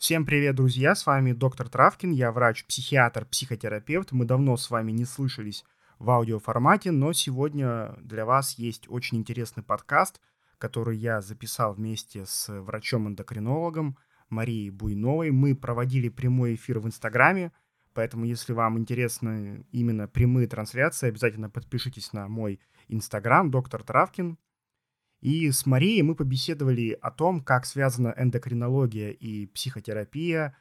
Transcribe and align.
Всем 0.00 0.24
привет, 0.24 0.54
друзья! 0.54 0.94
С 0.94 1.04
вами 1.04 1.32
доктор 1.32 1.68
Травкин, 1.68 2.12
я 2.12 2.32
врач-психиатр, 2.32 3.26
психотерапевт. 3.26 4.12
Мы 4.12 4.24
давно 4.24 4.56
с 4.56 4.70
вами 4.70 4.92
не 4.92 5.04
слышались 5.04 5.62
в 5.98 6.08
аудиоформате, 6.08 6.90
но 6.90 7.12
сегодня 7.12 7.94
для 8.00 8.24
вас 8.24 8.54
есть 8.54 8.86
очень 8.88 9.18
интересный 9.18 9.62
подкаст, 9.62 10.18
который 10.56 10.96
я 10.96 11.20
записал 11.20 11.74
вместе 11.74 12.24
с 12.24 12.48
врачом-эндокринологом 12.48 13.98
Марией 14.30 14.70
Буйновой. 14.70 15.32
Мы 15.32 15.54
проводили 15.54 16.08
прямой 16.08 16.54
эфир 16.54 16.78
в 16.78 16.86
Инстаграме, 16.86 17.52
поэтому 17.92 18.24
если 18.24 18.54
вам 18.54 18.78
интересны 18.78 19.66
именно 19.70 20.08
прямые 20.08 20.48
трансляции, 20.48 21.08
обязательно 21.08 21.50
подпишитесь 21.50 22.14
на 22.14 22.26
мой 22.26 22.58
Инстаграм, 22.88 23.50
доктор 23.50 23.82
Травкин. 23.82 24.38
И 25.20 25.50
с 25.50 25.66
Марией 25.66 26.02
мы 26.02 26.14
побеседовали 26.14 26.98
о 27.00 27.10
том, 27.10 27.42
как 27.42 27.66
связана 27.66 28.14
эндокринология 28.16 29.10
и 29.10 29.46
психотерапия. 29.46 30.56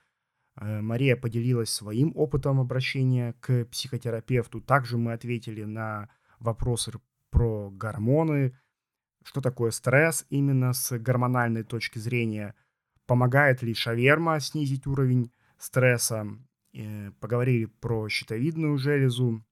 Э, 0.60 0.82
Мария 0.82 1.16
поделилась 1.16 1.70
своим 1.70 2.11
опытом 2.16 2.60
обращения 2.60 3.33
к 3.39 3.66
психотерапевту. 3.66 4.60
Также 4.60 4.97
мы 4.97 5.14
ответили 5.14 5.64
на 5.64 6.10
вопросы 6.39 6.92
про 7.30 7.69
гормоны, 7.71 8.57
что 9.24 9.39
такое 9.39 9.71
стресс 9.71 10.25
именно 10.30 10.74
с 10.74 10.97
гормональной 10.97 11.64
точки 11.64 12.00
зрения, 12.00 12.55
помогает 13.05 13.61
ли 13.61 13.74
шаверма 13.74 14.39
снизить 14.39 14.88
уровень 14.88 15.32
стресса, 15.57 16.28
э, 16.74 17.11
поговорили 17.19 17.66
про 17.66 18.10
щитовидную 18.10 18.78
железу, 18.78 19.44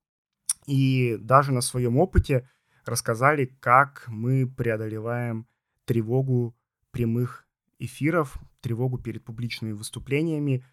и 0.65 1.17
даже 1.21 1.53
на 1.53 1.61
своем 1.61 1.97
опыте 1.97 2.49
рассказали, 2.87 3.45
как 3.59 4.05
мы 4.07 4.47
преодолеваем 4.47 5.47
тревогу 5.85 6.55
прямых 6.91 7.47
эфиров, 7.79 8.37
тревогу 8.61 8.97
перед 8.97 9.23
публичными 9.23 9.71
выступлениями. 9.71 10.65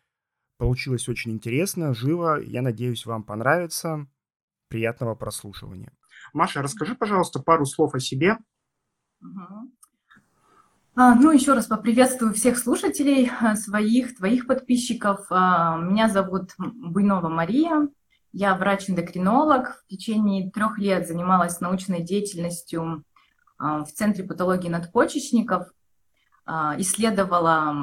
Получилось 0.57 1.09
очень 1.09 1.33
интересно, 1.33 1.95
живо. 1.95 2.41
Я 2.41 2.63
надеюсь, 2.63 3.07
вам 3.07 3.25
понравится. 3.25 4.07
Приятного 4.69 5.15
прослушивания. 5.15 5.93
Маша, 6.33 6.63
расскажи, 6.63 6.95
пожалуйста, 6.95 7.41
пару 7.41 7.67
слов 7.67 7.95
о 7.95 8.01
себе. 8.01 8.39
Угу. 9.21 9.73
А, 10.97 11.15
ну, 11.17 11.33
еще 11.33 11.55
раз 11.55 11.67
поприветствую 11.67 12.35
всех 12.35 12.57
слушателей, 12.57 13.29
а, 13.41 13.57
своих, 13.57 14.17
твоих 14.17 14.47
подписчиков. 14.47 15.27
А, 15.31 15.77
меня 15.77 16.09
зовут 16.09 16.53
Буйнова 16.57 17.29
Мария. 17.29 17.89
Я 18.37 18.57
врач-эндокринолог. 18.57 19.85
В 19.85 19.87
течение 19.87 20.51
трех 20.51 20.77
лет 20.77 21.07
занималась 21.07 21.61
научной 21.61 22.03
деятельностью 22.03 23.05
а, 23.59 23.85
в 23.85 23.93
Центре 23.93 24.25
патологии 24.25 24.69
надпочечников. 24.69 25.69
А, 26.45 26.75
исследовала 26.79 27.77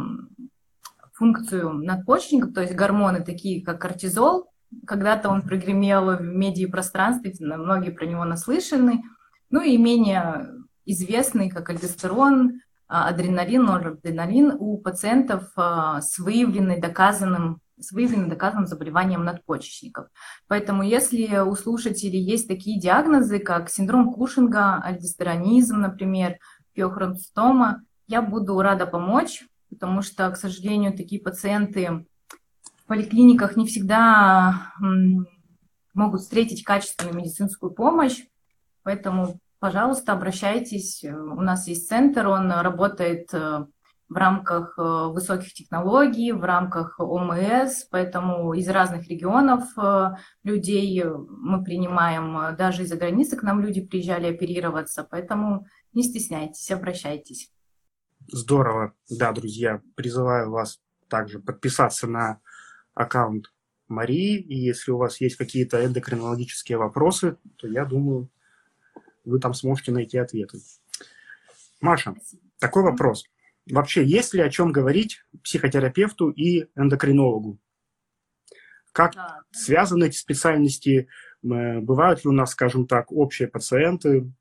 функцию 1.14 1.72
надпочечников, 1.76 2.54
то 2.54 2.60
есть 2.60 2.76
гормоны 2.76 3.24
такие, 3.24 3.64
как 3.64 3.80
кортизол. 3.80 4.52
Когда-то 4.86 5.30
он 5.30 5.44
прогремел 5.44 6.18
в 6.18 6.22
медиапространстве, 6.22 7.34
многие 7.40 7.92
про 7.92 8.06
него 8.06 8.26
наслышаны. 8.26 9.04
Ну 9.52 9.62
и 9.62 9.78
менее 9.78 10.50
известный, 10.84 11.50
как 11.50 11.70
альдостерон, 11.70 12.60
а, 12.90 13.08
адреналин, 13.08 13.64
норадреналин 13.64 14.58
у 14.60 14.78
пациентов 14.80 15.54
с 15.56 16.20
выявленной, 16.20 16.82
доказанным 16.82 17.62
с 17.82 17.92
выявленным 17.92 18.30
доказанным 18.30 18.68
заболеванием 18.68 19.24
надпочечников. 19.24 20.08
Поэтому 20.48 20.84
если 20.84 21.40
у 21.40 21.56
слушателей 21.56 22.22
есть 22.22 22.48
такие 22.48 22.80
диагнозы, 22.80 23.40
как 23.40 23.70
синдром 23.70 24.14
Кушинга, 24.14 24.82
альдостеронизм, 24.84 25.80
например, 25.80 26.38
пиохронстома, 26.74 27.84
я 28.08 28.22
буду 28.22 28.62
рада 28.62 28.86
помочь, 28.86 29.46
потому 29.70 30.02
что, 30.02 30.30
к 30.32 30.38
сожалению, 30.38 30.96
такие 30.96 31.22
пациенты 31.22 32.06
в 32.78 32.86
поликлиниках 32.88 33.56
не 33.56 33.66
всегда 33.66 34.74
могут 35.94 36.22
встретить 36.22 36.64
качественную 36.64 37.16
медицинскую 37.16 37.72
помощь. 37.72 38.24
Поэтому, 38.84 39.40
пожалуйста, 39.60 40.14
обращайтесь. 40.14 41.04
У 41.04 41.42
нас 41.42 41.68
есть 41.68 41.88
центр, 41.88 42.28
он 42.28 42.52
работает 42.52 43.34
э, 43.34 43.66
в 44.12 44.18
рамках 44.18 44.78
э, 44.78 44.82
высоких 44.82 45.54
технологий, 45.54 46.34
в 46.34 46.44
рамках 46.44 47.00
ОМС, 47.00 47.86
поэтому 47.90 48.54
из 48.54 48.68
разных 48.68 49.08
регионов 49.08 49.64
э, 49.78 50.10
людей 50.44 51.02
мы 51.06 51.64
принимаем, 51.64 52.54
даже 52.58 52.84
из-за 52.84 52.98
границы 52.98 53.38
к 53.38 53.44
нам 53.44 53.62
люди 53.62 53.80
приезжали 53.80 54.28
оперироваться, 54.28 55.08
поэтому 55.10 55.66
не 55.94 56.04
стесняйтесь, 56.04 56.70
обращайтесь. 56.72 57.54
Здорово. 58.28 58.94
Да, 59.10 59.32
друзья, 59.32 59.82
призываю 59.96 60.52
вас 60.52 60.82
также 61.08 61.40
подписаться 61.40 62.06
на 62.06 62.42
аккаунт 62.94 63.46
Марии, 63.88 64.38
и 64.42 64.58
если 64.58 64.92
у 64.92 64.98
вас 64.98 65.22
есть 65.22 65.38
какие-то 65.38 65.86
эндокринологические 65.86 66.78
вопросы, 66.78 67.38
то 67.56 67.66
я 67.66 67.86
думаю, 67.86 68.30
вы 69.24 69.40
там 69.40 69.54
сможете 69.54 69.94
найти 69.94 70.18
ответы. 70.18 70.58
Маша, 71.80 72.12
Спасибо. 72.12 72.44
такой 72.60 72.84
вопрос 72.84 73.31
вообще 73.70 74.04
есть 74.04 74.34
ли 74.34 74.42
о 74.42 74.50
чем 74.50 74.72
говорить 74.72 75.24
психотерапевту 75.44 76.30
и 76.30 76.68
эндокринологу? 76.76 77.60
Как 78.92 79.14
да. 79.14 79.42
связаны 79.52 80.06
эти 80.06 80.18
специальности? 80.18 81.08
Бывают 81.42 82.24
ли 82.24 82.30
у 82.30 82.34
нас, 82.34 82.52
скажем 82.52 82.88
так, 82.88 83.12
общие 83.12 83.48
пациенты? 83.48 84.32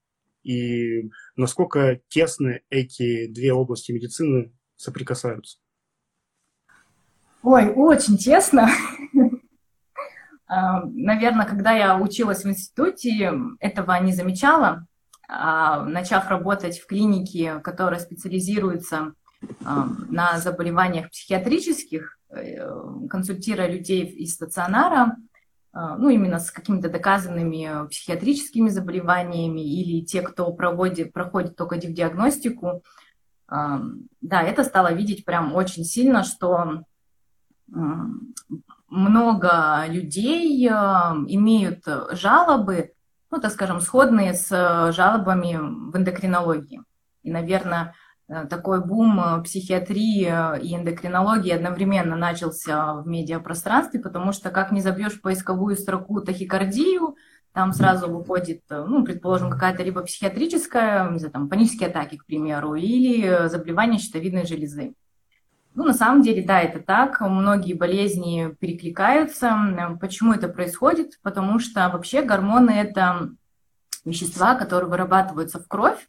И 0.43 1.11
насколько 1.37 2.01
тесно 2.09 2.61
эти 2.71 3.27
две 3.27 3.53
области 3.53 3.93
медицины 3.93 4.53
соприкасаются? 4.77 5.59
Ой, 7.43 7.71
очень 7.71 8.17
тесно. 8.17 8.69
А, 10.53 10.85
Наверное, 10.85 11.47
когда 11.47 11.71
я 11.73 11.97
училась 11.97 12.43
в 12.43 12.49
институте, 12.49 13.33
этого 13.61 14.01
не 14.03 14.13
замечала. 14.13 14.87
А, 15.33 15.85
начав 15.85 16.29
работать 16.29 16.81
в 16.81 16.87
клинике, 16.89 17.61
которая 17.61 18.01
специализируется 18.01 19.15
а, 19.65 19.87
на 20.09 20.41
заболеваниях 20.41 21.11
психиатрических, 21.11 22.19
э, 22.31 22.69
консультируя 23.09 23.71
людей 23.71 24.07
из 24.07 24.35
стационара, 24.35 25.17
а, 25.73 25.97
ну, 25.97 26.09
именно 26.09 26.41
с 26.41 26.51
какими-то 26.51 26.91
доказанными 26.91 27.87
психиатрическими 27.89 28.71
заболеваниями 28.71 29.61
или 29.61 30.05
те, 30.05 30.21
кто 30.21 30.53
проводит, 30.53 31.13
проходит 31.13 31.55
только 31.55 31.77
диагностику, 31.77 32.83
да, 33.49 34.43
это 34.43 34.63
стало 34.63 34.93
видеть 34.93 35.25
прям 35.25 35.55
очень 35.57 35.83
сильно, 35.83 36.23
что 36.23 36.85
много 38.89 39.85
людей 39.89 40.69
имеют 40.69 41.85
жалобы 42.13 42.93
ну, 43.31 43.41
так 43.41 43.53
скажем, 43.53 43.81
сходные 43.81 44.35
с 44.35 44.51
э, 44.51 44.93
жалобами 44.93 45.57
в 45.57 45.97
эндокринологии. 45.97 46.83
И, 47.23 47.31
наверное, 47.31 47.95
э, 48.29 48.47
такой 48.47 48.85
бум 48.85 49.21
э, 49.21 49.43
психиатрии 49.43 50.61
и 50.63 50.75
эндокринологии 50.75 51.53
одновременно 51.53 52.17
начался 52.17 52.95
в 52.95 53.07
медиапространстве, 53.07 54.01
потому 54.01 54.33
что 54.33 54.51
как 54.51 54.73
не 54.73 54.81
забьешь 54.81 55.21
поисковую 55.21 55.77
строку 55.77 56.21
тахикардию, 56.21 57.17
там 57.53 57.73
сразу 57.73 58.09
выходит, 58.09 58.63
ну, 58.71 59.05
предположим, 59.05 59.51
какая-то 59.51 59.83
либо 59.83 60.03
психиатрическая, 60.03 61.11
не 61.11 61.19
знаю, 61.19 61.33
там, 61.33 61.49
панические 61.49 61.89
атаки, 61.89 62.17
к 62.17 62.25
примеру, 62.25 62.75
или 62.75 63.49
заболевание 63.49 63.99
щитовидной 63.99 64.47
железы. 64.47 64.95
Ну, 65.75 65.85
на 65.85 65.95
самом 65.95 66.23
деле, 66.23 66.45
да, 66.45 66.61
это 66.61 66.81
так. 66.81 67.21
Многие 67.21 67.75
болезни 67.75 68.55
перекликаются. 68.59 69.97
Почему 70.01 70.33
это 70.33 70.49
происходит? 70.49 71.21
Потому 71.23 71.59
что 71.61 71.89
вообще 71.89 72.23
гормоны– 72.23 72.71
это 72.71 73.31
вещества, 74.05 74.57
которые 74.57 74.91
вырабатываются 74.91 75.61
в 75.61 75.69
кровь 75.69 76.09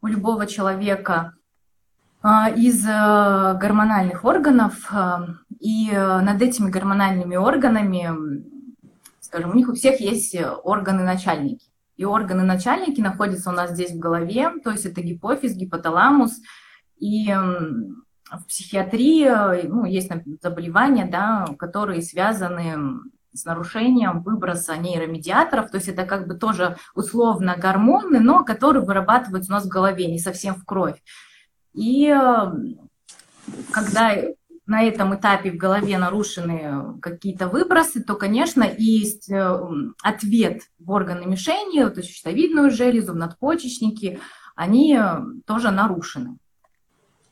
у 0.00 0.06
любого 0.06 0.46
человека 0.46 1.34
а, 2.22 2.48
из 2.48 2.86
э, 2.86 3.58
гормональных 3.58 4.24
органов. 4.24 4.86
А, 4.90 5.26
и 5.60 5.90
э, 5.90 6.20
над 6.20 6.40
этими 6.40 6.70
гормональными 6.70 7.36
органами, 7.36 8.10
скажем, 9.20 9.50
у 9.50 9.54
них 9.54 9.68
у 9.68 9.74
всех 9.74 10.00
есть 10.00 10.34
органы-начальники. 10.62 11.66
И 11.96 12.04
органы-начальники 12.04 13.00
находятся 13.00 13.50
у 13.50 13.52
нас 13.52 13.72
здесь 13.72 13.92
в 13.92 13.98
голове, 13.98 14.50
то 14.64 14.70
есть 14.70 14.86
это 14.86 15.02
гипофиз, 15.02 15.54
гипоталамус. 15.54 16.40
И 16.98 17.34
в 18.40 18.46
психиатрии 18.46 19.66
ну, 19.66 19.84
есть 19.84 20.10
заболевания, 20.42 21.06
да, 21.06 21.46
которые 21.58 22.02
связаны 22.02 23.00
с 23.34 23.44
нарушением 23.44 24.22
выброса 24.22 24.76
нейромедиаторов, 24.76 25.70
то 25.70 25.76
есть 25.76 25.88
это 25.88 26.04
как 26.04 26.28
бы 26.28 26.34
тоже 26.34 26.76
условно 26.94 27.56
гормоны, 27.56 28.20
но 28.20 28.44
которые 28.44 28.84
вырабатываются 28.84 29.52
у 29.52 29.56
нас 29.56 29.64
в 29.64 29.68
голове, 29.68 30.06
не 30.06 30.18
совсем 30.18 30.54
в 30.54 30.64
кровь. 30.64 31.02
И 31.74 32.06
э, 32.08 32.52
когда 33.72 34.14
на 34.66 34.82
этом 34.82 35.14
этапе 35.14 35.50
в 35.50 35.56
голове 35.56 35.98
нарушены 35.98 36.98
какие-то 37.02 37.48
выбросы, 37.48 38.02
то, 38.02 38.14
конечно, 38.14 38.64
есть 38.78 39.30
э, 39.30 39.58
ответ 40.02 40.62
в 40.78 40.90
органы 40.90 41.26
мишени, 41.26 41.84
то 41.90 42.00
есть 42.00 42.10
щитовидную 42.10 42.70
железу, 42.70 43.14
надпочечники, 43.14 44.20
они 44.54 44.98
тоже 45.46 45.72
нарушены. 45.72 46.38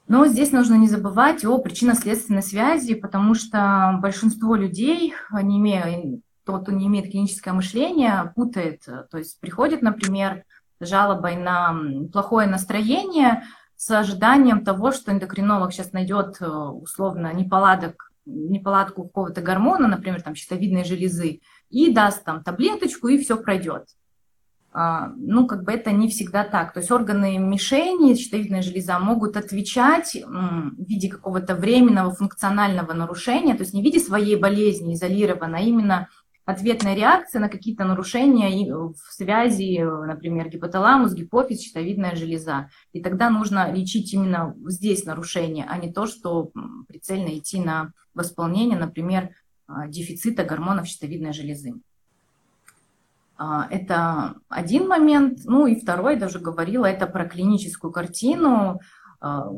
Но 0.09 0.27
здесь 0.27 0.53
нужно 0.53 0.75
не 0.75 0.89
забывать 0.89 1.45
о 1.45 1.59
причинно-следственной 1.59 2.43
связи, 2.43 2.95
потому 2.95 3.35
что 3.35 3.99
большинство 4.03 4.57
людей, 4.57 5.15
не 5.43 5.59
имея, 5.59 6.21
тот, 6.45 6.63
кто 6.63 6.73
не 6.73 6.87
имеет 6.87 7.11
клиническое 7.11 7.55
мышление, 7.55 8.33
путает. 8.35 8.83
То 8.83 9.19
есть 9.19 9.41
приходит, 9.41 9.81
например, 9.81 10.45
жалобой 10.81 11.37
на 11.37 11.77
плохое 12.13 12.49
настроение 12.49 13.45
с 13.77 13.91
ожиданием 13.91 14.65
того, 14.65 14.93
что 14.93 15.13
эндокринолог 15.13 15.73
сейчас 15.73 15.93
найдет 15.93 16.37
э, 16.41 16.47
условно 16.47 17.33
неполадок, 17.33 18.13
неполадку 18.27 19.05
какого-то 19.05 19.41
гормона, 19.41 19.89
например, 19.89 20.23
там 20.23 20.37
щитовидной 20.37 20.85
железы, 20.85 21.41
и 21.69 21.93
даст 21.93 22.23
там 22.25 22.45
таблеточку, 22.45 23.09
и 23.09 23.19
все 23.19 23.37
пройдет. 23.37 23.89
А, 24.75 25.13
ну, 25.17 25.47
как 25.47 25.65
бы 25.65 25.73
это 25.73 25.93
не 25.93 26.09
всегда 26.09 26.45
так. 26.45 26.73
То 26.73 26.81
есть 26.81 26.91
органы 26.91 27.39
мишени, 27.39 28.15
щитовидная 28.15 28.63
железа, 28.63 28.99
могут 28.99 29.37
отвечать 29.37 30.15
в 30.15 30.85
виде 30.85 31.11
какого-то 31.11 31.55
временного 31.55 32.15
функционального 32.15 32.95
нарушения, 32.95 33.55
то 33.55 33.63
есть 33.63 33.75
не 33.75 33.83
в 33.83 33.85
виде 33.85 34.01
своей 34.01 34.37
болезни 34.37 34.95
изолированно, 34.95 35.59
а 35.59 35.61
именно 35.61 36.09
ответная 36.45 36.95
реакция 36.95 37.41
на 37.41 37.49
какие-то 37.49 37.85
нарушения 37.85 38.75
в 38.75 38.97
связи, 39.13 39.79
например, 39.83 40.49
гипоталамус, 40.49 41.13
гипофиз, 41.13 41.61
щитовидная 41.61 42.17
железа. 42.17 42.71
И 42.93 43.03
тогда 43.03 43.31
нужно 43.31 43.71
лечить 43.71 44.13
именно 44.15 44.57
здесь 44.67 45.05
нарушение, 45.05 45.67
а 45.69 45.77
не 45.77 45.93
то, 45.93 46.07
что 46.07 46.51
прицельно 46.89 47.37
идти 47.37 47.61
на 47.61 47.93
восполнение, 48.15 48.79
например, 48.79 49.31
а, 49.67 49.87
дефицита 49.87 50.45
гормонов 50.45 50.87
щитовидной 50.87 51.33
железы. 51.33 51.75
А, 53.45 53.67
это 53.71 54.37
один 54.49 54.87
момент. 54.87 55.41
Ну 55.47 55.67
и 55.67 55.75
второй, 55.75 56.15
даже 56.15 56.39
говорила, 56.39 56.87
это 56.87 57.09
про 57.09 57.29
клиническую 57.29 57.93
картину. 57.93 58.81
А, 59.21 59.49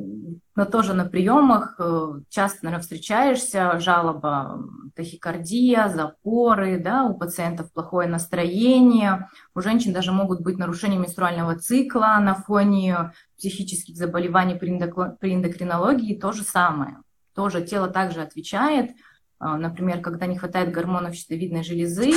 но 0.57 0.65
тоже 0.65 0.95
на 0.95 1.05
приемах 1.05 1.77
э, 1.79 2.21
часто, 2.31 2.61
наверное, 2.63 2.83
встречаешься, 2.83 3.79
жалоба 3.81 4.65
тахикардия, 4.95 5.91
запоры, 5.91 6.83
да, 6.83 7.05
у 7.05 7.19
пациентов 7.19 7.71
плохое 7.75 8.09
настроение, 8.09 9.29
у 9.55 9.61
женщин 9.61 9.93
даже 9.93 10.13
могут 10.13 10.41
быть 10.41 10.57
нарушения 10.57 10.97
менструального 10.97 11.59
цикла 11.59 12.17
на 12.23 12.35
фоне 12.35 13.13
психических 13.37 13.97
заболеваний 13.97 14.55
при 14.55 15.35
эндокринологии, 15.35 16.19
то 16.19 16.33
же 16.33 16.43
самое. 16.43 17.03
Тоже 17.35 17.61
тело 17.61 17.89
также 17.89 18.23
отвечает, 18.23 18.93
а, 19.39 19.59
например, 19.59 20.01
когда 20.01 20.25
не 20.25 20.39
хватает 20.39 20.73
гормонов 20.73 21.15
щитовидной 21.15 21.65
железы, 21.65 22.13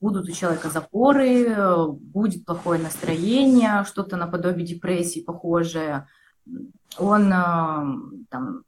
будут 0.00 0.28
у 0.28 0.32
человека 0.32 0.70
запоры, 0.70 1.54
будет 1.88 2.44
плохое 2.44 2.80
настроение, 2.80 3.84
что-то 3.84 4.16
наподобие 4.16 4.66
депрессии 4.66 5.20
похожее. 5.20 6.06
Он 6.98 7.32
а, 7.32 7.86
там, 8.28 8.62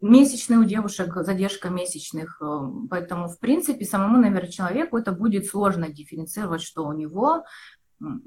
месячные 0.00 0.58
у 0.58 0.64
девушек, 0.64 1.14
задержка 1.14 1.70
месячных. 1.70 2.40
Поэтому, 2.90 3.28
в 3.28 3.38
принципе, 3.38 3.84
самому, 3.84 4.18
наверное, 4.18 4.50
человеку 4.50 4.98
это 4.98 5.12
будет 5.12 5.46
сложно 5.46 5.88
дифференцировать, 5.88 6.62
что 6.62 6.86
у 6.86 6.92
него. 6.92 7.44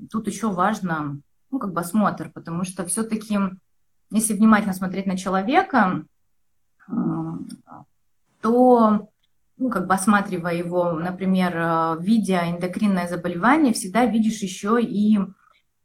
Тут 0.10 0.28
еще 0.28 0.50
важно, 0.50 1.20
ну, 1.52 1.60
как 1.60 1.74
бы 1.74 1.82
осмотр, 1.82 2.32
потому 2.32 2.64
что 2.64 2.86
все-таки, 2.86 3.38
если 4.10 4.34
внимательно 4.34 4.74
смотреть 4.74 5.06
на 5.06 5.18
человека, 5.18 6.06
то 8.42 9.10
ну, 9.58 9.70
как 9.70 9.88
бы 9.88 9.94
осматривая 9.94 10.56
его, 10.56 10.92
например, 10.94 11.54
э, 11.56 11.98
видя 12.00 12.50
эндокринное 12.50 13.08
заболевание, 13.08 13.74
всегда 13.74 14.06
видишь 14.06 14.42
еще 14.42 14.80
и 14.82 15.18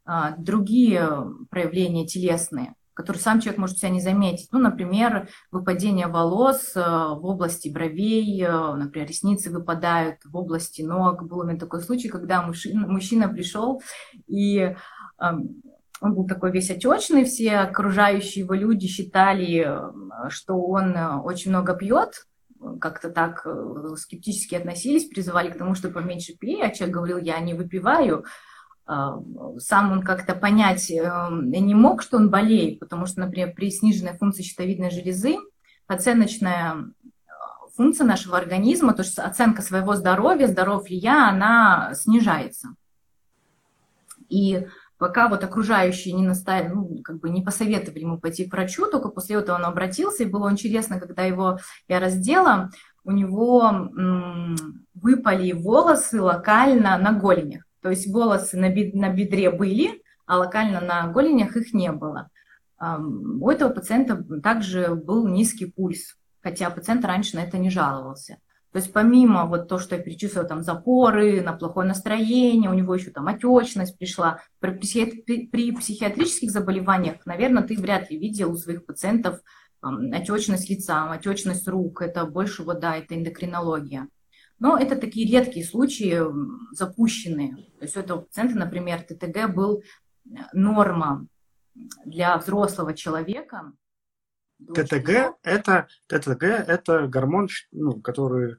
а, 0.05 0.35
другие 0.37 1.33
проявления 1.49 2.05
телесные, 2.05 2.75
которые 2.93 3.21
сам 3.21 3.39
человек 3.39 3.57
может 3.57 3.77
себя 3.77 3.89
не 3.89 4.01
заметить. 4.01 4.49
Ну, 4.51 4.59
например, 4.59 5.29
выпадение 5.49 6.07
волос 6.07 6.73
э, 6.75 6.81
в 6.81 7.25
области 7.25 7.69
бровей, 7.69 8.43
э, 8.43 8.73
например, 8.75 9.07
ресницы 9.07 9.49
выпадают 9.49 10.17
в 10.25 10.35
области 10.35 10.81
ног. 10.81 11.23
Был 11.23 11.39
у 11.39 11.43
меня 11.45 11.57
такой 11.57 11.81
случай, 11.81 12.09
когда 12.09 12.41
мужчина, 12.41 12.85
мужчина 12.85 13.29
пришел 13.29 13.81
и 14.27 14.75
он 16.01 16.15
был 16.15 16.27
такой 16.27 16.51
весь 16.51 16.69
отечный, 16.69 17.23
все 17.23 17.59
окружающие 17.59 18.43
его 18.43 18.55
люди 18.55 18.87
считали, 18.87 19.79
что 20.27 20.59
он 20.59 20.97
очень 21.23 21.51
много 21.51 21.75
пьет, 21.75 22.25
как-то 22.79 23.09
так 23.09 23.41
э, 23.45 23.95
скептически 23.97 24.55
относились, 24.55 25.05
призывали 25.05 25.49
к 25.49 25.57
тому, 25.57 25.75
что 25.75 25.89
поменьше 25.89 26.33
пей, 26.33 26.63
а 26.63 26.69
человек 26.69 26.95
говорил, 26.95 27.17
я 27.17 27.39
не 27.39 27.53
выпиваю. 27.53 28.25
А, 28.85 29.17
сам 29.59 29.91
он 29.93 30.01
как-то 30.03 30.35
понять 30.35 30.91
эм, 30.91 31.49
не 31.51 31.73
мог, 31.73 32.01
что 32.01 32.17
он 32.17 32.29
болеет, 32.29 32.79
потому 32.79 33.05
что, 33.05 33.21
например, 33.21 33.53
при 33.53 33.71
сниженной 33.71 34.17
функции 34.17 34.43
щитовидной 34.43 34.91
железы 34.91 35.37
оценочная 35.87 36.75
э, 36.75 37.09
функция 37.75 38.05
нашего 38.05 38.37
организма, 38.37 38.93
то 38.93 39.03
есть 39.03 39.17
оценка 39.19 39.61
своего 39.61 39.95
здоровья, 39.95 40.47
здоров 40.47 40.89
ли 40.89 40.97
я, 40.97 41.29
она 41.29 41.93
снижается. 41.95 42.75
И 44.27 44.67
пока 45.03 45.27
вот 45.27 45.43
окружающие 45.43 46.13
не 46.13 46.25
наставили, 46.25 46.71
ну, 46.71 47.01
как 47.03 47.19
бы 47.19 47.29
не 47.29 47.41
посоветовали 47.41 47.99
ему 47.99 48.17
пойти 48.17 48.45
к 48.45 48.53
врачу, 48.53 48.89
только 48.89 49.09
после 49.09 49.35
этого 49.35 49.57
он 49.57 49.65
обратился, 49.65 50.23
и 50.23 50.25
было 50.25 50.49
интересно, 50.49 50.97
когда 50.97 51.23
его 51.23 51.59
я 51.89 51.99
раздела, 51.99 52.69
у 53.03 53.11
него 53.11 53.63
м, 53.63 54.55
выпали 54.93 55.51
волосы 55.51 56.21
локально 56.21 56.97
на 56.97 57.11
голенях. 57.11 57.65
То 57.81 57.89
есть 57.89 58.07
волосы 58.07 58.55
на, 58.55 58.69
бед, 58.69 58.93
на 58.93 59.09
бедре 59.09 59.51
были, 59.51 60.01
а 60.25 60.37
локально 60.37 60.79
на 60.79 61.07
голенях 61.07 61.57
их 61.57 61.73
не 61.73 61.91
было. 61.91 62.29
У 62.79 63.49
этого 63.49 63.71
пациента 63.71 64.23
также 64.41 64.95
был 64.95 65.27
низкий 65.27 65.65
пульс, 65.65 66.15
хотя 66.41 66.69
пациент 66.69 67.03
раньше 67.03 67.35
на 67.35 67.41
это 67.41 67.57
не 67.57 67.69
жаловался. 67.69 68.37
То 68.73 68.79
есть 68.79 68.91
помимо 68.91 69.45
вот 69.45 69.67
то, 69.67 69.77
что 69.77 69.95
я 69.95 70.01
перечислила, 70.01 70.45
там 70.45 70.63
запоры, 70.63 71.41
на 71.41 71.53
плохое 71.53 71.87
настроение, 71.87 72.71
у 72.71 72.73
него 72.73 72.95
еще 72.95 73.11
там 73.11 73.27
отечность 73.27 73.99
пришла. 73.99 74.41
При, 74.59 74.71
психи... 74.71 75.21
при 75.51 75.71
психиатрических 75.71 76.49
заболеваниях, 76.49 77.23
наверное, 77.27 77.61
ты 77.61 77.75
вряд 77.79 78.09
ли 78.09 78.17
видел 78.17 78.51
у 78.51 78.57
своих 78.57 78.87
пациентов 78.87 79.41
там, 79.79 80.11
отечность 80.11 80.71
лица, 80.71 81.11
отечность 81.11 81.67
рук. 81.67 82.01
Это 82.01 82.25
больше 82.25 82.63
вот, 82.63 82.79
да, 82.79 82.97
это 82.97 83.13
эндокринология. 83.13 84.07
Но 84.57 84.75
это 84.75 84.95
такие 84.95 85.29
редкие 85.31 85.65
случаи, 85.65 86.23
запущенные. 86.71 87.55
То 87.77 87.83
есть 87.83 87.95
у 87.95 87.99
этого 87.99 88.21
пациента, 88.21 88.57
например, 88.57 89.03
ТТГ 89.03 89.53
был 89.53 89.83
э, 90.25 90.29
норма 90.53 91.27
для 92.05 92.35
взрослого 92.37 92.95
человека. 92.95 93.71
ТТГ 94.73 95.35
это 95.43 95.87
ТТГ 96.07 96.43
это 96.43 97.07
гормон, 97.07 97.49
ну, 97.71 98.01
который 98.01 98.57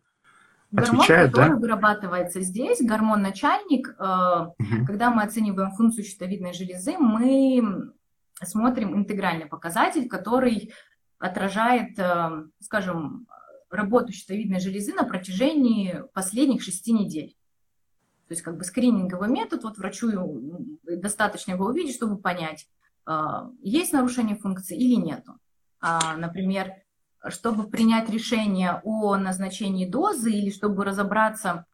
Гормон, 0.75 0.97
Отвечает, 1.03 1.31
который 1.31 1.51
да? 1.51 1.57
вырабатывается 1.57 2.41
здесь, 2.41 2.81
гормон 2.81 3.23
начальник. 3.23 3.95
Угу. 3.97 4.87
Когда 4.87 5.11
мы 5.11 5.23
оцениваем 5.23 5.71
функцию 5.71 6.05
щитовидной 6.05 6.53
железы, 6.53 6.99
мы 6.99 7.93
смотрим 8.43 8.97
интегральный 8.97 9.47
показатель, 9.47 10.09
который 10.09 10.73
отражает, 11.19 11.97
э, 11.97 12.45
скажем, 12.59 13.29
работу 13.71 14.13
щитовидной 14.13 14.59
железы 14.59 14.93
на 14.95 15.05
протяжении 15.05 16.03
последних 16.13 16.63
шести 16.63 16.93
недель. 16.93 17.37
То 18.27 18.33
есть 18.33 18.43
как 18.43 18.57
бы 18.57 18.65
скрининговый 18.65 19.29
метод, 19.29 19.63
вот 19.63 19.79
врачу 19.79 20.81
достаточно 20.83 21.53
его 21.53 21.67
увидеть, 21.67 21.95
чтобы 21.95 22.17
понять, 22.17 22.67
э, 23.07 23.13
есть 23.63 23.93
нарушение 23.93 24.37
функции 24.37 24.77
или 24.77 24.97
нету. 24.97 25.39
А, 25.81 26.17
например, 26.17 26.73
чтобы 27.31 27.69
принять 27.69 28.09
решение 28.09 28.81
о 28.85 29.17
назначении 29.17 29.87
дозы 29.87 30.33
или 30.33 30.51
чтобы 30.51 30.85
разобраться, 30.85 31.67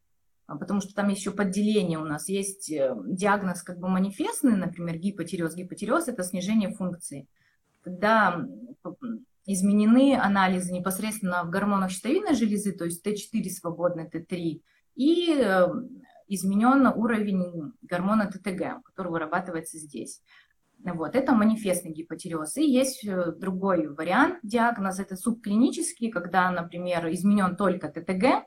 а, 0.47 0.57
потому 0.57 0.80
что 0.80 0.95
там 0.95 1.09
есть 1.09 1.21
еще 1.21 1.30
подделение 1.30 1.99
у 1.99 2.04
нас, 2.04 2.28
есть 2.28 2.71
э, 2.71 2.95
диагноз 3.07 3.62
как 3.62 3.78
бы 3.78 3.88
манифестный, 3.88 4.57
например, 4.57 4.97
гипотиреоз. 4.97 5.54
Гипотиреоз– 5.54 6.09
это 6.09 6.23
снижение 6.25 6.71
функции. 6.71 7.28
Когда 7.83 8.45
изменены 9.47 10.16
анализы 10.16 10.73
непосредственно 10.73 11.45
в 11.45 11.50
гормонах 11.50 11.90
щитовидной 11.90 12.35
железы, 12.35 12.73
то 12.73 12.85
есть 12.85 13.07
Т4 13.07 13.49
свободный, 13.49 14.09
Т3, 14.09 14.61
и 14.97 15.37
э, 15.38 15.69
изменен 16.28 16.87
уровень 16.87 17.73
гормона 17.83 18.26
ТТГ, 18.26 18.83
который 18.85 19.09
вырабатывается 19.09 19.78
здесь. 19.78 20.23
Вот, 20.83 21.15
это 21.15 21.33
манифестный 21.35 21.93
гипотиреоз. 21.93 22.57
И 22.57 22.65
есть 22.65 23.05
э, 23.05 23.33
другой 23.33 23.87
вариант 23.89 24.39
диагноза, 24.43 25.03
это 25.03 25.17
субклинический, 25.17 26.11
когда, 26.11 26.51
например, 26.51 27.11
изменен 27.13 27.55
только 27.57 27.89
ТТГ, 27.89 28.47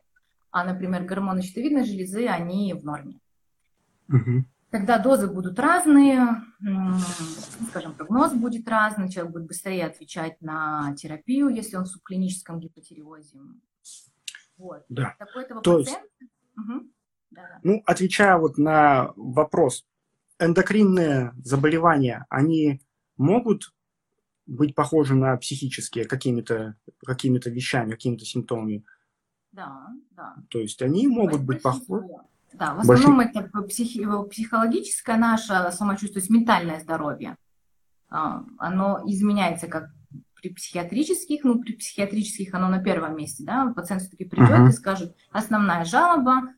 а, 0.50 0.64
например, 0.66 1.04
гормоны 1.04 1.42
щитовидной 1.44 1.86
железы, 1.86 2.28
они 2.28 2.74
в 2.74 2.84
норме. 2.84 3.20
Угу. 4.10 4.46
Тогда 4.72 4.98
дозы 4.98 5.28
будут 5.32 5.60
разные, 5.60 6.44
скажем, 7.70 7.94
прогноз 7.94 8.34
будет 8.34 8.68
разный, 8.68 9.10
человек 9.10 9.34
будет 9.34 9.46
быстрее 9.46 9.86
отвечать 9.86 10.42
на 10.42 10.96
терапию, 10.96 11.50
если 11.50 11.76
он 11.76 11.84
в 11.84 11.90
субклиническом 11.90 12.60
гипотиреозе. 12.60 13.38
Вот. 14.58 14.84
Да. 14.90 15.16
Такой 15.20 15.44
этого 15.44 15.62
То 15.62 15.78
пациента... 15.78 16.08
Есть... 16.20 16.32
Угу. 16.58 16.90
Да. 17.32 17.60
Ну, 17.62 17.84
отвечая 17.86 18.38
вот 18.38 18.58
на 18.58 19.12
вопрос, 19.16 19.86
эндокринные 20.46 21.34
заболевания, 21.44 22.26
они 22.30 22.82
могут 23.18 23.74
быть 24.46 24.76
похожи 24.76 25.16
на 25.16 25.38
психические 25.38 26.06
какими-то 26.06 26.76
какими 27.06 27.40
вещами, 27.50 27.92
какими-то 27.92 28.26
симптомами. 28.26 28.84
Да, 29.52 29.88
да. 30.12 30.36
То 30.50 30.60
есть 30.60 30.82
они 30.82 31.08
могут 31.08 31.44
быть 31.44 31.62
похожи. 31.62 32.08
Да, 32.54 32.76
в 32.76 32.80
основном 32.82 33.18
Больших... 33.18 33.36
это 33.36 33.62
психи... 33.64 34.06
психологическое 34.30 35.18
наше 35.18 35.72
самочувствие, 35.72 36.14
то 36.14 36.20
есть 36.20 36.30
ментальное 36.30 36.80
здоровье. 36.80 37.36
А, 38.10 38.44
оно 38.60 39.02
изменяется 39.06 39.68
как 39.68 39.90
при 40.36 40.50
психиатрических, 40.50 41.44
ну, 41.44 41.60
при 41.60 41.74
психиатрических 41.74 42.54
оно 42.54 42.68
на 42.68 42.84
первом 42.84 43.16
месте, 43.18 43.44
да, 43.44 43.72
пациент 43.74 44.02
все-таки 44.02 44.26
придет 44.26 44.52
uh-huh. 44.52 44.70
и 44.70 44.74
скажет, 44.74 45.16
основная 45.32 45.86
жалоба, 45.86 46.50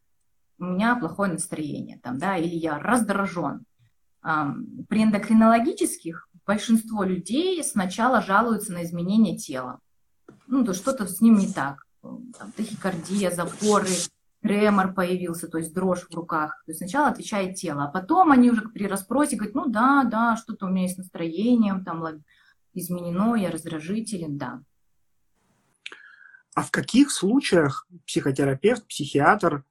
у 0.57 0.65
меня 0.65 0.95
плохое 0.95 1.31
настроение, 1.31 1.99
там, 2.01 2.17
да, 2.17 2.37
или 2.37 2.55
я 2.55 2.79
раздражен. 2.79 3.65
При 4.25 5.03
эндокринологических 5.03 6.27
большинство 6.47 7.03
людей 7.03 7.63
сначала 7.63 8.21
жалуются 8.21 8.73
на 8.73 8.83
изменение 8.83 9.37
тела. 9.37 9.79
Ну, 10.47 10.65
то 10.65 10.73
что-то 10.73 11.05
с 11.05 11.21
ним 11.21 11.37
не 11.37 11.53
так. 11.53 11.85
Там, 12.01 12.51
тахикардия, 12.57 13.29
запоры, 13.29 13.87
тремор 14.41 14.93
появился, 14.93 15.47
то 15.47 15.59
есть 15.59 15.75
дрожь 15.75 16.07
в 16.09 16.15
руках. 16.15 16.63
То 16.65 16.71
есть 16.71 16.79
сначала 16.79 17.09
отвечает 17.09 17.55
тело, 17.55 17.83
а 17.83 17.87
потом 17.87 18.31
они 18.31 18.49
уже 18.49 18.67
при 18.69 18.87
расспросе 18.87 19.35
говорят, 19.35 19.55
ну 19.55 19.67
да, 19.67 20.03
да, 20.03 20.37
что-то 20.37 20.65
у 20.65 20.69
меня 20.69 20.83
есть 20.83 20.97
настроением, 20.97 21.83
там 21.83 22.03
изменено, 22.73 23.35
я 23.35 23.51
раздражителен, 23.51 24.37
да. 24.37 24.61
А 26.55 26.63
в 26.63 26.71
каких 26.71 27.11
случаях 27.11 27.87
психотерапевт, 28.07 28.87
психиатр 28.87 29.63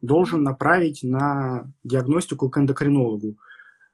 должен 0.00 0.44
направить 0.44 1.02
на 1.02 1.72
диагностику 1.82 2.48
к 2.48 2.58
эндокринологу? 2.58 3.38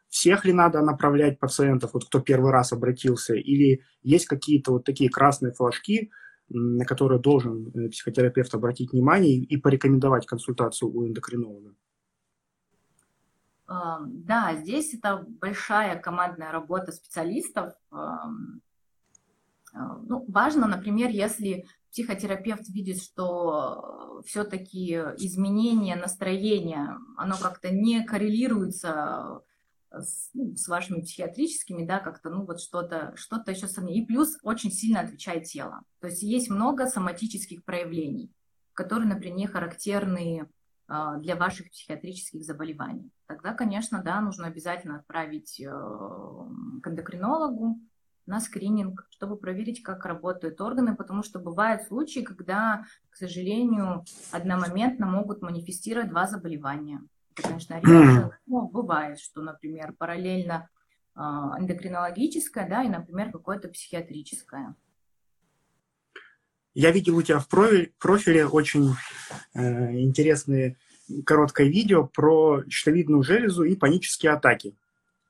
Всех 0.08 0.44
ли 0.44 0.52
надо 0.52 0.80
направлять 0.80 1.38
пациентов, 1.38 1.92
вот 1.92 2.06
кто 2.06 2.20
первый 2.20 2.50
раз 2.50 2.72
обратился, 2.72 3.34
или 3.34 3.82
есть 4.02 4.26
какие-то 4.26 4.72
вот 4.72 4.84
такие 4.84 5.10
красные 5.10 5.52
флажки, 5.52 6.10
на 6.48 6.84
которые 6.84 7.20
должен 7.20 7.68
э, 7.68 7.88
психотерапевт 7.90 8.54
обратить 8.54 8.92
внимание 8.92 9.36
и 9.36 9.56
порекомендовать 9.58 10.26
консультацию 10.26 10.90
у 10.90 11.06
эндокринолога? 11.06 11.74
Да, 13.68 14.54
здесь 14.56 14.94
это 14.94 15.26
большая 15.28 16.00
командная 16.00 16.52
работа 16.52 16.90
специалистов. 16.90 17.74
А, 17.90 18.30
ну, 19.74 20.24
важно, 20.26 20.66
например, 20.66 21.10
если 21.10 21.66
психотерапевт 21.90 22.66
видит, 22.70 23.02
что 23.02 24.22
все-таки 24.24 24.94
изменение 25.18 25.96
настроения, 25.96 26.96
оно 27.18 27.36
как-то 27.36 27.70
не 27.70 28.02
коррелируется 28.04 29.42
с, 29.92 30.30
ну, 30.34 30.54
с 30.56 30.68
вашими 30.68 31.00
психиатрическими, 31.00 31.84
да, 31.84 31.98
как-то, 31.98 32.30
ну, 32.30 32.44
вот 32.44 32.60
что-то, 32.60 33.12
что-то 33.16 33.50
еще 33.50 33.68
сомнение. 33.68 34.02
И 34.02 34.06
плюс 34.06 34.38
очень 34.42 34.70
сильно 34.70 35.00
отвечает 35.00 35.44
тело. 35.44 35.82
То 36.00 36.08
есть 36.08 36.22
есть 36.22 36.50
много 36.50 36.86
соматических 36.86 37.64
проявлений, 37.64 38.30
которые, 38.74 39.08
например, 39.08 39.36
не 39.36 39.46
характерны 39.46 40.48
а, 40.86 41.16
для 41.16 41.36
ваших 41.36 41.70
психиатрических 41.70 42.44
заболеваний. 42.44 43.10
Тогда, 43.26 43.52
конечно, 43.52 44.02
да, 44.02 44.20
нужно 44.20 44.46
обязательно 44.46 44.96
отправить 44.96 45.60
э, 45.60 45.66
к 45.66 46.88
эндокринологу 46.88 47.78
на 48.24 48.40
скрининг, 48.40 49.06
чтобы 49.10 49.36
проверить, 49.36 49.82
как 49.82 50.06
работают 50.06 50.60
органы, 50.60 50.96
потому 50.96 51.22
что 51.22 51.38
бывают 51.38 51.82
случаи, 51.82 52.20
когда, 52.20 52.84
к 53.10 53.16
сожалению, 53.16 54.04
одномоментно 54.32 55.06
могут 55.06 55.42
манифестировать 55.42 56.08
два 56.08 56.26
заболевания. 56.26 57.02
Конечно, 57.42 57.80
реже, 57.80 58.30
но 58.46 58.62
бывает, 58.68 59.18
что, 59.18 59.40
например, 59.42 59.92
параллельно 59.92 60.68
а, 61.14 61.58
эндокринологическое, 61.58 62.68
да, 62.68 62.84
и, 62.84 62.88
например, 62.88 63.32
какое-то 63.32 63.68
психиатрическое. 63.68 64.74
Я 66.74 66.92
видел 66.92 67.16
у 67.16 67.22
тебя 67.22 67.40
в 67.40 67.48
профиле 67.48 68.46
очень 68.46 68.94
э, 69.54 69.98
интересные 69.98 70.76
короткое 71.24 71.66
видео 71.66 72.06
про 72.06 72.62
щитовидную 72.68 73.22
железу 73.22 73.64
и 73.64 73.74
панические 73.74 74.32
атаки. 74.32 74.76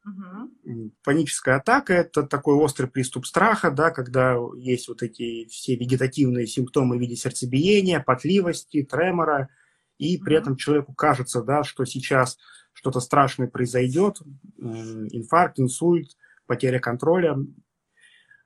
Угу. 0.05 0.91
Паническая 1.05 1.57
атака– 1.57 1.93
это 1.95 2.23
такой 2.23 2.55
острый 2.57 2.87
приступ 2.87 3.27
страха, 3.27 3.71
да, 3.71 3.91
когда 3.91 4.37
есть 4.57 4.89
вот 4.89 5.03
эти 5.03 5.47
все 5.47 5.77
вегетативные 5.77 6.47
симптомы 6.47 6.97
в 6.97 7.01
виде 7.01 7.17
сердцебиения, 7.17 8.01
потливости, 8.01 8.83
тремора, 8.83 9.49
и 9.99 10.19
при 10.19 10.37
этом 10.37 10.57
человеку 10.57 10.95
кажется, 10.95 11.43
да, 11.43 11.65
что 11.65 11.85
сейчас 11.85 12.39
что-то 12.73 13.01
страшное 13.01 13.49
произойдет, 13.49 14.21
инфаркт, 14.57 15.59
инсульт, 15.59 16.17
потеря 16.47 16.79
контроля. 16.79 17.37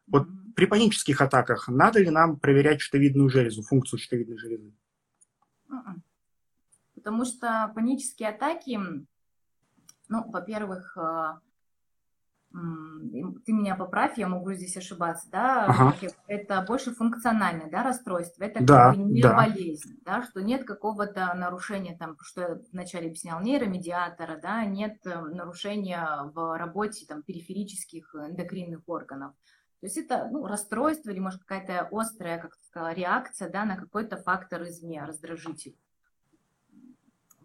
Вот 0.07 0.27
при 0.57 0.67
панических 0.67 1.21
атаках 1.21 1.69
надо 1.69 2.01
ли 2.01 2.11
нам 2.11 2.39
проверять 2.39 2.81
щитовидную 2.81 3.29
железу, 3.29 3.63
функцию 3.63 4.01
щитовидной 4.01 4.39
железы? 4.39 4.73
Потому 6.95 7.25
что 7.25 7.71
панические 7.75 8.31
атаки, 8.31 8.79
ну, 10.09 10.31
во-первых, 10.31 10.97
э, 10.97 11.33
ты 12.53 13.53
меня 13.53 13.75
поправь, 13.75 14.19
я 14.19 14.29
могу 14.29 14.53
здесь 14.53 14.77
ошибаться, 14.77 15.29
да, 15.31 15.67
ага. 15.67 15.95
это 16.27 16.63
больше 16.67 16.95
функциональное, 16.95 17.71
да, 17.71 17.83
расстройство, 17.83 18.45
это 18.45 18.63
да, 18.63 18.91
как 18.91 18.97
бы 18.99 19.03
не 19.05 19.23
да. 19.23 19.35
болезнь, 19.35 19.99
да, 20.05 20.23
что 20.23 20.43
нет 20.43 20.65
какого-то 20.65 21.33
нарушения, 21.35 21.97
там, 21.97 22.17
что 22.21 22.41
я 22.41 22.59
вначале 22.73 23.07
объяснял, 23.07 23.41
нейромедиатора, 23.41 24.39
да, 24.41 24.65
нет 24.65 24.99
э, 25.07 25.21
нарушения 25.21 26.07
в 26.35 26.59
работе, 26.59 27.07
там, 27.07 27.23
периферических 27.23 28.15
эндокринных 28.15 28.83
органов, 28.87 29.33
то 29.81 29.87
есть 29.87 29.97
это 29.97 30.29
ну, 30.31 30.47
расстройство 30.47 31.11
или, 31.11 31.19
может, 31.19 31.43
какая-то 31.43 31.89
острая, 31.91 32.39
как 32.39 32.55
сказала, 32.69 32.93
реакция 32.93 33.49
да, 33.51 33.65
на 33.65 33.77
какой-то 33.77 34.17
фактор 34.17 34.63
извне, 34.63 35.05
раздражитель. 35.05 35.77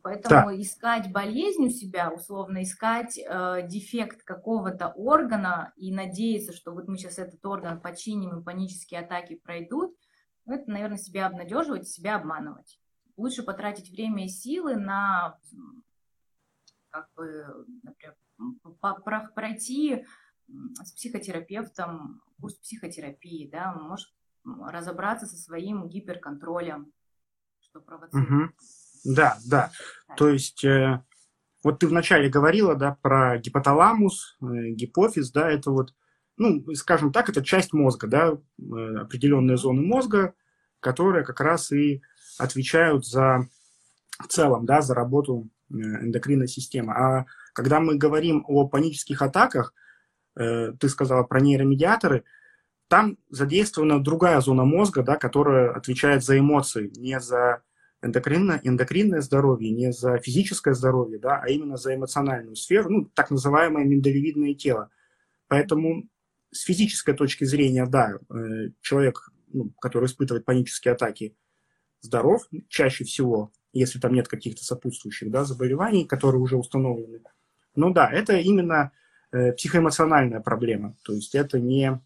Поэтому 0.07 0.51
да. 0.51 0.61
искать 0.61 1.11
болезнь 1.11 1.65
у 1.65 1.69
себя, 1.69 2.09
условно 2.09 2.63
искать 2.63 3.17
э, 3.17 3.67
дефект 3.67 4.23
какого-то 4.23 4.93
органа 4.95 5.73
и 5.75 5.93
надеяться, 5.93 6.53
что 6.53 6.71
вот 6.71 6.87
мы 6.87 6.97
сейчас 6.97 7.19
этот 7.19 7.45
орган 7.45 7.81
починим 7.81 8.39
и 8.39 8.43
панические 8.43 9.01
атаки 9.01 9.35
пройдут, 9.35 9.97
ну, 10.45 10.53
это, 10.53 10.71
наверное, 10.71 10.97
себя 10.97 11.27
обнадеживать, 11.27 11.89
себя 11.89 12.15
обманывать. 12.15 12.79
Лучше 13.17 13.43
потратить 13.43 13.89
время 13.89 14.23
и 14.23 14.29
силы 14.29 14.77
на, 14.77 15.37
как 16.89 17.09
бы, 17.17 17.65
например, 17.83 18.15
пройти 19.35 20.05
с 20.47 20.93
психотерапевтом 20.93 22.21
курс 22.39 22.55
психотерапии, 22.55 23.49
да, 23.51 23.73
может 23.73 24.07
разобраться 24.45 25.25
со 25.25 25.35
своим 25.35 25.89
гиперконтролем, 25.89 26.93
что 27.59 27.81
провоцирует. 27.81 28.51
Угу. 28.51 28.57
Да, 29.07 29.37
да. 29.45 29.71
То 30.17 30.27
есть 30.27 30.65
э, 30.65 31.01
вот 31.63 31.79
ты 31.79 31.87
вначале 31.87 32.29
говорила, 32.29 32.75
да, 32.75 32.97
про 33.01 33.37
гипоталамус, 33.37 34.37
э, 34.41 34.71
гипофиз, 34.71 35.31
да, 35.31 35.49
это 35.49 35.71
вот, 35.71 35.93
ну, 36.35 36.63
скажем 36.75 37.13
так, 37.13 37.29
это 37.29 37.43
часть 37.43 37.71
мозга, 37.71 38.07
да, 38.07 38.33
э, 38.33 38.97
определенные 38.97 39.55
зоны 39.55 39.81
мозга, 39.81 40.33
которые 40.81 41.23
как 41.23 41.39
раз 41.39 41.71
и 41.71 42.01
отвечают 42.37 43.05
за 43.05 43.47
в 44.19 44.27
целом, 44.27 44.65
да, 44.65 44.81
за 44.81 44.93
работу 44.93 45.49
э, 45.69 45.75
эндокринной 45.75 46.49
системы. 46.49 46.93
А 46.93 47.25
когда 47.53 47.79
мы 47.79 47.95
говорим 47.95 48.43
о 48.45 48.67
панических 48.67 49.21
атаках, 49.21 49.73
э, 50.35 50.73
ты 50.73 50.89
сказала 50.89 51.23
про 51.23 51.39
нейромедиаторы, 51.39 52.25
там 52.89 53.17
задействована 53.29 54.03
другая 54.03 54.41
зона 54.41 54.65
мозга, 54.65 55.01
да, 55.01 55.15
которая 55.15 55.71
отвечает 55.71 56.25
за 56.25 56.37
эмоции, 56.39 56.91
не 56.97 57.21
за 57.21 57.61
эндокринное, 58.07 58.59
эндокринное 58.63 59.21
здоровье, 59.21 59.71
не 59.71 59.91
за 59.91 60.17
физическое 60.17 60.73
здоровье, 60.73 61.19
да, 61.19 61.39
а 61.43 61.49
именно 61.49 61.77
за 61.77 61.95
эмоциональную 61.95 62.55
сферу, 62.55 62.89
ну, 62.89 63.05
так 63.13 63.29
называемое 63.31 63.85
миндалевидное 63.85 64.55
тело. 64.55 64.89
Поэтому 65.47 66.09
с 66.51 66.61
физической 66.61 67.13
точки 67.13 67.43
зрения, 67.43 67.85
да, 67.85 68.13
э, 68.29 68.71
человек, 68.81 69.31
ну, 69.47 69.71
который 69.79 70.05
испытывает 70.05 70.45
панические 70.45 70.93
атаки, 70.93 71.35
здоров 72.01 72.47
чаще 72.69 73.03
всего, 73.03 73.51
если 73.73 73.99
там 73.99 74.13
нет 74.13 74.27
каких-то 74.27 74.63
сопутствующих 74.63 75.29
да, 75.29 75.43
заболеваний, 75.43 76.05
которые 76.05 76.41
уже 76.41 76.57
установлены. 76.57 77.21
Но 77.75 77.91
да, 77.91 78.09
это 78.11 78.37
именно 78.37 78.91
э, 79.31 79.51
психоэмоциональная 79.53 80.39
проблема. 80.39 80.95
То 81.03 81.13
есть 81.13 81.35
это 81.35 81.59
не 81.59 82.01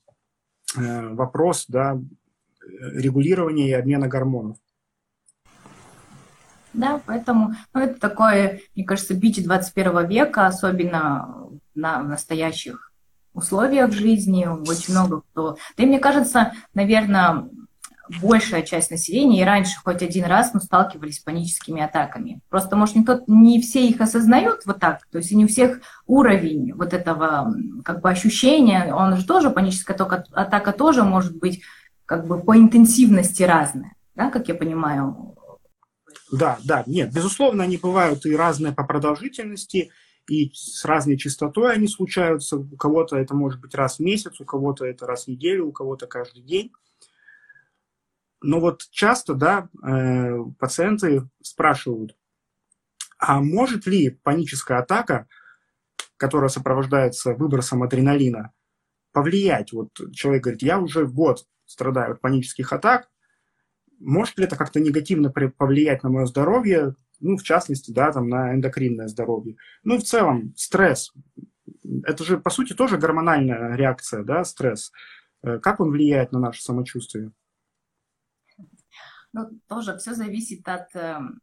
э, 0.78 1.08
вопрос 1.14 1.66
да, 1.68 2.02
регулирования 2.62 3.70
и 3.70 3.74
обмена 3.74 4.08
гормонов. 4.08 4.58
Да, 6.74 7.02
поэтому 7.06 7.54
ну, 7.74 7.82
это 7.82 8.00
такое, 8.00 8.62
мне 8.76 8.86
кажется, 8.86 9.14
бич 9.14 9.44
21 9.44 10.08
века, 10.08 10.48
особенно 10.48 11.50
на, 11.76 12.02
настоящих 12.02 12.92
условиях 13.34 13.92
жизни. 13.92 14.46
Очень 14.46 14.94
много 14.94 15.22
кто... 15.22 15.58
Да 15.78 15.84
и 15.84 15.86
мне 15.86 16.00
кажется, 16.00 16.54
наверное, 16.74 17.50
большая 18.22 18.64
часть 18.64 18.92
населения 18.92 19.42
и 19.42 19.46
раньше 19.46 19.80
хоть 19.84 20.02
один 20.02 20.26
раз 20.26 20.54
ну, 20.54 20.60
сталкивались 20.60 21.18
с 21.18 21.24
паническими 21.24 21.82
атаками. 21.82 22.42
Просто, 22.50 22.76
может, 22.76 22.96
никто, 22.96 23.22
не 23.28 23.62
все 23.62 23.88
их 23.88 24.02
осознают 24.02 24.62
вот 24.66 24.80
так, 24.80 25.06
то 25.12 25.20
есть 25.20 25.32
не 25.32 25.46
у 25.46 25.48
всех 25.48 25.82
уровень 26.08 26.74
вот 26.74 26.94
этого 26.94 27.54
как 27.84 28.02
бы 28.02 28.10
ощущения, 28.10 28.94
он 28.94 29.16
же 29.16 29.26
тоже, 29.26 29.50
паническая 29.50 29.96
атака, 29.96 30.26
атака 30.32 30.72
тоже 30.74 31.04
может 31.04 31.38
быть 31.38 31.62
как 32.06 32.28
бы 32.28 32.40
по 32.40 32.58
интенсивности 32.58 33.44
разная, 33.44 33.94
да, 34.16 34.30
как 34.30 34.48
я 34.48 34.56
понимаю. 34.56 35.36
Да, 36.32 36.60
да, 36.64 36.84
нет, 36.88 37.14
безусловно, 37.14 37.64
они 37.64 37.78
бывают 37.78 38.26
и 38.26 38.36
разные 38.36 38.74
по 38.74 38.86
продолжительности, 38.86 39.92
и 40.30 40.50
с 40.54 40.86
разной 40.86 41.18
частотой 41.18 41.74
они 41.74 41.88
случаются. 41.88 42.58
У 42.58 42.78
кого-то 42.78 43.18
это 43.18 43.36
может 43.36 43.60
быть 43.60 43.76
раз 43.76 43.98
в 43.98 44.00
месяц, 44.00 44.40
у 44.40 44.46
кого-то 44.46 44.86
это 44.86 45.06
раз 45.06 45.26
в 45.26 45.28
неделю, 45.28 45.68
у 45.68 45.72
кого-то 45.74 46.08
каждый 46.08 46.42
день. 46.42 46.72
Но 48.42 48.60
вот 48.60 48.88
часто, 48.92 49.34
да, 49.34 49.70
э, 49.84 50.38
пациенты 50.58 51.30
спрашивают, 51.44 52.16
а 53.20 53.42
может 53.42 53.86
ли 53.86 54.10
паническая 54.10 54.80
атака, 54.80 55.28
которая 56.18 56.50
сопровождается 56.50 57.34
выбросом 57.34 57.84
адреналина, 57.84 58.52
повлиять? 59.12 59.74
Вот 59.74 59.90
человек 60.14 60.44
говорит, 60.44 60.62
я 60.64 60.80
уже 60.80 61.06
год 61.06 61.46
страдаю 61.66 62.14
от 62.14 62.22
панических 62.22 62.72
атак, 62.74 63.11
может 64.02 64.38
ли 64.38 64.46
это 64.46 64.56
как-то 64.56 64.80
негативно 64.80 65.32
повлиять 65.32 66.04
на 66.04 66.10
мое 66.10 66.26
здоровье, 66.26 66.96
ну, 67.20 67.38
в 67.38 67.44
частности, 67.44 67.92
да, 67.92 68.12
там, 68.12 68.28
на 68.28 68.54
эндокринное 68.54 69.08
здоровье. 69.08 69.56
Ну, 69.84 69.98
в 69.98 70.04
целом, 70.04 70.54
стресс. 70.58 71.14
Это 72.04 72.24
же, 72.24 72.40
по 72.40 72.50
сути, 72.50 72.74
тоже 72.74 72.98
гормональная 72.98 73.76
реакция, 73.76 74.24
да, 74.24 74.44
стресс. 74.44 74.92
Э, 75.44 75.60
как 75.60 75.80
он 75.80 75.92
влияет 75.92 76.32
на 76.32 76.40
наше 76.40 76.62
самочувствие? 76.62 77.32
Ну, 79.34 79.60
тоже 79.68 79.98
все 79.98 80.14
зависит 80.14 80.68
от... 80.68 80.96
Эм, 80.96 81.40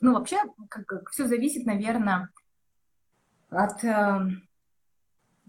ну, 0.00 0.14
вообще, 0.14 0.38
как, 0.68 1.10
все 1.10 1.26
зависит, 1.26 1.66
наверное, 1.66 2.30
от... 3.50 3.84
Эм, 3.84 4.48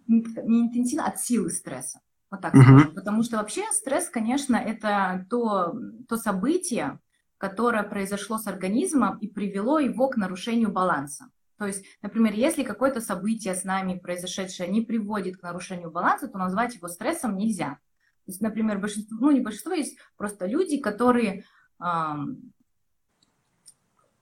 не 0.08 0.62
интенсивно, 0.62 1.08
от 1.08 1.20
силы 1.20 1.50
стресса. 1.50 2.02
Вот 2.30 2.42
так 2.42 2.54
uh-huh. 2.56 2.94
Потому 2.94 3.24
что 3.24 3.38
вообще 3.38 3.64
стресс, 3.72 4.10
конечно, 4.10 4.56
это 4.56 5.26
то, 5.30 5.74
то 6.08 6.18
событие, 6.18 7.00
которое 7.38 7.84
произошло 7.84 8.38
с 8.38 8.48
организмом 8.48 9.18
и 9.20 9.28
привело 9.28 9.80
его 9.80 10.10
к 10.10 10.18
нарушению 10.18 10.72
баланса. 10.72 11.30
То 11.58 11.66
есть, 11.66 11.86
например, 12.02 12.34
если 12.34 12.64
какое-то 12.64 13.02
событие 13.02 13.56
с 13.56 13.64
нами 13.64 13.98
произошедшее 13.98 14.70
не 14.70 14.82
приводит 14.82 15.38
к 15.38 15.44
нарушению 15.44 15.90
баланса, 15.90 16.28
то 16.28 16.38
назвать 16.38 16.76
его 16.76 16.88
стрессом 16.88 17.36
нельзя. 17.36 17.80
То 18.26 18.32
есть, 18.32 18.42
например, 18.42 18.78
большинство, 18.78 19.18
ну 19.20 19.32
не 19.32 19.40
большинство, 19.40 19.74
есть 19.74 19.98
просто 20.18 20.46
люди, 20.46 20.78
которые 20.78 21.46
эм, 21.80 22.52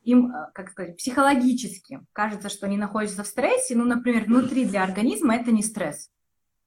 им, 0.04 0.32
как 0.54 0.70
сказать, 0.70 0.98
психологически 0.98 2.06
кажется, 2.14 2.50
что 2.50 2.68
они 2.68 2.78
находятся 2.78 3.24
в 3.24 3.28
стрессе, 3.28 3.76
ну, 3.76 3.84
например, 3.84 4.26
внутри 4.26 4.66
для 4.66 4.84
организма 4.84 5.36
это 5.36 5.52
не 5.52 5.64
стресс. 5.64 6.12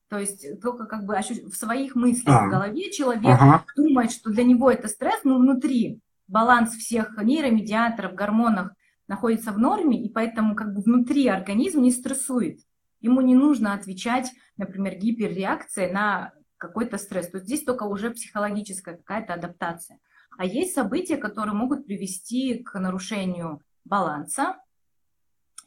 То 0.09 0.19
есть 0.19 0.61
только 0.61 0.87
как 0.87 1.05
бы 1.05 1.15
в 1.15 1.57
своих 1.57 1.95
мыслях 1.95 2.43
а. 2.43 2.47
в 2.47 2.51
голове 2.51 2.91
человек 2.91 3.39
ага. 3.39 3.65
думает, 3.77 4.11
что 4.11 4.31
для 4.31 4.45
него 4.45 4.71
это 4.71 4.89
стресс, 4.89 5.21
но 5.25 5.39
внутри 5.39 6.01
баланс 6.27 6.75
всех 6.75 7.17
нейромедиаторов, 7.23 8.15
гормонов 8.15 8.71
находится 9.07 9.53
в 9.53 9.59
норме, 9.59 10.03
и 10.03 10.11
поэтому 10.11 10.55
как 10.55 10.75
бы 10.75 10.83
внутри 10.83 11.29
организм 11.29 11.83
не 11.83 11.91
стрессует. 11.91 12.61
Ему 13.01 13.21
не 13.21 13.35
нужно 13.35 13.75
отвечать, 13.75 14.31
например, 14.57 14.97
гиперреакцией 14.97 15.93
на 15.93 16.33
какой-то 16.57 16.99
стресс. 16.99 17.29
То 17.29 17.39
есть 17.39 17.47
здесь 17.47 17.65
только 17.65 17.85
уже 17.85 18.11
психологическая 18.11 18.97
какая-то 18.97 19.35
адаптация. 19.35 19.99
А 20.37 20.45
есть 20.45 20.75
события, 20.75 21.17
которые 21.17 21.55
могут 21.55 21.87
привести 21.87 22.63
к 22.63 22.79
нарушению 22.79 23.61
баланса 23.85 24.57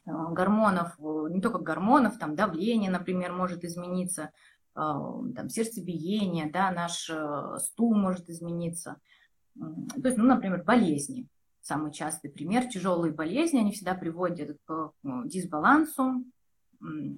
гормонов, 0.05 0.98
не 1.00 1.41
только 1.41 1.60
гормонов, 1.60 2.17
там 2.17 2.36
давление, 2.36 2.89
например, 2.89 3.34
может 3.34 3.63
измениться, 3.63 4.31
э, 4.75 4.79
там 4.79 5.50
сердцебиение, 5.50 6.50
да, 6.51 6.72
наш 6.72 7.10
э, 7.10 7.58
стул 7.60 7.96
может 7.96 8.29
измениться. 8.29 8.98
То 9.55 10.08
есть, 10.08 10.17
ну, 10.17 10.25
например, 10.25 10.63
болезни. 10.63 11.27
Самый 11.62 11.91
частый 11.91 12.31
пример. 12.31 12.67
Тяжелые 12.67 13.13
болезни, 13.13 13.60
они 13.60 13.72
всегда 13.72 13.93
приводят 13.93 14.57
к 14.66 14.94
дисбалансу. 15.25 16.24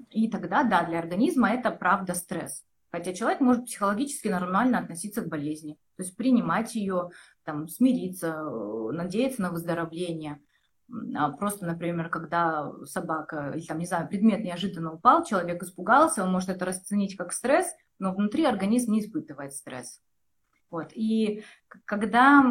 И 0.09 0.29
тогда, 0.29 0.63
да, 0.63 0.83
для 0.83 0.99
организма 0.99 1.51
это 1.51 1.71
правда 1.71 2.15
стресс. 2.15 2.63
Хотя 2.91 3.13
человек 3.13 3.39
может 3.39 3.65
психологически 3.65 4.27
нормально 4.27 4.79
относиться 4.79 5.21
к 5.21 5.29
болезни. 5.29 5.77
То 5.95 6.03
есть 6.03 6.17
принимать 6.17 6.75
ее, 6.75 7.11
там, 7.43 7.67
смириться, 7.67 8.43
надеяться 8.91 9.41
на 9.41 9.51
выздоровление. 9.51 10.41
А 11.15 11.31
просто, 11.31 11.65
например, 11.65 12.09
когда 12.09 12.71
собака 12.85 13.51
или 13.55 13.65
там, 13.65 13.79
не 13.79 13.85
знаю, 13.85 14.07
предмет 14.07 14.43
неожиданно 14.43 14.93
упал, 14.93 15.23
человек 15.23 15.63
испугался, 15.63 16.23
он 16.23 16.31
может 16.31 16.49
это 16.49 16.65
расценить 16.65 17.15
как 17.15 17.33
стресс, 17.33 17.67
но 17.99 18.13
внутри 18.13 18.45
организм 18.45 18.91
не 18.91 18.99
испытывает 18.99 19.53
стресс. 19.53 20.01
Вот. 20.69 20.91
И 20.93 21.43
когда 21.85 22.43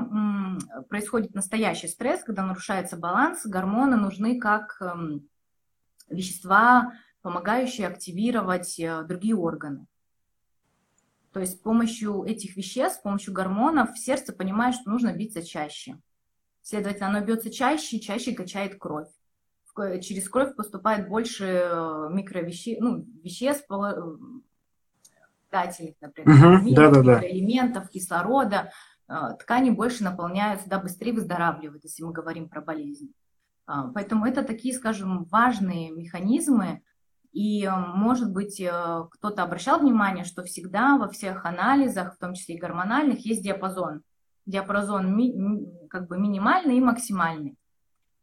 происходит 0.88 1.34
настоящий 1.34 1.88
стресс, 1.88 2.22
когда 2.22 2.44
нарушается 2.44 2.96
баланс, 2.96 3.44
гормоны 3.44 3.96
нужны 3.96 4.38
как 4.38 4.80
м, 4.80 5.28
вещества, 6.08 6.92
помогающие 7.22 7.86
активировать 7.86 8.78
э, 8.78 9.02
другие 9.04 9.34
органы. 9.36 9.86
То 11.32 11.40
есть 11.40 11.54
с 11.54 11.60
помощью 11.60 12.24
этих 12.24 12.56
веществ, 12.56 12.98
с 12.98 13.02
помощью 13.02 13.32
гормонов 13.32 13.98
сердце 13.98 14.32
понимает, 14.32 14.74
что 14.74 14.90
нужно 14.90 15.12
биться 15.12 15.42
чаще. 15.42 15.98
Следовательно, 16.62 17.08
оно 17.08 17.20
бьется 17.20 17.50
чаще 17.50 17.96
и 17.96 18.00
чаще 18.00 18.32
качает 18.32 18.78
кровь. 18.78 19.08
Через 20.00 20.28
кровь 20.28 20.54
поступает 20.54 21.08
больше 21.08 21.44
э, 21.44 22.08
микровеществ, 22.10 22.80
ну, 22.82 23.06
веществ, 23.22 23.66
питательных, 25.52 25.94
например, 26.00 26.60
угу, 26.60 26.74
да, 26.74 26.90
да, 26.90 27.02
да. 27.02 27.30
элементов, 27.30 27.88
кислорода, 27.90 28.72
э, 29.08 29.14
ткани 29.40 29.70
больше 29.70 30.02
наполняются, 30.04 30.68
да, 30.68 30.78
быстрее 30.78 31.12
выздоравливают, 31.12 31.84
если 31.84 32.02
мы 32.02 32.12
говорим 32.12 32.48
про 32.48 32.60
болезнь. 32.60 33.12
А, 33.66 33.88
поэтому 33.88 34.26
это 34.26 34.42
такие, 34.42 34.74
скажем, 34.74 35.24
важные 35.24 35.90
механизмы, 35.90 36.82
и, 37.32 37.64
э, 37.64 37.70
может 37.70 38.32
быть, 38.32 38.60
э, 38.60 39.04
кто-то 39.10 39.42
обращал 39.42 39.80
внимание, 39.80 40.24
что 40.24 40.42
всегда 40.42 40.98
во 40.98 41.08
всех 41.08 41.44
анализах, 41.44 42.14
в 42.14 42.18
том 42.18 42.34
числе 42.34 42.56
и 42.56 42.60
гормональных, 42.60 43.24
есть 43.24 43.42
диапазон. 43.42 44.02
Диапазон 44.46 45.16
ми, 45.16 45.88
как 45.88 46.08
бы 46.08 46.18
минимальный 46.18 46.78
и 46.78 46.80
максимальный. 46.80 47.56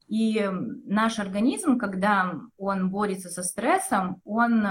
И 0.08 0.44
наш 0.86 1.20
организм, 1.20 1.78
когда 1.78 2.34
он 2.58 2.90
борется 2.90 3.30
со 3.30 3.44
стрессом, 3.44 4.22
он 4.26 4.62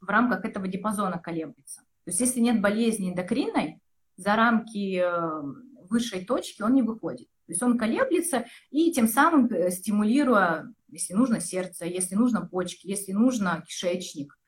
в 0.00 0.08
рамках 0.08 0.44
этого 0.44 0.68
диапазона 0.68 1.18
колеблется. 1.18 1.80
То 2.04 2.10
есть 2.10 2.20
если 2.20 2.40
нет 2.40 2.60
болезни 2.60 3.10
эндокринной, 3.10 3.80
за 4.16 4.36
рамки 4.36 4.98
э, 4.98 5.42
высшей 5.88 6.24
точки 6.24 6.62
он 6.62 6.74
не 6.74 6.82
выходит. 6.82 7.28
То 7.46 7.52
есть 7.52 7.62
он 7.62 7.78
колеблется 7.78 8.46
и 8.70 8.92
тем 8.92 9.08
самым 9.08 9.46
э, 9.46 9.70
стимулируя, 9.70 10.72
если 10.88 11.14
нужно 11.14 11.40
сердце, 11.40 11.86
если 11.86 12.14
нужно 12.14 12.46
почки, 12.46 12.86
если 12.86 13.12
нужно 13.12 13.62
кишечник. 13.66 14.38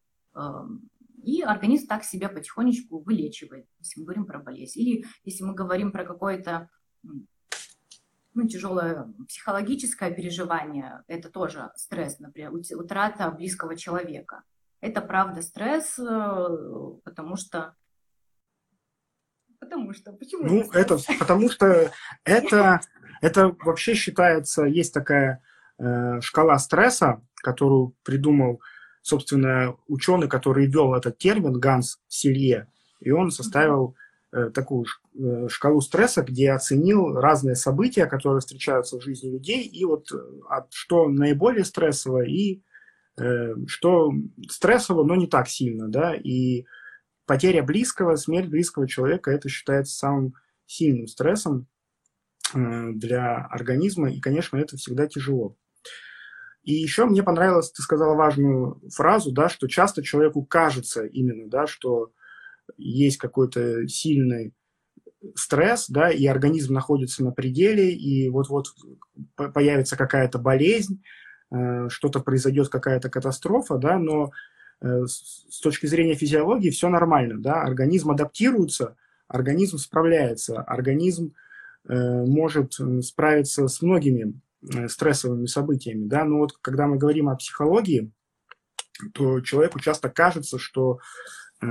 И 1.23 1.43
организм 1.43 1.87
так 1.87 2.05
себя 2.05 2.29
потихонечку 2.29 3.01
вылечивает, 3.01 3.67
если 3.79 4.01
мы 4.01 4.07
говорим 4.07 4.27
про 4.27 4.39
болезнь. 4.39 4.79
Или 4.81 5.05
если 5.25 5.45
мы 5.45 5.55
говорим 5.55 5.93
про 5.93 6.05
какое-то 6.05 6.69
ну, 8.35 8.47
тяжелое 8.47 9.13
психологическое 9.29 10.13
переживание, 10.13 11.03
это 11.09 11.29
тоже 11.29 11.71
стресс, 11.75 12.19
например, 12.21 12.53
утрата 12.53 13.31
близкого 13.31 13.77
человека. 13.77 14.43
Это 14.81 15.01
правда 15.01 15.43
стресс, 15.43 15.99
э, 15.99 16.49
потому 17.05 17.37
что... 17.37 17.75
Потому 19.59 19.93
что... 19.93 20.13
Почему 20.13 20.45
ну, 20.45 20.61
это, 20.73 20.95
это 20.95 20.99
потому 21.19 21.51
что 21.51 21.91
это, 22.23 22.81
это 23.21 23.57
вообще 23.65 23.95
считается, 23.95 24.63
есть 24.65 24.95
такая 24.95 25.43
э, 25.79 26.21
шкала 26.21 26.59
стресса, 26.59 27.21
которую 27.35 27.97
придумал, 28.05 28.61
собственно, 29.09 29.77
ученый, 29.87 30.29
который 30.29 30.67
ввел 30.67 30.95
этот 30.95 31.19
термин, 31.19 31.55
Ганс 31.55 31.99
Силье, 32.09 32.69
и 33.01 33.11
он 33.11 33.31
составил 33.31 33.97
э, 34.33 34.51
такую 34.51 34.85
э, 35.15 35.49
шкалу 35.49 35.81
стресса, 35.81 36.23
где 36.23 36.53
оценил 36.53 37.15
разные 37.15 37.57
события, 37.57 38.07
которые 38.07 38.41
встречаются 38.41 38.99
в 38.99 39.03
жизни 39.03 39.31
людей, 39.31 39.67
и 39.67 39.85
вот 39.85 40.13
э, 40.13 40.17
от, 40.49 40.73
что 40.73 41.09
наиболее 41.09 41.65
стрессово 41.65 42.25
и 42.25 42.63
Э, 43.19 43.55
что 43.67 44.13
стрессово, 44.49 45.05
но 45.05 45.17
не 45.17 45.27
так 45.27 45.49
сильно, 45.49 45.89
да, 45.89 46.15
и 46.15 46.67
потеря 47.27 47.63
близкого, 47.63 48.15
смерть 48.17 48.49
близкого 48.49 48.87
человека, 48.87 49.31
это 49.31 49.49
считается 49.49 49.97
самым 49.97 50.35
сильным 50.67 51.09
стрессом 51.09 51.67
э, 52.55 52.93
для 52.93 53.37
организма, 53.47 54.11
и, 54.11 54.21
конечно, 54.21 54.57
это 54.57 54.77
всегда 54.77 55.09
тяжело. 55.09 55.57
И 56.69 56.75
еще 56.75 57.07
мне 57.07 57.23
понравилось, 57.23 57.73
ты 57.73 57.81
сказала 57.81 58.15
важную 58.15 58.79
фразу, 58.95 59.33
да, 59.33 59.49
что 59.49 59.69
часто 59.69 60.03
человеку 60.03 60.45
кажется 60.45 61.07
именно, 61.07 61.49
да, 61.49 61.67
что 61.67 62.11
есть 62.77 63.17
какой-то 63.17 63.89
сильный 63.89 64.53
стресс, 65.35 65.89
да, 65.89 66.11
и 66.11 66.27
организм 66.27 66.75
находится 66.75 67.25
на 67.25 67.33
пределе, 67.33 67.95
и 67.95 68.29
вот-вот 68.29 68.67
появится 69.35 69.97
какая-то 69.97 70.39
болезнь, 70.39 71.03
э, 71.51 71.89
что-то 71.89 72.21
произойдет, 72.21 72.69
какая-то 72.69 73.09
катастрофа, 73.09 73.79
да, 73.79 73.99
но 73.99 74.31
э, 74.83 75.07
с 75.07 75.61
точки 75.63 75.87
зрения 75.87 76.17
физиологии 76.17 76.69
все 76.69 76.91
нормально, 76.91 77.41
да, 77.41 77.63
организм 77.63 78.11
адаптируется, 78.11 78.95
организм 79.27 79.79
справляется, 79.79 80.61
организм 80.61 81.33
э, 81.89 81.95
может 82.27 82.75
справиться 83.01 83.69
с 83.69 83.81
многими 83.81 84.39
стрессовыми 84.89 85.47
событиями, 85.47 86.07
да, 86.07 86.25
но 86.25 86.39
вот 86.39 86.53
когда 86.61 86.87
мы 86.87 86.99
говорим 86.99 87.29
о 87.29 87.37
психологии, 87.37 88.11
то 89.15 89.41
человеку 89.41 89.79
часто 89.79 90.09
кажется, 90.09 90.59
что 90.59 90.99
э, 91.63 91.67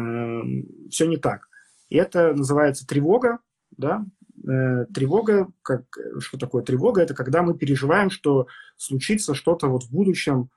все 0.90 1.06
не 1.08 1.18
так. 1.18 1.50
И 1.90 1.98
это 1.98 2.34
называется 2.34 2.86
тревога, 2.86 3.40
да, 3.72 4.06
э, 4.38 4.86
тревога, 4.94 5.52
как, 5.62 5.84
что 6.20 6.38
такое 6.38 6.64
тревога? 6.64 7.02
Это 7.02 7.14
когда 7.14 7.42
мы 7.42 7.58
переживаем, 7.58 8.10
что 8.10 8.48
случится 8.78 9.36
что-то 9.36 9.68
вот 9.68 9.84
в 9.84 9.92
будущем 9.92 10.50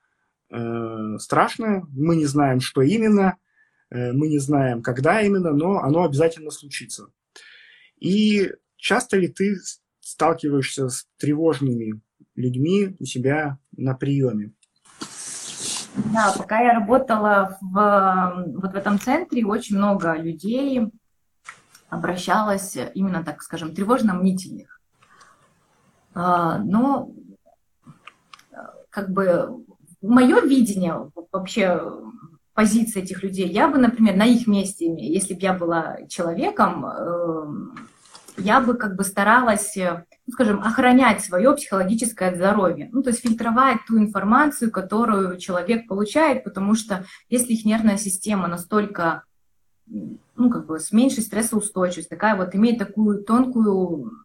э, 0.50 1.18
страшное, 1.18 1.84
мы 1.90 2.16
не 2.16 2.26
знаем, 2.26 2.60
что 2.60 2.82
именно, 2.82 3.36
э, 3.90 4.12
мы 4.12 4.28
не 4.28 4.38
знаем, 4.38 4.82
когда 4.82 5.20
именно, 5.20 5.52
но 5.52 5.80
оно 5.80 6.04
обязательно 6.04 6.50
случится. 6.50 7.08
И 7.98 8.52
часто 8.76 9.16
ли 9.16 9.28
ты 9.28 9.56
сталкиваешься 10.00 10.88
с 10.88 11.06
тревожными 11.18 12.00
людьми 12.40 12.96
у 12.98 13.04
себя 13.04 13.58
на 13.76 13.94
приеме? 13.94 14.52
Да, 16.12 16.32
пока 16.36 16.60
я 16.60 16.74
работала 16.74 17.58
в, 17.60 18.44
вот 18.56 18.72
в 18.72 18.76
этом 18.76 18.98
центре, 18.98 19.44
очень 19.44 19.76
много 19.76 20.14
людей 20.16 20.82
обращалось 21.88 22.76
именно, 22.94 23.24
так 23.24 23.42
скажем, 23.42 23.74
тревожно-мнительных. 23.74 24.80
А, 26.14 26.58
но 26.58 27.10
как 28.90 29.10
бы 29.10 29.64
мое 30.00 30.40
видение 30.40 31.10
вообще 31.32 31.80
позиции 32.54 33.02
этих 33.02 33.22
людей, 33.22 33.48
я 33.48 33.68
бы, 33.68 33.78
например, 33.78 34.16
на 34.16 34.26
их 34.26 34.46
месте, 34.46 34.92
если 34.96 35.34
бы 35.34 35.40
я 35.40 35.54
была 35.54 35.98
человеком, 36.08 36.84
эм, 36.84 37.88
я 38.36 38.60
бы 38.60 38.74
как 38.74 38.96
бы 38.96 39.04
старалась, 39.04 39.76
ну, 40.30 40.34
скажем, 40.34 40.60
охранять 40.62 41.24
свое 41.24 41.52
психологическое 41.56 42.34
здоровье, 42.34 42.88
ну, 42.92 43.02
то 43.02 43.10
есть 43.10 43.20
фильтровать 43.20 43.78
ту 43.86 43.98
информацию, 43.98 44.70
которую 44.70 45.38
человек 45.38 45.88
получает, 45.88 46.44
потому 46.44 46.76
что 46.76 47.04
если 47.28 47.52
их 47.52 47.64
нервная 47.64 47.96
система 47.96 48.46
настолько 48.46 49.24
ну, 49.86 50.50
как 50.50 50.66
бы 50.66 50.78
с 50.78 50.92
меньшей 50.92 51.24
стрессоустойчивостью, 51.24 52.10
такая 52.10 52.36
вот 52.36 52.54
имеет 52.54 52.78
такую 52.78 53.24
тонкую, 53.24 54.24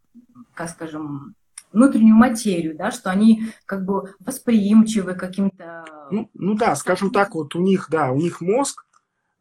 как 0.53 0.69
скажем, 0.69 1.33
внутреннюю 1.73 2.15
материю, 2.15 2.77
да, 2.77 2.91
что 2.91 3.09
они 3.09 3.45
как 3.65 3.83
бы 3.83 4.13
восприимчивы 4.19 5.15
каким-то... 5.15 5.85
Ну, 6.11 6.29
ну 6.35 6.53
да, 6.53 6.75
скажем 6.75 7.09
так, 7.09 7.33
вот 7.33 7.55
у 7.55 7.61
них, 7.61 7.87
да, 7.89 8.11
у 8.11 8.17
них 8.17 8.41
мозг 8.41 8.85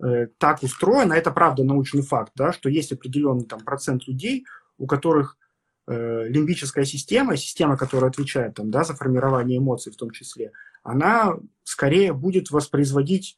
э, 0.02 0.28
так 0.38 0.62
устроен, 0.62 1.12
а 1.12 1.16
это 1.16 1.30
правда 1.30 1.62
научный 1.62 2.02
факт, 2.02 2.32
да, 2.34 2.54
что 2.54 2.70
есть 2.70 2.90
определенный 2.90 3.44
там 3.44 3.60
процент 3.60 4.08
людей, 4.08 4.46
у 4.78 4.86
которых 4.86 5.36
э, 5.86 6.28
лимбическая 6.28 6.84
система, 6.84 7.36
система, 7.36 7.76
которая 7.76 8.10
отвечает 8.10 8.54
там, 8.54 8.70
да, 8.70 8.84
за 8.84 8.94
формирование 8.94 9.58
эмоций 9.58 9.92
в 9.92 9.96
том 9.96 10.10
числе, 10.10 10.52
она 10.82 11.36
скорее 11.64 12.12
будет 12.12 12.50
воспроизводить 12.50 13.36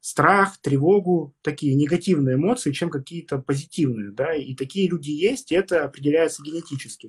страх, 0.00 0.58
тревогу, 0.58 1.34
такие 1.40 1.74
негативные 1.74 2.34
эмоции, 2.34 2.72
чем 2.72 2.90
какие-то 2.90 3.38
позитивные, 3.38 4.10
да, 4.10 4.34
и 4.34 4.54
такие 4.54 4.88
люди 4.88 5.10
есть, 5.10 5.50
и 5.50 5.54
это 5.54 5.84
определяется 5.84 6.42
генетически. 6.42 7.08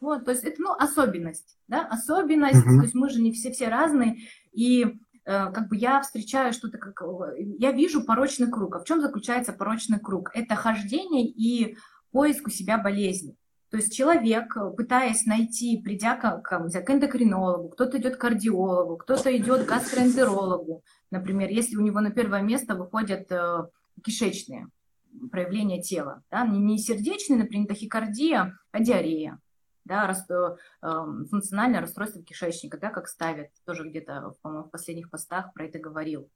Вот, 0.00 0.24
то 0.24 0.32
есть 0.32 0.44
это, 0.44 0.60
ну, 0.60 0.72
особенность, 0.72 1.56
да, 1.68 1.86
особенность, 1.86 2.66
uh-huh. 2.66 2.78
то 2.78 2.82
есть 2.82 2.94
мы 2.94 3.08
же 3.10 3.20
не 3.20 3.32
все, 3.32 3.52
все 3.52 3.68
разные, 3.68 4.18
и 4.52 4.84
э, 4.84 4.90
как 5.24 5.68
бы 5.68 5.76
я 5.76 6.00
встречаю 6.02 6.52
что-то, 6.52 6.78
как, 6.78 7.00
я 7.36 7.72
вижу 7.72 8.04
порочный 8.04 8.50
круг. 8.50 8.76
А 8.76 8.80
в 8.80 8.84
чем 8.84 9.00
заключается 9.00 9.52
порочный 9.52 10.00
круг? 10.00 10.30
Это 10.34 10.56
хождение 10.56 11.26
и 11.26 11.76
поиск 12.10 12.46
у 12.46 12.50
себя 12.50 12.78
болезни. 12.78 13.36
То 13.70 13.76
есть 13.76 13.94
человек, 13.94 14.56
пытаясь 14.76 15.26
найти, 15.26 15.80
придя 15.82 16.16
к, 16.16 16.40
к, 16.40 16.68
к 16.70 16.90
эндокринологу, 16.90 17.68
кто-то 17.68 17.98
идет 17.98 18.16
к 18.16 18.20
кардиологу, 18.20 18.96
кто-то 18.96 19.36
идет 19.36 19.64
к 19.64 19.68
гастроэнтерологу, 19.68 20.82
Например, 21.10 21.48
если 21.48 21.76
у 21.76 21.80
него 21.80 22.00
на 22.00 22.10
первое 22.10 22.42
место 22.42 22.74
выходят 22.74 23.30
э, 23.32 23.66
кишечные 24.04 24.68
проявления 25.30 25.80
тела, 25.80 26.22
да, 26.30 26.46
не, 26.46 26.78
сердечные, 26.78 27.38
например, 27.38 27.66
тахикардия, 27.66 28.58
а 28.72 28.80
диарея, 28.80 29.38
да, 29.84 30.06
рас, 30.06 30.26
э, 30.28 30.56
эм, 30.82 31.26
функциональное 31.26 31.80
расстройство 31.80 32.22
кишечника, 32.22 32.78
да, 32.78 32.90
как 32.90 33.08
ставят, 33.08 33.48
тоже 33.64 33.88
где-то, 33.88 34.34
по-моему, 34.42 34.64
в 34.64 34.70
последних 34.70 35.10
постах 35.10 35.52
про 35.54 35.64
это 35.64 35.78
говорил. 35.78 36.28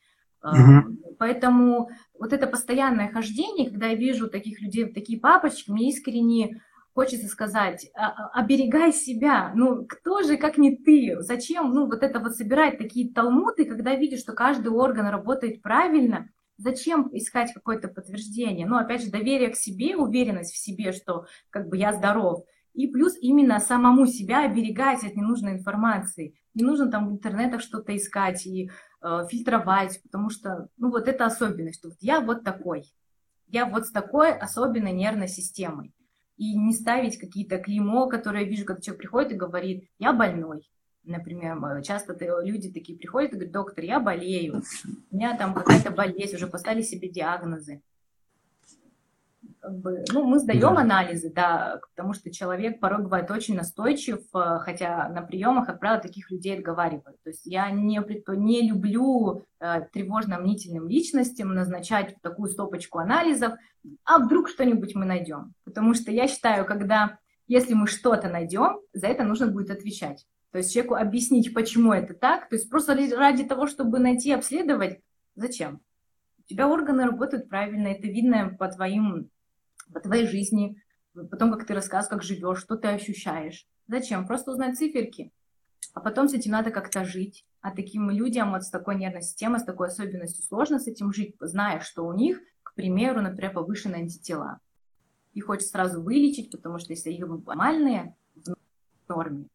Угу. 0.42 1.16
Поэтому 1.18 1.90
вот 2.18 2.32
это 2.32 2.46
постоянное 2.46 3.12
хождение, 3.12 3.70
когда 3.70 3.88
я 3.88 3.94
вижу 3.94 4.28
таких 4.28 4.60
людей, 4.60 4.92
такие 4.92 5.20
папочки, 5.20 5.70
мне 5.70 5.90
искренне 5.90 6.62
хочется 6.94 7.28
сказать, 7.28 7.90
«А, 7.94 8.08
а, 8.08 8.40
оберегай 8.40 8.92
себя. 8.92 9.52
Ну, 9.54 9.86
кто 9.86 10.22
же, 10.22 10.36
как 10.36 10.58
не 10.58 10.76
ты? 10.76 11.16
Зачем, 11.20 11.70
ну, 11.72 11.86
вот 11.86 12.02
это 12.02 12.20
вот 12.20 12.36
собирать 12.36 12.78
такие 12.78 13.12
талмуды, 13.12 13.64
когда 13.64 13.94
видишь, 13.94 14.20
что 14.20 14.32
каждый 14.32 14.68
орган 14.68 15.06
работает 15.06 15.62
правильно, 15.62 16.28
зачем 16.58 17.08
искать 17.12 17.52
какое-то 17.52 17.88
подтверждение? 17.88 18.66
Ну, 18.66 18.76
опять 18.76 19.02
же, 19.02 19.10
доверие 19.10 19.50
к 19.50 19.56
себе, 19.56 19.96
уверенность 19.96 20.52
в 20.52 20.58
себе, 20.58 20.92
что 20.92 21.26
как 21.50 21.68
бы 21.68 21.76
я 21.76 21.92
здоров. 21.92 22.44
И 22.74 22.86
плюс 22.86 23.16
именно 23.20 23.58
самому 23.58 24.06
себя 24.06 24.44
оберегать 24.44 25.04
от 25.04 25.14
ненужной 25.14 25.52
информации. 25.52 26.34
Не 26.54 26.64
нужно 26.64 26.90
там 26.90 27.08
в 27.08 27.12
интернетах 27.12 27.60
что-то 27.60 27.94
искать 27.96 28.46
и 28.46 28.70
э, 29.02 29.26
фильтровать, 29.30 30.00
потому 30.02 30.30
что, 30.30 30.68
ну, 30.76 30.90
вот 30.90 31.08
это 31.08 31.24
особенность, 31.26 31.84
вот 31.84 31.94
я 32.00 32.20
вот 32.20 32.44
такой. 32.44 32.84
Я 33.48 33.66
вот 33.66 33.86
с 33.86 33.90
такой 33.90 34.32
особенной 34.32 34.92
нервной 34.92 35.28
системой 35.28 35.92
и 36.42 36.56
не 36.56 36.72
ставить 36.72 37.18
какие-то 37.18 37.58
клеймо, 37.58 38.08
которые 38.08 38.44
я 38.44 38.50
вижу, 38.50 38.64
когда 38.64 38.82
человек 38.82 39.00
приходит 39.00 39.32
и 39.32 39.36
говорит, 39.36 39.88
я 40.00 40.12
больной. 40.12 40.68
Например, 41.04 41.82
часто 41.82 42.16
люди 42.42 42.72
такие 42.72 42.98
приходят 42.98 43.30
и 43.30 43.34
говорят, 43.34 43.52
доктор, 43.52 43.84
я 43.84 44.00
болею, 44.00 44.62
у 45.10 45.16
меня 45.16 45.36
там 45.36 45.54
какая-то 45.54 45.90
болезнь, 45.90 46.34
уже 46.34 46.48
поставили 46.48 46.82
себе 46.82 47.08
диагнозы 47.08 47.80
как 49.62 49.78
бы, 49.78 50.04
ну, 50.12 50.24
мы 50.24 50.40
сдаем 50.40 50.74
да. 50.74 50.80
анализы, 50.80 51.32
да, 51.32 51.80
потому 51.94 52.14
что 52.14 52.32
человек 52.32 52.80
порой 52.80 53.04
бывает 53.04 53.30
очень 53.30 53.54
настойчив, 53.54 54.18
э, 54.34 54.58
хотя 54.58 55.08
на 55.08 55.22
приемах, 55.22 55.66
как 55.66 55.78
правило, 55.78 56.02
таких 56.02 56.32
людей 56.32 56.58
отговаривают. 56.58 57.22
То 57.22 57.30
есть 57.30 57.46
я 57.46 57.70
не, 57.70 58.00
не 58.36 58.68
люблю 58.68 59.44
э, 59.60 59.82
тревожно-мнительным 59.92 60.88
личностям 60.88 61.54
назначать 61.54 62.16
такую 62.22 62.50
стопочку 62.50 62.98
анализов, 62.98 63.52
а 64.04 64.18
вдруг 64.18 64.48
что-нибудь 64.48 64.96
мы 64.96 65.04
найдем. 65.04 65.54
Потому 65.62 65.94
что 65.94 66.10
я 66.10 66.26
считаю, 66.26 66.66
когда, 66.66 67.18
если 67.46 67.74
мы 67.74 67.86
что-то 67.86 68.28
найдем, 68.28 68.80
за 68.92 69.06
это 69.06 69.22
нужно 69.22 69.46
будет 69.46 69.70
отвечать. 69.70 70.26
То 70.50 70.58
есть 70.58 70.72
человеку 70.72 70.96
объяснить, 70.96 71.54
почему 71.54 71.92
это 71.92 72.14
так, 72.14 72.48
то 72.48 72.56
есть 72.56 72.68
просто 72.68 72.96
ради 73.16 73.44
того, 73.44 73.68
чтобы 73.68 74.00
найти, 74.00 74.32
обследовать, 74.32 74.98
зачем? 75.36 75.80
У 76.40 76.42
тебя 76.48 76.68
органы 76.68 77.04
работают 77.04 77.48
правильно, 77.48 77.86
это 77.86 78.08
видно 78.08 78.56
по 78.58 78.66
твоим 78.66 79.30
по 79.92 80.00
твоей 80.00 80.26
жизни, 80.26 80.82
потом 81.14 81.52
как 81.52 81.66
ты 81.66 81.74
рассказываешь, 81.74 82.10
как 82.10 82.22
живешь, 82.22 82.60
что 82.60 82.76
ты 82.76 82.88
ощущаешь. 82.88 83.66
Зачем? 83.86 84.26
Просто 84.26 84.52
узнать 84.52 84.78
циферки. 84.78 85.32
А 85.94 86.00
потом 86.00 86.28
с 86.28 86.34
этим 86.34 86.52
надо 86.52 86.70
как-то 86.70 87.04
жить. 87.04 87.44
А 87.60 87.70
таким 87.70 88.10
людям 88.10 88.52
вот 88.52 88.64
с 88.64 88.70
такой 88.70 88.96
нервной 88.96 89.22
системой, 89.22 89.60
с 89.60 89.64
такой 89.64 89.88
особенностью 89.88 90.44
сложно 90.44 90.78
с 90.78 90.86
этим 90.86 91.12
жить, 91.12 91.36
зная, 91.40 91.80
что 91.80 92.06
у 92.06 92.12
них, 92.12 92.40
к 92.62 92.74
примеру, 92.74 93.20
например, 93.20 93.52
повышенные 93.52 94.02
антитела. 94.02 94.60
Их 95.34 95.46
хочется 95.46 95.72
сразу 95.72 96.02
вылечить, 96.02 96.50
потому 96.50 96.78
что 96.78 96.92
если 96.92 97.10
их 97.10 97.26
нормальные 97.26 98.16
в 98.34 98.54
норме, 99.08 99.46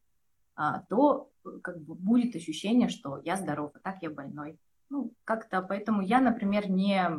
а, 0.55 0.81
то 0.89 1.31
как 1.61 1.79
бы 1.81 1.95
будет 1.95 2.35
ощущение, 2.35 2.89
что 2.89 3.21
я 3.23 3.37
здоров, 3.37 3.71
а 3.73 3.79
так 3.79 3.97
я 4.01 4.09
больной. 4.09 4.59
Ну, 4.89 5.13
как-то, 5.23 5.61
поэтому 5.61 6.01
я, 6.01 6.19
например, 6.19 6.69
не 6.69 7.09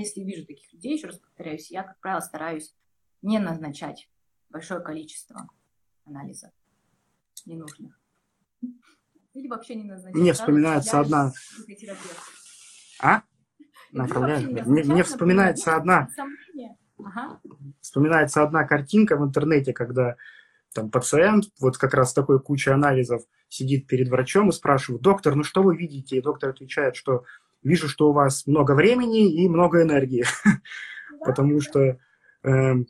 если 0.00 0.20
вижу 0.20 0.46
таких 0.46 0.72
людей, 0.72 0.96
еще 0.96 1.08
раз 1.08 1.18
повторяюсь, 1.18 1.70
я, 1.70 1.82
как 1.82 1.98
правило, 2.00 2.20
стараюсь 2.20 2.74
не 3.22 3.38
назначать 3.38 4.08
большое 4.50 4.80
количество 4.80 5.48
анализов 6.04 6.50
ненужных. 7.44 7.98
Или 9.34 9.48
вообще 9.48 9.74
не 9.74 9.84
назначать. 9.84 10.20
Мне 10.20 10.32
вспоминается 10.32 11.00
одна... 11.00 11.32
А? 13.00 13.22
Мне, 13.92 14.84
мне 14.84 15.02
вспоминается 15.02 15.76
одна... 15.76 16.08
Ага. 16.98 17.40
Вспоминается 17.80 18.42
одна 18.42 18.64
картинка 18.64 19.16
в 19.16 19.24
интернете, 19.24 19.72
когда 19.72 20.16
там 20.74 20.90
пациент, 20.90 21.46
вот 21.60 21.78
как 21.78 21.94
раз 21.94 22.12
такой 22.12 22.40
кучей 22.40 22.70
анализов, 22.70 23.22
сидит 23.48 23.86
перед 23.86 24.08
врачом 24.08 24.48
и 24.48 24.52
спрашивает, 24.52 25.02
доктор, 25.02 25.34
ну 25.34 25.44
что 25.44 25.62
вы 25.62 25.76
видите? 25.76 26.16
И 26.16 26.22
доктор 26.22 26.50
отвечает, 26.50 26.96
что 26.96 27.24
вижу, 27.62 27.88
что 27.88 28.10
у 28.10 28.12
вас 28.12 28.46
много 28.46 28.72
времени 28.72 29.44
и 29.44 29.48
много 29.48 29.82
энергии, 29.82 30.24
потому 31.24 31.60
что 31.60 31.98
эм, 32.42 32.86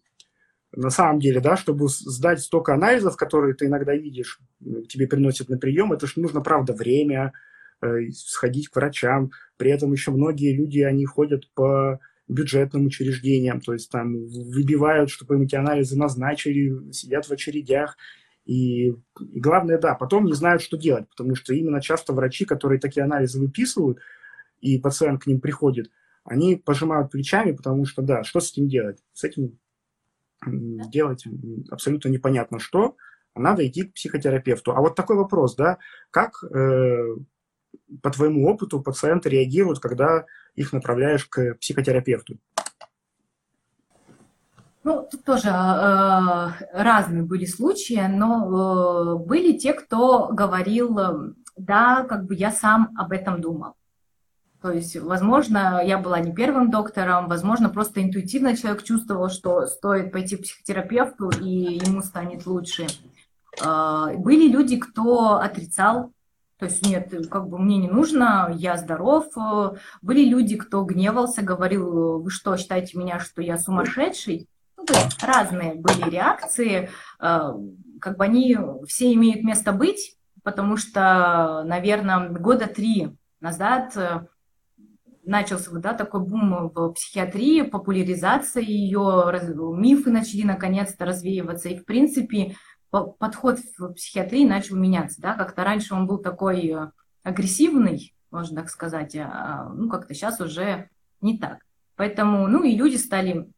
на 0.76 0.90
самом 0.90 1.20
деле, 1.20 1.40
да, 1.40 1.56
чтобы 1.56 1.88
сдать 1.88 2.40
столько 2.40 2.74
анализов, 2.74 3.16
которые 3.16 3.54
ты 3.54 3.66
иногда 3.66 3.94
видишь, 3.94 4.40
тебе 4.88 5.06
приносят 5.06 5.48
на 5.48 5.58
прием, 5.58 5.92
это 5.92 6.06
же 6.06 6.14
нужно, 6.16 6.42
правда, 6.42 6.74
время, 6.74 7.32
э, 7.80 8.10
сходить 8.12 8.68
к 8.68 8.76
врачам. 8.76 9.30
При 9.56 9.70
этом 9.70 9.92
еще 9.92 10.10
многие 10.10 10.54
люди, 10.54 10.80
они 10.80 11.06
ходят 11.06 11.50
по 11.54 11.98
бюджетным 12.28 12.86
учреждениям, 12.86 13.60
то 13.60 13.72
есть 13.72 13.90
там 13.90 14.26
выбивают, 14.26 15.10
чтобы 15.10 15.36
им 15.36 15.42
эти 15.42 15.54
анализы 15.54 15.96
назначили, 15.96 16.92
сидят 16.92 17.26
в 17.26 17.32
очередях. 17.32 17.96
И, 18.44 18.88
и 18.88 19.40
главное, 19.40 19.78
да, 19.78 19.94
потом 19.94 20.26
не 20.26 20.34
знают, 20.34 20.62
что 20.62 20.76
делать, 20.76 21.08
потому 21.08 21.34
что 21.36 21.54
именно 21.54 21.80
часто 21.80 22.12
врачи, 22.12 22.44
которые 22.44 22.80
такие 22.80 23.04
анализы 23.04 23.40
выписывают, 23.40 23.98
и 24.60 24.78
пациент 24.78 25.22
к 25.22 25.26
ним 25.26 25.40
приходит, 25.40 25.90
они 26.24 26.56
пожимают 26.56 27.10
плечами, 27.10 27.52
потому 27.52 27.84
что, 27.86 28.02
да, 28.02 28.24
что 28.24 28.40
с 28.40 28.52
этим 28.52 28.68
делать? 28.68 28.98
С 29.12 29.24
этим 29.24 29.58
делать 30.44 31.24
абсолютно 31.70 32.08
непонятно 32.08 32.58
что, 32.58 32.96
а 33.34 33.40
надо 33.40 33.66
идти 33.66 33.84
к 33.84 33.94
психотерапевту. 33.94 34.72
А 34.72 34.80
вот 34.80 34.94
такой 34.94 35.16
вопрос, 35.16 35.54
да, 35.54 35.78
как 36.10 36.42
э, 36.42 37.16
по 38.02 38.10
твоему 38.10 38.48
опыту 38.48 38.80
пациенты 38.80 39.28
реагируют, 39.28 39.78
когда 39.78 40.26
их 40.54 40.72
направляешь 40.72 41.26
к 41.26 41.54
психотерапевту? 41.54 42.38
Ну, 44.82 45.06
тут 45.10 45.24
тоже 45.24 45.48
э, 45.48 46.50
разные 46.72 47.24
были 47.24 47.44
случаи, 47.44 48.06
но 48.08 49.16
э, 49.16 49.24
были 49.24 49.58
те, 49.58 49.72
кто 49.72 50.28
говорил, 50.28 50.98
э, 50.98 51.32
да, 51.56 52.04
как 52.04 52.26
бы 52.26 52.34
я 52.34 52.52
сам 52.52 52.94
об 52.96 53.12
этом 53.12 53.40
думал. 53.40 53.74
То 54.66 54.72
есть, 54.72 54.96
возможно, 54.96 55.80
я 55.84 55.96
была 55.96 56.18
не 56.18 56.34
первым 56.34 56.72
доктором, 56.72 57.28
возможно, 57.28 57.68
просто 57.68 58.02
интуитивно 58.02 58.56
человек 58.56 58.82
чувствовал, 58.82 59.28
что 59.28 59.64
стоит 59.66 60.10
пойти 60.10 60.36
к 60.36 60.42
психотерапевту, 60.42 61.30
и 61.30 61.78
ему 61.86 62.02
станет 62.02 62.46
лучше. 62.46 62.88
А, 63.62 64.12
были 64.14 64.48
люди, 64.48 64.76
кто 64.76 65.36
отрицал, 65.36 66.10
то 66.58 66.64
есть 66.64 66.84
нет, 66.84 67.14
как 67.30 67.48
бы 67.48 67.60
мне 67.60 67.76
не 67.76 67.86
нужно, 67.86 68.52
я 68.56 68.76
здоров. 68.76 69.26
Были 70.02 70.24
люди, 70.24 70.56
кто 70.56 70.82
гневался, 70.82 71.42
говорил, 71.42 72.20
вы 72.20 72.30
что, 72.30 72.56
считаете 72.56 72.98
меня, 72.98 73.20
что 73.20 73.42
я 73.42 73.58
сумасшедший? 73.58 74.48
Ну, 74.76 74.84
то 74.84 74.94
есть 74.94 75.22
разные 75.22 75.76
были 75.76 76.10
реакции, 76.10 76.90
а, 77.20 77.54
как 78.00 78.16
бы 78.16 78.24
они 78.24 78.58
все 78.88 79.12
имеют 79.12 79.44
место 79.44 79.70
быть, 79.70 80.16
потому 80.42 80.76
что, 80.76 81.62
наверное, 81.64 82.30
года 82.30 82.66
три 82.66 83.16
назад 83.40 83.96
начался 85.26 85.70
да, 85.72 85.92
такой 85.92 86.20
бум 86.20 86.70
в 86.74 86.92
психиатрии, 86.92 87.62
популяризация 87.62 88.62
ее, 88.62 89.30
мифы 89.76 90.10
начали 90.10 90.42
наконец-то 90.42 91.04
развеиваться. 91.04 91.68
И, 91.68 91.78
в 91.78 91.84
принципе, 91.84 92.56
подход 92.90 93.58
в 93.78 93.92
психиатрии 93.94 94.46
начал 94.46 94.76
меняться. 94.76 95.20
Да? 95.20 95.34
Как-то 95.34 95.64
раньше 95.64 95.94
он 95.94 96.06
был 96.06 96.18
такой 96.18 96.68
э, 96.68 96.90
агрессивный, 97.22 98.14
можно 98.30 98.62
так 98.62 98.70
сказать, 98.70 99.16
а 99.16 99.68
ну, 99.74 99.88
как-то 99.88 100.14
сейчас 100.14 100.40
уже 100.40 100.88
не 101.20 101.38
так. 101.38 101.58
Поэтому, 101.96 102.46
ну, 102.46 102.62
и 102.62 102.76
люди 102.76 102.96
стали 102.96 103.50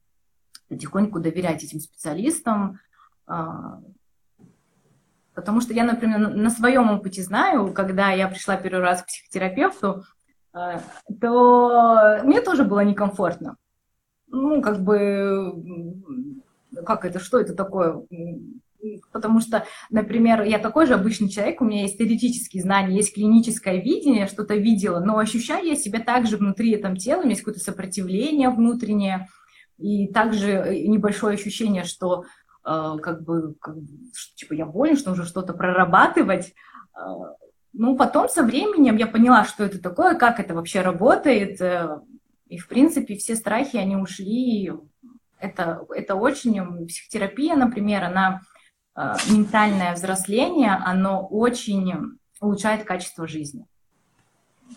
потихоньку 0.68 1.20
доверять 1.20 1.64
этим 1.64 1.80
специалистам, 1.80 2.78
а, 3.26 3.80
потому 5.34 5.60
что 5.60 5.72
я, 5.72 5.84
например, 5.84 6.18
на 6.34 6.50
своем 6.50 6.90
опыте 6.90 7.22
знаю, 7.22 7.72
когда 7.72 8.10
я 8.10 8.28
пришла 8.28 8.56
первый 8.56 8.80
раз 8.80 9.02
к 9.02 9.06
психотерапевту, 9.06 9.88
а, 9.88 10.02
то 10.52 12.20
мне 12.24 12.40
тоже 12.40 12.64
было 12.64 12.80
некомфортно. 12.80 13.56
Ну, 14.28 14.60
как 14.60 14.82
бы, 14.82 15.54
как 16.84 17.04
это, 17.04 17.18
что 17.18 17.38
это 17.38 17.54
такое? 17.54 18.02
Потому 19.12 19.40
что, 19.40 19.64
например, 19.90 20.42
я 20.42 20.58
такой 20.58 20.86
же 20.86 20.94
обычный 20.94 21.28
человек, 21.28 21.60
у 21.60 21.64
меня 21.64 21.82
есть 21.82 21.98
теоретические 21.98 22.62
знания, 22.62 22.94
есть 22.94 23.14
клиническое 23.14 23.76
видение, 23.76 24.28
что-то 24.28 24.54
видела, 24.54 25.00
но 25.00 25.18
ощущаю 25.18 25.66
я 25.66 25.76
себя 25.76 26.00
также 26.00 26.36
внутри 26.36 26.72
этого 26.72 26.96
тела, 26.96 27.20
у 27.20 27.22
меня 27.22 27.30
есть 27.30 27.42
какое-то 27.42 27.60
сопротивление 27.60 28.50
внутреннее, 28.50 29.28
и 29.78 30.08
также 30.08 30.84
небольшое 30.86 31.34
ощущение, 31.34 31.84
что 31.84 32.24
э, 32.64 32.96
как 33.02 33.22
бы, 33.22 33.54
как, 33.60 33.76
типа, 34.36 34.54
я 34.54 34.66
болен, 34.66 34.96
что 34.96 35.10
нужно 35.10 35.24
что-то 35.24 35.54
прорабатывать, 35.54 36.54
э, 36.94 37.00
ну, 37.72 37.96
потом 37.96 38.28
со 38.28 38.42
временем 38.42 38.96
я 38.96 39.06
поняла, 39.06 39.44
что 39.44 39.64
это 39.64 39.80
такое, 39.80 40.14
как 40.14 40.40
это 40.40 40.54
вообще 40.54 40.80
работает. 40.80 41.60
Э, 41.60 42.00
и, 42.48 42.58
в 42.58 42.66
принципе, 42.68 43.16
все 43.16 43.36
страхи, 43.36 43.76
они 43.76 43.96
ушли. 43.96 44.72
Это, 45.38 45.86
это 45.90 46.14
очень... 46.14 46.86
Психотерапия, 46.86 47.54
например, 47.56 48.04
она 48.04 48.40
э, 48.96 49.14
ментальное 49.30 49.94
взросление, 49.94 50.72
оно 50.72 51.26
очень 51.26 52.18
улучшает 52.40 52.84
качество 52.84 53.28
жизни. 53.28 53.66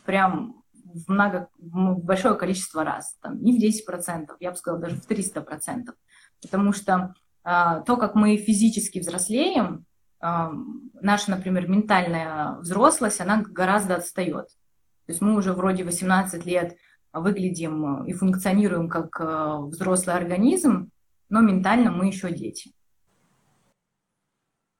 Прям 0.06 0.62
в, 0.73 1.10
много, 1.10 1.47
в 1.58 2.04
большое 2.04 2.36
количество 2.36 2.84
раз. 2.84 3.15
Там, 3.21 3.41
не 3.41 3.58
в 3.58 3.63
10%, 3.63 4.27
я 4.39 4.51
бы 4.51 4.58
сказала, 4.58 4.82
даже 4.82 4.97
в 4.97 5.10
300%. 5.10 5.93
Потому 6.41 6.73
что 6.73 7.13
э, 7.45 7.84
то, 7.86 7.97
как 7.97 8.15
мы 8.15 8.36
физически 8.36 8.99
взрослеем, 8.99 9.86
наша, 10.21 11.31
например, 11.31 11.67
ментальная 11.67 12.57
взрослость, 12.60 13.21
она 13.21 13.41
гораздо 13.41 13.95
отстает. 13.95 14.47
То 15.05 15.13
есть 15.13 15.21
мы 15.21 15.36
уже 15.36 15.53
вроде 15.53 15.84
18 15.84 16.45
лет 16.45 16.77
выглядим 17.12 18.03
и 18.05 18.13
функционируем 18.13 18.88
как 18.88 19.19
э, 19.19 19.57
взрослый 19.67 20.15
организм, 20.15 20.91
но 21.29 21.41
ментально 21.41 21.91
мы 21.91 22.07
еще 22.07 22.31
дети. 22.31 22.71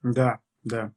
Да, 0.02 0.40
да. 0.64 0.94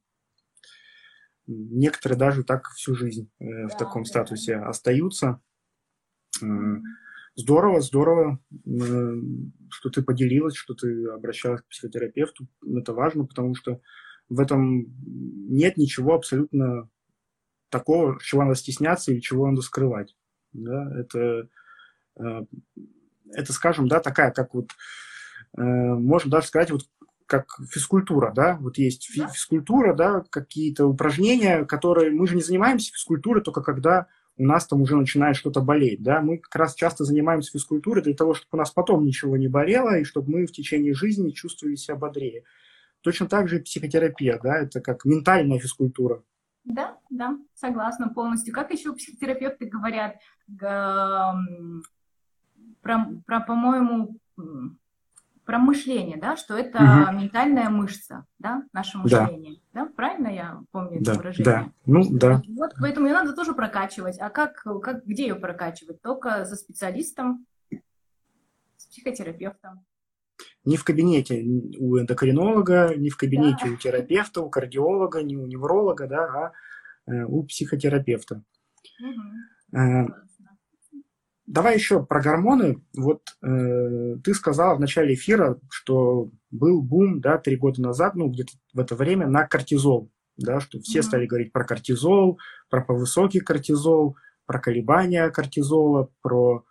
Некоторые 1.47 2.19
даже 2.19 2.45
так 2.45 2.69
всю 2.69 2.95
жизнь 2.95 3.31
э, 3.41 3.45
да, 3.45 3.69
в 3.69 3.77
таком 3.77 4.05
да, 4.05 4.09
статусе 4.09 4.57
остаются. 4.57 5.41
Здорово, 7.37 7.81
здорово, 7.81 8.39
э, 8.53 9.15
что 9.71 9.91
ты 9.91 10.03
поделилась, 10.03 10.55
что 10.55 10.75
ты 10.75 11.09
обращалась 11.09 11.63
к 11.63 11.69
психотерапевту. 11.69 12.47
Это 12.65 12.93
важно, 12.93 13.27
потому 13.27 13.57
что 13.57 13.81
в 14.29 14.41
этом 14.41 14.87
нет 15.49 15.77
ничего 15.77 16.15
абсолютно 16.15 16.89
такого, 17.71 18.19
чего 18.23 18.43
надо 18.43 18.55
стесняться 18.55 19.13
или 19.13 19.21
чего 19.21 19.49
надо 19.49 19.63
скрывать. 19.63 20.15
Да? 20.53 20.93
Это, 20.99 21.49
э, 22.19 22.45
это, 23.33 23.53
скажем, 23.53 23.89
да, 23.89 24.01
такая, 24.01 24.31
как 24.31 24.55
вот, 24.55 24.71
э, 25.57 25.63
можно 25.63 26.31
даже 26.31 26.47
сказать, 26.47 26.71
вот 26.71 26.83
как 27.27 27.47
физкультура, 27.71 28.33
да, 28.35 28.57
вот 28.61 28.79
есть 28.79 29.09
физкультура, 29.11 29.95
да, 29.95 30.25
какие-то 30.31 30.87
упражнения, 30.87 31.65
которые, 31.65 32.11
мы 32.11 32.27
же 32.27 32.37
не 32.37 32.43
занимаемся 32.43 32.93
физкультурой 32.93 33.43
только 33.43 33.63
когда 33.63 34.09
у 34.37 34.45
нас 34.45 34.67
там 34.67 34.83
уже 34.83 34.97
начинает 34.97 35.37
что-то 35.37 35.61
болеть, 35.61 36.03
да, 36.03 36.21
мы 36.21 36.39
как 36.39 36.55
раз 36.57 36.75
часто 36.75 37.05
занимаемся 37.05 37.53
физкультурой 37.53 38.03
для 38.03 38.15
того, 38.15 38.35
чтобы 38.35 38.49
у 38.53 38.57
нас 38.57 38.71
потом 38.71 39.05
ничего 39.05 39.37
не 39.37 39.49
болело, 39.49 39.99
и 39.99 40.05
чтобы 40.05 40.33
мы 40.33 40.47
в 40.47 40.53
течение 40.53 40.95
жизни 40.95 41.31
чувствовали 41.31 41.77
себя 41.77 41.97
бодрее. 41.97 42.45
Точно 43.05 43.29
так 43.29 43.49
же 43.49 43.59
и 43.59 43.63
психотерапия, 43.63 44.41
да, 44.43 44.57
это 44.57 44.81
как 44.81 45.05
ментальная 45.05 45.59
физкультура. 45.59 46.23
Да, 46.65 46.97
да, 47.11 47.37
согласна 47.55 48.09
полностью. 48.09 48.55
Как 48.55 48.73
еще 48.73 48.95
психотерапевты 48.95 49.67
говорят 49.67 50.17
про, 50.59 51.35
про 52.81 53.41
по-моему, 53.41 54.17
про 55.45 55.59
мышление, 55.59 56.17
да, 56.17 56.37
что 56.37 56.57
это 56.57 56.79
угу. 56.79 57.21
ментальная 57.21 57.69
мышца, 57.69 58.25
да, 58.39 58.63
наше 58.73 58.97
мышление. 58.97 59.61
Да, 59.75 59.85
да? 59.85 59.93
правильно 59.95 60.29
я 60.29 60.63
помню 60.73 61.03
да, 61.03 61.13
это 61.13 61.21
выражение? 61.21 61.45
Да, 61.45 61.71
ну 61.85 62.09
да. 62.11 62.43
Вот 62.57 62.73
поэтому 62.81 63.07
ее 63.07 63.13
надо 63.13 63.35
тоже 63.35 63.53
прокачивать. 63.53 64.19
А 64.19 64.31
как, 64.31 64.63
как 64.83 65.05
где 65.05 65.25
ее 65.25 65.35
прокачивать? 65.35 66.01
Только 66.01 66.47
за 66.47 66.57
специалистом, 66.57 67.45
с 68.79 68.87
психотерапевтом 68.87 69.85
ни 70.65 70.77
в 70.77 70.85
кабинете 70.85 71.43
у 71.79 71.99
эндокринолога, 71.99 72.95
ни 72.97 73.11
в 73.11 73.17
кабинете 73.17 73.67
да. 73.67 73.73
у 73.73 73.77
терапевта, 73.77 74.41
у 74.41 74.51
кардиолога, 74.51 75.23
ни 75.23 75.37
у 75.37 75.47
невролога, 75.47 76.07
да, 76.07 76.53
а 77.07 77.13
э, 77.13 77.25
у 77.25 77.45
психотерапевта. 77.45 78.43
Угу. 79.73 80.15
Давай 81.47 81.75
еще 81.75 82.05
про 82.05 82.23
гормоны. 82.23 82.83
Вот 82.97 83.37
э, 83.43 84.17
ты 84.25 84.33
сказала 84.33 84.77
в 84.77 84.81
начале 84.81 85.15
эфира, 85.15 85.61
что 85.69 86.31
был 86.51 86.81
бум, 86.81 87.21
да, 87.21 87.37
три 87.37 87.57
года 87.57 87.83
назад, 87.83 88.15
ну, 88.15 88.29
где-то 88.31 88.53
в 88.73 88.81
это 88.81 88.95
время 88.97 89.27
на 89.27 89.47
кортизол, 89.47 90.11
да, 90.39 90.61
что 90.61 90.81
все 90.81 91.01
угу. 91.01 91.07
стали 91.07 91.27
говорить 91.27 91.53
про 91.53 91.65
кортизол, 91.65 92.39
про 92.71 92.83
повысокий 92.83 93.41
кортизол, 93.41 94.17
про 94.47 94.59
колебания 94.59 95.29
кортизола, 95.29 96.11
про 96.23 96.65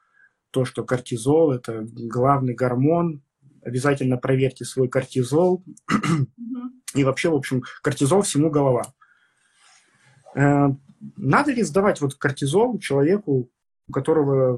то, 0.49 0.65
что 0.65 0.83
кортизол– 0.83 1.51
это 1.53 1.85
главный 1.91 2.55
гормон 2.55 3.21
обязательно 3.63 4.17
проверьте 4.17 4.65
свой 4.65 4.87
кортизол. 4.87 5.63
И 6.95 7.03
вообще, 7.03 7.29
в 7.29 7.35
общем, 7.35 7.63
кортизол 7.81 8.21
всему 8.21 8.51
голова. 8.51 8.93
Э, 10.35 10.67
надо 11.17 11.51
ли 11.51 11.63
сдавать 11.63 12.01
вот 12.01 12.15
кортизол 12.15 12.79
человеку, 12.79 13.49
у 13.87 13.91
которого 13.91 14.57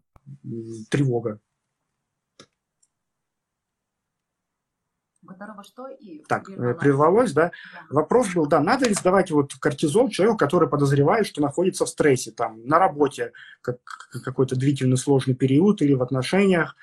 тревога? 0.89 1.39
которого 5.26 5.63
что 5.63 5.88
и 5.88 6.24
так, 6.28 6.50
э, 6.50 6.54
прервалось, 6.54 6.80
прервалось 6.80 7.34
да? 7.34 7.41
да? 7.46 7.52
Вопрос 7.89 8.34
был, 8.34 8.46
да, 8.48 8.60
надо 8.60 8.88
ли 8.88 8.94
сдавать 8.94 9.32
вот 9.32 9.54
кортизол 9.56 10.10
человеку, 10.10 10.38
который 10.38 10.70
подозревает, 10.70 11.28
что 11.28 11.41
находится 11.41 11.86
в 11.86 11.89
стрессе, 11.89 12.32
там, 12.32 12.65
на 12.65 12.80
работе, 12.80 13.32
как 13.62 13.78
какой-то 14.24 14.56
длительный 14.56 14.98
сложный 14.98 15.36
период 15.36 15.82
или 15.82 15.94
в 15.94 16.04
отношениях, 16.04 16.76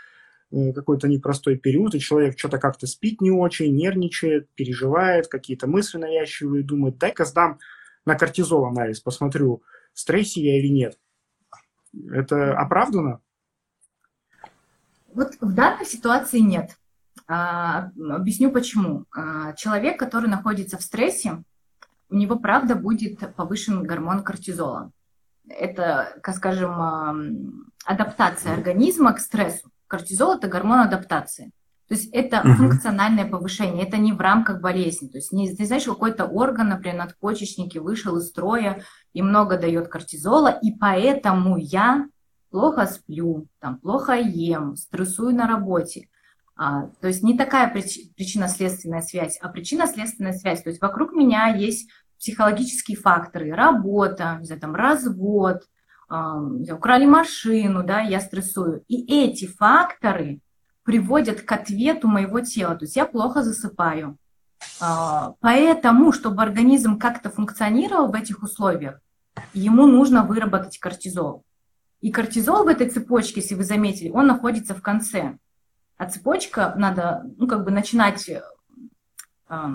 какой-то 0.75 1.09
непростой 1.09 1.57
период, 1.57 1.95
и 1.95 2.01
человек 2.01 2.39
что-то 2.39 2.59
как-то 2.59 2.87
спит 2.87 3.21
не 3.21 3.31
очень, 3.31 3.75
нервничает, 3.75 4.49
переживает, 4.55 5.29
какие-то 5.29 5.67
мысли 5.67 5.99
навязчивые, 5.99 6.65
думает, 6.65 6.99
дай-ка 6.99 7.25
сдам 7.25 7.59
на 8.05 8.15
кортизол 8.15 8.67
анализ, 8.67 9.01
посмотрю, 9.01 9.63
в 9.95 10.01
стрессе 10.01 10.43
я 10.43 10.59
или 10.59 10.69
нет. 10.69 10.99
Это 12.11 12.57
оправдано? 12.57 13.21
Вот 15.15 15.35
в 15.41 15.55
данной 15.55 15.85
ситуации 15.85 16.39
нет. 16.39 16.77
А, 17.27 17.91
объясню 18.11 18.51
почему. 18.51 19.05
А, 19.15 19.53
человек, 19.55 19.99
который 19.99 20.29
находится 20.29 20.79
в 20.79 20.83
стрессе, 20.83 21.43
у 22.09 22.17
него, 22.17 22.39
правда, 22.39 22.75
будет 22.75 23.21
повышен 23.37 23.83
гормон 23.83 24.23
кортизола. 24.23 24.93
Это, 25.49 26.19
скажем, 26.35 27.73
адаптация 27.85 28.53
организма 28.53 29.13
к 29.13 29.19
стрессу. 29.19 29.72
Кортизол– 29.93 30.33
это 30.39 30.49
гормон 30.49 30.81
адаптации. 30.81 31.53
То 31.87 31.95
есть 31.95 32.09
это 32.15 32.41
угу. 32.41 32.55
функциональное 32.55 33.29
повышение, 33.29 33.87
это 33.87 33.99
не 33.99 34.15
в 34.15 34.21
рамках 34.23 34.63
болезни. 34.63 35.09
То 35.09 35.19
есть 35.19 35.33
не, 35.33 35.49
не 35.49 35.67
знаешь, 35.67 35.85
какой-то 35.85 36.25
орган, 36.25 36.71
например, 36.71 36.97
надпочечники 36.97 37.77
вышел 37.77 38.17
из 38.17 38.29
строя 38.29 38.83
и 39.13 39.21
много 39.21 39.59
дает 39.59 39.89
кортизола, 39.89 40.49
и 40.49 40.73
поэтому 40.73 41.59
я 41.59 42.09
плохо 42.51 42.87
сплю, 42.87 43.49
там, 43.59 43.77
плохо 43.77 44.15
ем, 44.15 44.77
стрессую 44.77 45.35
на 45.35 45.47
работе. 45.47 46.09
А, 46.57 46.87
то 47.03 47.09
есть 47.09 47.23
не 47.23 47.37
такая 47.37 47.71
прич- 47.75 48.15
причинно-следственная 48.17 49.03
связь, 49.03 49.39
а 49.43 49.51
причинно-следственная 49.51 50.33
связь. 50.33 50.63
То 50.63 50.71
есть 50.71 50.81
вокруг 50.81 51.13
меня 51.13 51.49
есть 51.49 51.91
психологические 52.19 52.97
факторы, 52.97 53.53
работа, 53.53 54.39
не 54.41 54.47
знаю, 54.47 54.63
там, 54.63 54.75
развод, 54.75 55.65
украли 56.09 57.07
машину, 57.07 57.83
да, 57.83 58.01
я 58.01 58.21
стрессую. 58.21 58.85
И 58.89 59.25
эти 59.25 59.47
факторы 59.47 60.41
приводят 60.85 61.43
к 61.43 61.53
ответу 61.53 62.09
моего 62.09 62.41
тела. 62.41 62.75
То 62.75 62.85
есть 62.85 62.97
я 62.97 63.07
плохо 63.07 63.43
засыпаю. 63.43 64.19
Э, 64.81 65.33
поэтому, 65.41 66.13
чтобы 66.13 66.43
организм 66.43 66.99
как-то 66.99 67.31
функционировал 67.31 68.09
в 68.09 68.15
этих 68.15 68.43
условиях, 68.43 69.01
ему 69.55 69.87
нужно 69.87 70.25
выработать 70.25 70.79
кортизол. 70.79 71.45
И 72.01 72.11
кортизол 72.11 72.65
в 72.65 72.69
этой 72.69 72.91
цепочке, 72.91 73.41
если 73.41 73.55
вы 73.55 73.65
заметили, 73.65 74.11
он 74.11 74.27
находится 74.27 74.75
в 74.75 74.83
конце. 74.83 75.39
А 75.97 76.07
цепочка 76.07 76.75
надо, 76.77 77.25
ну, 77.39 77.47
как 77.47 77.65
бы 77.65 77.71
начинать, 77.71 78.29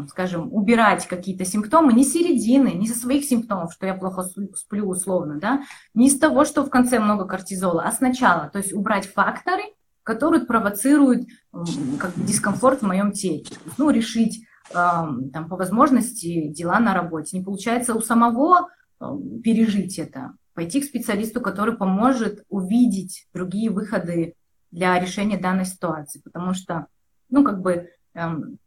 скажем, 0.09 0.53
убирать 0.53 1.07
какие-то 1.07 1.45
симптомы 1.45 1.93
не 1.93 2.03
середины, 2.03 2.69
не 2.69 2.87
со 2.87 2.97
своих 2.97 3.25
симптомов, 3.25 3.73
что 3.73 3.85
я 3.85 3.93
плохо 3.93 4.23
сплю 4.55 4.87
условно, 4.87 5.39
да, 5.39 5.63
не 5.93 6.09
с 6.09 6.17
того, 6.17 6.45
что 6.45 6.63
в 6.65 6.69
конце 6.69 6.99
много 6.99 7.25
кортизола, 7.25 7.83
а 7.83 7.91
сначала, 7.91 8.49
то 8.49 8.57
есть 8.59 8.73
убрать 8.73 9.05
факторы, 9.07 9.63
которые 10.03 10.45
провоцируют 10.45 11.27
как 11.99 12.13
дискомфорт 12.15 12.81
в 12.81 12.87
моем 12.87 13.11
теле. 13.11 13.45
Ну, 13.77 13.89
решить 13.89 14.45
там, 14.71 15.49
по 15.49 15.55
возможности 15.55 16.47
дела 16.47 16.79
на 16.79 16.93
работе. 16.93 17.37
Не 17.37 17.43
получается 17.43 17.93
у 17.93 18.01
самого 18.01 18.69
пережить 19.43 19.99
это, 19.99 20.33
пойти 20.53 20.81
к 20.81 20.85
специалисту, 20.85 21.41
который 21.41 21.77
поможет 21.77 22.43
увидеть 22.49 23.27
другие 23.33 23.69
выходы 23.69 24.33
для 24.71 24.99
решения 24.99 25.37
данной 25.37 25.65
ситуации, 25.65 26.21
потому 26.23 26.53
что, 26.53 26.87
ну, 27.29 27.43
как 27.43 27.61
бы 27.61 27.89
эм, 28.13 28.57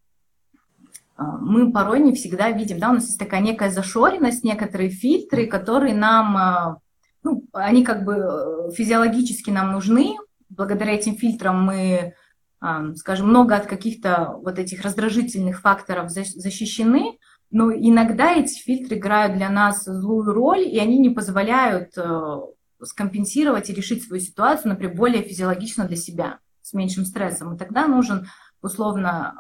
мы 1.21 1.71
порой 1.71 2.01
не 2.01 2.15
всегда 2.15 2.51
видим, 2.51 2.79
да, 2.79 2.91
у 2.91 2.95
нас 2.95 3.07
есть 3.07 3.19
такая 3.19 3.41
некая 3.41 3.71
зашоренность, 3.71 4.43
некоторые 4.43 4.91
фильтры, 4.91 5.47
которые 5.47 5.95
нам, 5.95 6.37
э, 6.37 6.77
ну, 7.23 7.45
они 7.53 7.85
как 7.85 8.05
бы 8.05 8.15
э, 8.15 8.73
физиологически 8.73 9.51
нам 9.51 9.73
нужны, 9.73 10.17
благодаря 10.49 10.95
этим 10.95 11.17
фильтрам 11.17 11.63
мы, 11.63 12.15
э, 12.63 12.95
скажем, 12.97 13.29
много 13.29 13.55
от 13.55 13.67
каких-то 13.67 14.35
вот 14.43 14.59
этих 14.59 14.83
раздражительных 14.83 15.61
факторов 15.61 16.11
защищены, 16.11 17.19
но 17.51 17.73
иногда 17.73 18.33
эти 18.33 18.59
фильтры 18.59 18.97
играют 18.97 19.37
для 19.37 19.51
нас 19.51 19.85
злую 19.85 20.33
роль, 20.33 20.63
и 20.63 20.79
они 20.79 20.99
не 20.99 21.11
позволяют 21.11 21.99
э, 21.99 22.41
скомпенсировать 22.83 23.69
и 23.69 23.75
решить 23.75 24.05
свою 24.05 24.23
ситуацию, 24.23 24.71
например, 24.71 24.97
более 24.97 25.23
физиологично 25.23 25.85
для 25.85 25.97
себя, 25.97 26.39
с 26.63 26.73
меньшим 26.73 27.05
стрессом. 27.05 27.55
И 27.55 27.59
тогда 27.59 27.87
нужен, 27.87 28.29
условно, 28.63 29.35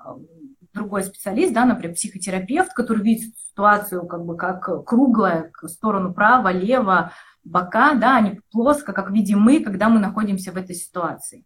другой 0.72 1.02
специалист, 1.02 1.52
да, 1.52 1.64
например, 1.64 1.94
психотерапевт, 1.94 2.72
который 2.72 3.02
видит 3.02 3.36
ситуацию 3.38 4.06
как 4.06 4.24
бы 4.24 4.36
как 4.36 4.84
круглая, 4.86 5.50
в 5.60 5.68
сторону 5.68 6.14
право, 6.14 6.52
лево, 6.52 7.12
бока, 7.44 7.94
да, 7.94 8.16
а 8.16 8.20
не 8.20 8.40
плоско, 8.50 8.92
как 8.92 9.10
видим 9.10 9.40
мы, 9.40 9.60
когда 9.60 9.88
мы 9.88 9.98
находимся 9.98 10.52
в 10.52 10.56
этой 10.56 10.74
ситуации. 10.74 11.44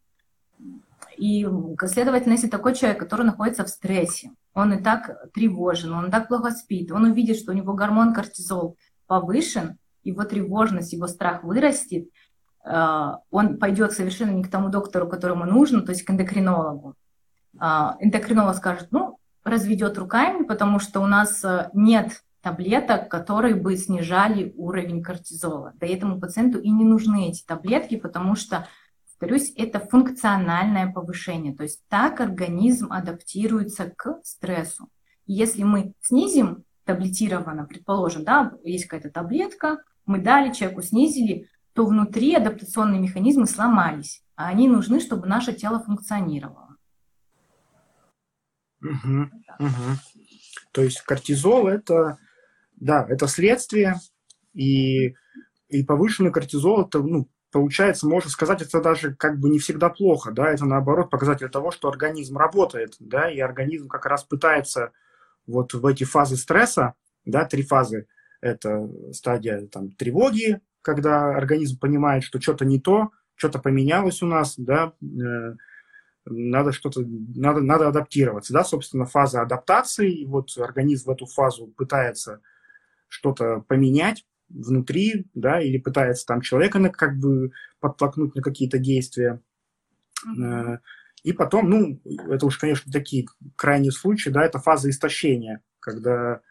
И, 1.16 1.46
следовательно, 1.86 2.32
если 2.32 2.48
такой 2.48 2.74
человек, 2.74 2.98
который 2.98 3.24
находится 3.24 3.64
в 3.64 3.68
стрессе, 3.68 4.32
он 4.52 4.72
и 4.74 4.82
так 4.82 5.30
тревожен, 5.32 5.92
он 5.92 6.08
и 6.08 6.10
так 6.10 6.28
плохо 6.28 6.50
спит, 6.50 6.90
он 6.90 7.04
увидит, 7.04 7.36
что 7.36 7.52
у 7.52 7.54
него 7.54 7.74
гормон 7.74 8.12
кортизол 8.12 8.76
повышен, 9.06 9.78
его 10.02 10.24
тревожность, 10.24 10.92
его 10.92 11.06
страх 11.06 11.44
вырастет, 11.44 12.08
э, 12.64 13.12
он 13.30 13.58
пойдет 13.58 13.92
совершенно 13.92 14.32
не 14.32 14.42
к 14.42 14.50
тому 14.50 14.68
доктору, 14.68 15.08
которому 15.08 15.44
нужно, 15.44 15.82
то 15.82 15.92
есть 15.92 16.02
к 16.02 16.10
эндокринологу. 16.10 16.94
А, 17.58 17.96
эндокринолог 18.00 18.56
скажет, 18.56 18.88
ну, 18.90 19.13
разведет 19.44 19.98
руками, 19.98 20.44
потому 20.44 20.78
что 20.78 21.00
у 21.00 21.06
нас 21.06 21.44
э, 21.44 21.70
нет 21.74 22.22
таблеток, 22.40 23.08
которые 23.08 23.54
бы 23.54 23.76
снижали 23.76 24.52
уровень 24.56 25.02
кортизола. 25.02 25.72
Да 25.76 25.86
этому 25.86 26.20
пациенту 26.20 26.58
и 26.58 26.70
не 26.70 26.84
нужны 26.84 27.28
эти 27.28 27.44
таблетки, 27.44 27.96
потому 27.96 28.34
что 28.34 28.66
повторюсь, 29.18 29.52
это 29.56 29.80
функциональное 29.80 30.92
повышение. 30.92 31.54
То 31.54 31.62
есть 31.62 31.80
так 31.88 32.20
организм 32.20 32.92
адаптируется 32.92 33.90
к 33.96 34.20
стрессу. 34.22 34.88
Если 35.26 35.62
мы 35.62 35.94
снизим 36.00 36.64
таблетированно, 36.84 37.64
предположим, 37.64 38.24
да, 38.24 38.52
есть 38.62 38.86
какая-то 38.86 39.10
таблетка, 39.10 39.78
мы 40.04 40.18
дали 40.18 40.52
человеку, 40.52 40.82
снизили, 40.82 41.48
то 41.72 41.86
внутри 41.86 42.34
адаптационные 42.34 43.00
механизмы 43.00 43.46
сломались, 43.46 44.22
а 44.36 44.48
они 44.48 44.68
нужны, 44.68 45.00
чтобы 45.00 45.26
наше 45.26 45.54
тело 45.54 45.80
функционировало. 45.80 46.63
Угу, 48.84 49.30
угу. 49.60 49.98
То 50.72 50.82
есть 50.82 51.00
кортизол 51.02 51.68
это, 51.68 52.18
да, 52.76 53.06
это 53.08 53.26
следствие, 53.26 53.96
и, 54.52 55.14
и 55.68 55.82
повышенный 55.84 56.30
кортизол 56.30 56.86
это, 56.86 57.00
ну, 57.00 57.28
получается, 57.50 58.06
можно 58.06 58.28
сказать, 58.28 58.62
это 58.62 58.80
даже 58.82 59.14
как 59.14 59.38
бы 59.38 59.48
не 59.48 59.58
всегда 59.58 59.88
плохо, 59.88 60.32
да, 60.32 60.50
это 60.50 60.66
наоборот 60.66 61.10
показатель 61.10 61.48
того, 61.48 61.70
что 61.70 61.88
организм 61.88 62.36
работает, 62.36 62.96
да, 62.98 63.30
и 63.30 63.38
организм 63.40 63.88
как 63.88 64.06
раз 64.06 64.24
пытается 64.24 64.92
вот 65.46 65.72
в 65.72 65.86
эти 65.86 66.04
фазы 66.04 66.36
стресса, 66.36 66.94
да, 67.24 67.44
три 67.44 67.62
фазы, 67.62 68.06
это 68.40 68.90
стадия 69.12 69.66
там 69.68 69.92
тревоги, 69.92 70.60
когда 70.82 71.34
организм 71.34 71.78
понимает, 71.78 72.24
что 72.24 72.40
что-то 72.40 72.64
не 72.66 72.78
то, 72.78 73.10
что-то 73.36 73.58
поменялось 73.58 74.22
у 74.22 74.26
нас, 74.26 74.54
да, 74.58 74.92
э, 75.00 75.54
надо 76.26 76.72
что-то, 76.72 77.02
надо, 77.02 77.60
надо 77.60 77.88
адаптироваться, 77.88 78.52
да, 78.52 78.64
собственно, 78.64 79.04
фаза 79.04 79.42
адаптации, 79.42 80.12
и 80.12 80.26
вот 80.26 80.56
организм 80.58 81.10
в 81.10 81.14
эту 81.14 81.26
фазу 81.26 81.68
пытается 81.76 82.40
что-то 83.08 83.64
поменять, 83.68 84.24
внутри, 84.48 85.26
да, 85.34 85.60
или 85.60 85.78
пытается 85.78 86.26
там 86.26 86.40
человека 86.40 86.78
на, 86.78 86.90
как 86.90 87.18
бы 87.18 87.52
подтолкнуть 87.80 88.34
на 88.34 88.42
какие-то 88.42 88.78
действия. 88.78 89.40
Mm-hmm. 90.26 90.78
И 91.24 91.32
потом, 91.32 91.70
ну, 91.70 92.00
это 92.30 92.46
уж, 92.46 92.58
конечно, 92.58 92.92
такие 92.92 93.26
крайние 93.56 93.92
случаи, 93.92 94.30
да, 94.30 94.44
это 94.44 94.58
фаза 94.58 94.90
истощения, 94.90 95.62
когда 95.80 96.42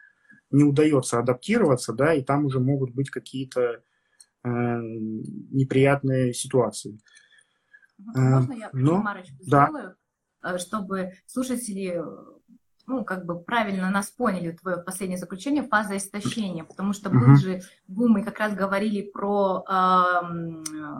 не 0.50 0.64
удается 0.64 1.18
адаптироваться, 1.18 1.92
да, 1.92 2.14
и 2.14 2.22
там 2.22 2.44
уже 2.46 2.60
могут 2.60 2.92
быть 2.92 3.10
какие-то 3.10 3.82
э, 4.42 4.48
неприятные 4.48 6.34
ситуации. 6.34 6.98
Можно 7.98 8.52
я 8.52 8.70
Но, 8.72 8.98
ремарочку 8.98 9.36
да. 9.46 9.66
сделаю, 9.66 9.96
э, 10.42 10.58
чтобы 10.58 11.12
слушатели 11.26 12.02
ну, 12.86 13.04
как 13.04 13.24
бы 13.24 13.40
правильно 13.40 13.90
нас 13.90 14.10
поняли, 14.10 14.52
твое 14.52 14.76
последнее 14.76 15.18
заключение, 15.18 15.62
фаза 15.62 15.96
истощения, 15.96 16.64
потому 16.64 16.92
что 16.92 17.08
был 17.08 17.32
uh-huh. 17.32 17.36
же 17.36 17.62
бум, 17.88 18.12
мы 18.12 18.22
как 18.22 18.38
раз 18.38 18.54
говорили 18.54 19.02
про 19.02 19.64
э, 19.66 19.72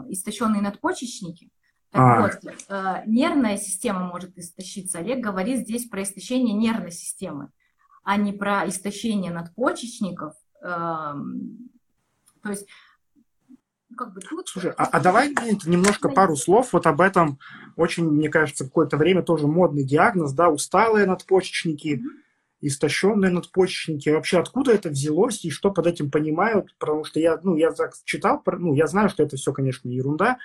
истощенные 0.09 0.61
надпочечники. 0.61 1.51
Так 1.91 2.01
а. 2.01 2.21
вот, 2.21 2.53
э, 2.69 3.03
нервная 3.05 3.57
система 3.57 4.01
может 4.01 4.37
истощиться. 4.37 4.99
Олег 4.99 5.19
говорит 5.19 5.59
здесь 5.59 5.87
про 5.87 6.01
истощение 6.01 6.55
нервной 6.55 6.91
системы, 6.91 7.51
а 8.03 8.17
не 8.17 8.33
про 8.33 8.67
истощение 8.67 9.31
надпочечников. 9.31 10.33
Э, 10.61 11.13
то 12.41 12.49
есть 12.49 12.67
Ну, 12.67 12.84
как 13.95 14.13
бы 14.13 14.21
тут... 14.21 14.47
Слушай, 14.47 14.71
а, 14.77 14.85
а 14.85 14.99
давай 14.99 15.29
немножко 15.65 16.09
пару 16.09 16.35
слов 16.35 16.73
вот 16.73 16.87
об 16.87 17.01
этом. 17.01 17.39
Очень, 17.75 18.09
мне 18.09 18.29
кажется, 18.29 18.65
какое-то 18.65 18.97
время 18.97 19.23
тоже 19.23 19.47
модный 19.47 19.83
диагноз, 19.83 20.33
да, 20.33 20.49
усталые 20.49 21.05
надпочечники, 21.05 22.03
истощенные 22.61 23.31
надпочечники. 23.31 24.09
Вообще 24.09 24.39
откуда 24.39 24.71
это 24.73 24.89
взялось 24.89 25.43
и 25.45 25.49
что 25.49 25.71
под 25.71 25.87
этим 25.87 26.11
понимают? 26.11 26.75
Потому 26.77 27.03
что 27.03 27.19
я, 27.19 27.39
ну, 27.43 27.55
я 27.55 27.73
читал, 28.03 28.41
ну, 28.45 28.73
я 28.73 28.87
знаю, 28.87 29.09
что 29.09 29.23
это 29.23 29.37
все, 29.37 29.53
конечно, 29.53 29.89
ерунда, 29.89 30.37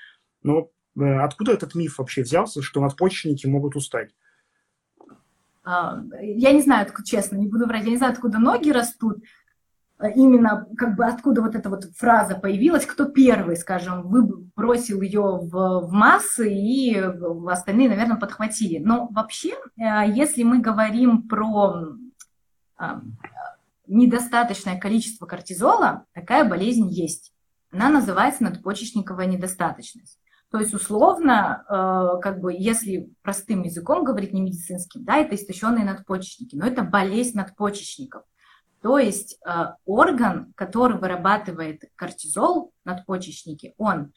но 0.43 0.71
э, 0.99 1.03
откуда 1.21 1.53
этот 1.53 1.75
миф 1.75 1.99
вообще 1.99 2.23
взялся, 2.23 2.63
что 2.63 2.81
надпочечники 2.81 3.47
могут 3.47 3.77
устать? 3.77 4.11
А, 5.63 6.03
я 6.21 6.53
не 6.53 6.63
знаю, 6.63 6.87
честно, 7.05 7.37
не 7.37 7.47
буду 7.47 7.67
врать, 7.67 7.85
я 7.85 7.91
не 7.91 7.97
знаю, 7.97 8.13
откуда 8.13 8.39
ноги 8.39 8.71
растут, 8.71 9.19
именно 10.09 10.67
как 10.77 10.97
бы 10.97 11.05
откуда 11.05 11.43
вот 11.43 11.55
эта 11.55 11.69
вот 11.69 11.85
фраза 11.97 12.35
появилась, 12.35 12.87
кто 12.87 13.05
первый, 13.05 13.57
скажем, 13.57 14.09
бросил 14.57 15.03
ее 15.03 15.21
в, 15.21 15.87
в 15.87 15.93
массы, 15.93 16.53
и 16.53 16.97
остальные, 17.49 17.89
наверное, 17.89 18.17
подхватили. 18.17 18.79
Но 18.79 19.09
вообще, 19.11 19.51
э, 19.77 20.11
если 20.15 20.43
мы 20.43 20.61
говорим 20.61 21.29
про 21.29 21.97
а, 22.77 23.03
недостаточное 23.87 24.79
количество 24.79 25.27
кортизола, 25.27 26.07
такая 26.15 26.49
болезнь 26.49 26.89
есть. 26.89 27.33
Она 27.73 27.91
называется 27.91 28.43
надпочечниковая 28.43 29.27
недостаточность. 29.27 30.19
То 30.51 30.59
есть 30.59 30.75
условно, 30.75 31.65
э, 31.69 32.21
как 32.23 32.41
бы, 32.41 32.53
если 32.53 33.13
простым 33.23 33.63
языком 33.63 34.03
говорить, 34.03 34.33
не 34.33 34.41
медицинским, 34.41 35.05
да, 35.05 35.19
это 35.19 35.37
истощенные 35.37 35.85
надпочечники, 35.85 36.57
но 36.57 36.67
это 36.67 36.83
болезнь 36.83 37.37
надпочечников. 37.37 38.23
То 38.83 38.99
есть 38.99 39.39
э, 39.45 39.51
орган, 39.85 40.53
который 40.57 40.99
вырабатывает 40.99 41.85
кортизол, 41.97 42.73
надпочечники, 42.85 43.75
он 43.77 44.13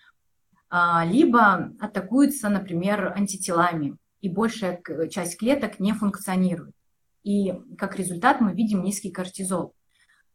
э, 0.71 0.77
либо 1.05 1.71
атакуется, 1.79 2.49
например, 2.49 3.13
антителами, 3.15 3.97
и 4.21 4.29
большая 4.29 4.81
часть 5.09 5.37
клеток 5.37 5.79
не 5.79 5.93
функционирует. 5.93 6.73
И 7.23 7.53
как 7.77 7.97
результат 7.97 8.39
мы 8.39 8.53
видим 8.53 8.83
низкий 8.83 9.11
кортизол. 9.11 9.73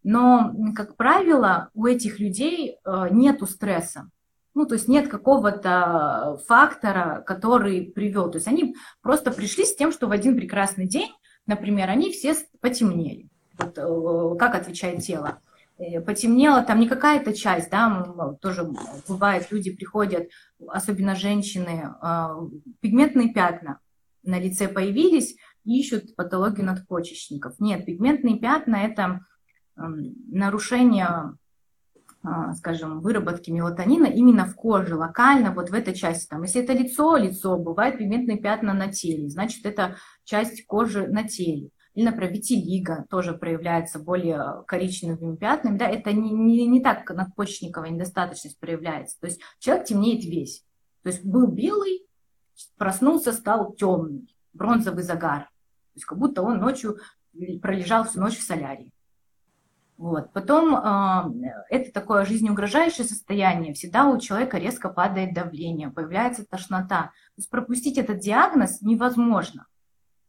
Но, 0.03 0.55
как 0.76 0.97
правило, 0.97 1.70
у 1.74 1.87
этих 1.87 2.18
людей 2.18 2.79
нет 3.11 3.43
стресса. 3.49 4.11
Ну, 4.55 4.66
то 4.66 4.74
есть 4.74 4.89
нет 4.89 5.09
какого-то 5.09 6.39
фактора, 6.47 7.22
который 7.26 7.93
привел. 7.93 8.31
То 8.31 8.37
есть 8.39 8.49
они 8.49 8.74
просто 9.03 9.31
пришли 9.31 9.64
с 9.64 9.74
тем, 9.74 9.93
что 9.93 10.07
в 10.07 10.12
один 10.12 10.37
прекрасный 10.37 10.87
день, 10.87 11.12
например, 11.47 11.91
они 11.91 12.11
все 12.12 12.35
потемнели. 12.61 13.29
Вот, 13.59 13.76
э, 13.76 14.38
как 14.38 14.54
отвечает 14.54 15.02
тело? 15.02 15.40
Э, 15.78 16.00
потемнело 16.00 16.62
там 16.62 16.80
не 16.80 16.88
какая-то 16.88 17.32
часть, 17.32 17.70
да, 17.70 18.34
тоже 18.40 18.68
бывает, 19.06 19.50
люди 19.50 19.70
приходят, 19.70 20.28
особенно 20.66 21.14
женщины, 21.14 21.94
а, 22.00 22.36
пигментные 22.80 23.32
пятна 23.32 23.78
на 24.24 24.38
лице 24.38 24.68
появились, 24.68 25.36
ищут 25.64 26.16
патологию 26.16 26.66
надпочечников. 26.66 27.61
Нет, 27.61 27.86
пигментные 27.86 28.38
пятна– 28.38 28.76
это 28.84 29.20
нарушение 29.76 31.36
а, 32.24 32.52
скажем, 32.54 33.00
выработки 33.00 33.50
мелатонина 33.50 34.06
именно 34.06 34.44
в 34.44 34.56
коже, 34.56 34.96
локально, 34.96 35.52
вот 35.52 35.70
в 35.70 35.74
этой 35.74 35.94
части. 35.94 36.28
Там, 36.28 36.42
если 36.42 36.62
это 36.62 36.72
лицо, 36.72 37.16
лицо, 37.16 37.56
бывают 37.56 37.98
пигментные 37.98 38.38
пятна 38.38 38.74
на 38.74 38.92
теле, 38.92 39.28
значит, 39.28 39.64
это 39.64 39.96
часть 40.24 40.66
кожи 40.66 41.06
на 41.06 41.28
теле. 41.28 41.70
Или, 41.95 42.05
например, 42.07 42.32
витилиго 42.32 43.07
тоже 43.11 43.34
проявляется 43.34 43.99
более 43.99 44.62
коричневыми 44.66 45.36
пятнами. 45.36 45.78
Да, 45.78 45.89
это 45.89 46.12
не, 46.12 46.30
не, 46.30 46.66
не 46.66 46.80
так 46.80 47.09
надпочечниковая 47.11 47.91
недостаточность 47.91 48.59
проявляется. 48.59 49.18
То 49.20 49.26
есть 49.26 49.41
человек 49.59 49.86
темнеет 49.86 50.24
весь. 50.24 50.64
То 51.03 51.09
есть 51.09 51.24
был 51.24 51.49
белый, 51.49 52.07
проснулся, 52.76 53.32
стал 53.32 53.72
темный, 53.74 54.34
бронзовый 54.53 55.03
загар. 55.03 55.43
То 55.43 55.97
есть 55.97 56.05
как 56.05 56.18
будто 56.18 56.43
он 56.43 56.59
ночью 56.59 56.99
пролежал 57.62 58.05
всю 58.05 58.20
ночь 58.20 58.39
в 58.39 58.43
солярии. 58.43 58.93
Вот. 59.97 60.32
Потом 60.32 60.76
э, 60.76 61.51
это 61.70 61.93
такое 61.93 62.24
жизнеугрожающее 62.24 63.05
состояние. 63.05 63.74
Всегда 63.74 64.09
у 64.09 64.20
человека 64.20 64.57
резко 64.57 64.89
падает 64.89 65.34
давление, 65.34 65.91
появляется 65.91 66.47
тошнота. 66.47 67.03
То 67.07 67.39
есть 67.39 67.51
пропустить 67.51 67.99
этот 67.99 68.20
диагноз 68.20 68.80
невозможно. 68.80 69.66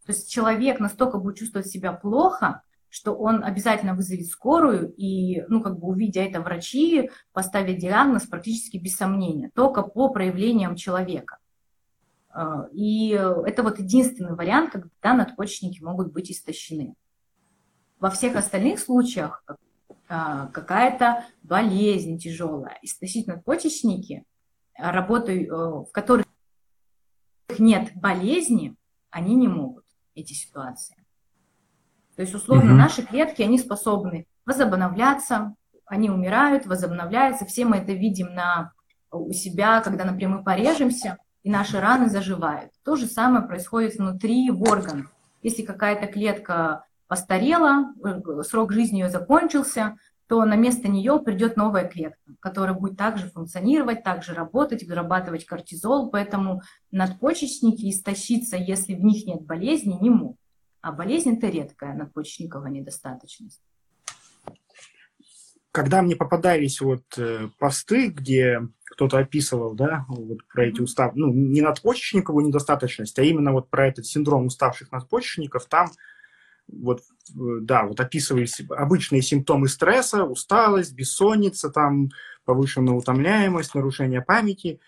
То 0.09 0.13
есть 0.13 0.27
человек 0.27 0.79
настолько 0.79 1.19
будет 1.19 1.37
чувствовать 1.37 1.67
себя 1.67 1.93
плохо, 1.93 2.63
что 2.89 3.13
он 3.13 3.43
обязательно 3.43 3.93
вызовет 3.93 4.25
скорую, 4.25 4.91
и, 4.97 5.43
ну, 5.49 5.61
как 5.61 5.77
бы 5.77 5.87
увидя 5.87 6.21
это, 6.23 6.41
врачи 6.41 7.11
поставят 7.31 7.77
диагноз 7.77 8.25
практически 8.25 8.77
без 8.77 8.95
сомнения, 8.95 9.51
только 9.53 9.83
по 9.83 10.09
проявлениям 10.09 10.75
человека. 10.75 11.37
А, 12.29 12.65
и 12.73 13.09
это 13.09 13.61
вот 13.61 13.77
единственный 13.77 14.33
вариант, 14.33 14.71
когда 14.71 15.13
надпочечники 15.13 15.83
могут 15.83 16.11
быть 16.11 16.31
истощены. 16.31 16.95
Во 17.99 18.09
всех 18.09 18.35
остальных 18.35 18.79
случаях 18.79 19.43
а, 20.07 20.47
какая-то 20.47 21.23
болезнь 21.43 22.17
тяжелая, 22.17 22.79
истощить 22.81 23.27
надпочечники, 23.27 24.25
работаю, 24.75 25.45
э, 25.45 25.85
в 25.85 25.91
которых 25.91 26.25
нет 27.59 27.91
болезни, 27.93 28.75
они 29.11 29.35
не 29.35 29.47
могут 29.47 29.85
эти 30.15 30.33
ситуации. 30.33 30.95
То 32.15 32.21
есть, 32.21 32.35
условно, 32.35 32.71
угу. 32.71 32.77
наши 32.77 33.01
клетки, 33.01 33.41
они 33.41 33.57
способны 33.57 34.25
возобновляться, 34.45 35.55
они 35.85 36.09
умирают, 36.09 36.65
возобновляются. 36.65 37.45
Все 37.45 37.65
мы 37.65 37.77
это 37.77 37.93
видим 37.93 38.33
на, 38.33 38.73
у 39.11 39.31
себя, 39.31 39.81
когда, 39.81 40.05
например, 40.05 40.37
мы 40.37 40.43
порежемся, 40.43 41.17
и 41.43 41.49
наши 41.49 41.79
раны 41.79 42.09
заживают. 42.09 42.71
То 42.83 42.95
же 42.95 43.05
самое 43.05 43.45
происходит 43.45 43.95
внутри 43.95 44.51
в 44.51 44.61
органах. 44.63 45.07
Если 45.41 45.63
какая-то 45.63 46.07
клетка 46.07 46.83
постарела, 47.07 47.93
э, 48.03 48.43
срок 48.43 48.71
жизни 48.71 48.99
ее 48.99 49.09
закончился, 49.09 49.95
то 50.29 50.45
на 50.45 50.55
место 50.55 50.87
нее 50.87 51.19
придет 51.19 51.57
новая 51.57 51.87
клетка, 51.87 52.19
которая 52.39 52.75
будет 52.75 52.97
также 52.97 53.31
функционировать, 53.31 54.03
также 54.03 54.35
работать, 54.35 54.83
вырабатывать 54.83 55.43
кортизол, 55.43 56.11
поэтому 56.11 56.61
надпочечники 56.91 57.89
истощиться, 57.89 58.55
если 58.55 58.93
в 58.93 59.03
них 59.03 59.25
нет 59.25 59.41
болезни, 59.41 59.97
не 59.99 60.11
могут. 60.11 60.37
А 60.81 60.91
болезнь 60.91 61.35
это 61.35 61.47
редкая 61.47 61.95
надпочечниковая 61.95 62.69
недостаточность. 62.69 63.59
Когда 65.71 66.03
мне 66.03 66.15
попадались 66.15 66.79
вот 66.79 67.05
э, 67.17 67.49
посты, 67.57 68.09
где 68.09 68.59
кто-то 68.85 69.17
описывал, 69.17 69.73
да, 69.73 70.05
вот 70.09 70.47
про 70.47 70.67
эти 70.67 70.79
устав, 70.79 71.15
ну, 71.15 71.33
не 71.33 71.61
надпочечниковую 71.61 72.45
недостаточность, 72.45 73.17
а 73.17 73.23
именно 73.23 73.51
вот 73.51 73.71
про 73.71 73.87
этот 73.87 74.05
синдром 74.05 74.45
уставших 74.45 74.91
надпочечников, 74.91 75.65
там 75.65 75.89
вот, 76.71 76.99
э, 76.99 77.59
да, 77.61 77.85
вот 77.85 77.99
описывались 77.99 78.61
обычные 78.69 79.21
симптомы 79.21 79.67
стресса, 79.67 80.23
усталость, 80.23 80.93
бессонница, 80.93 81.69
там, 81.69 82.09
повышенная 82.45 82.93
утомляемость, 82.93 83.75
нарушение 83.75 84.21
памяти. 84.21 84.79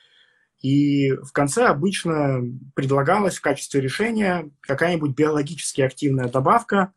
И 0.62 1.12
в 1.12 1.32
конце 1.32 1.66
обычно 1.66 2.42
предлагалась 2.76 3.38
в 3.38 3.42
качестве 3.42 3.82
решения 3.82 4.50
какая-нибудь 4.62 5.16
биологически 5.16 5.82
активная 5.82 6.30
добавка, 6.30 6.94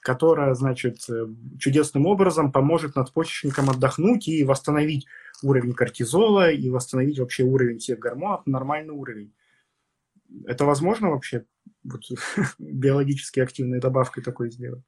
которая, 0.00 0.54
значит, 0.54 0.98
э, 1.10 1.26
чудесным 1.58 2.06
образом 2.06 2.52
поможет 2.52 2.96
надпочечникам 2.96 3.68
отдохнуть 3.68 4.28
и 4.28 4.44
восстановить 4.44 5.06
уровень 5.42 5.74
кортизола 5.74 6.50
и 6.50 6.70
восстановить 6.70 7.18
вообще 7.18 7.42
уровень 7.42 7.78
всех 7.78 7.98
гормонов 7.98 8.46
на 8.46 8.52
нормальный 8.52 8.94
уровень. 8.94 9.32
Это 10.46 10.64
возможно 10.64 11.10
вообще 11.10 11.44
вот, 11.82 12.02
биологически 12.58 13.40
активной 13.40 13.80
добавкой 13.80 14.22
такой 14.22 14.50
сделать? 14.50 14.82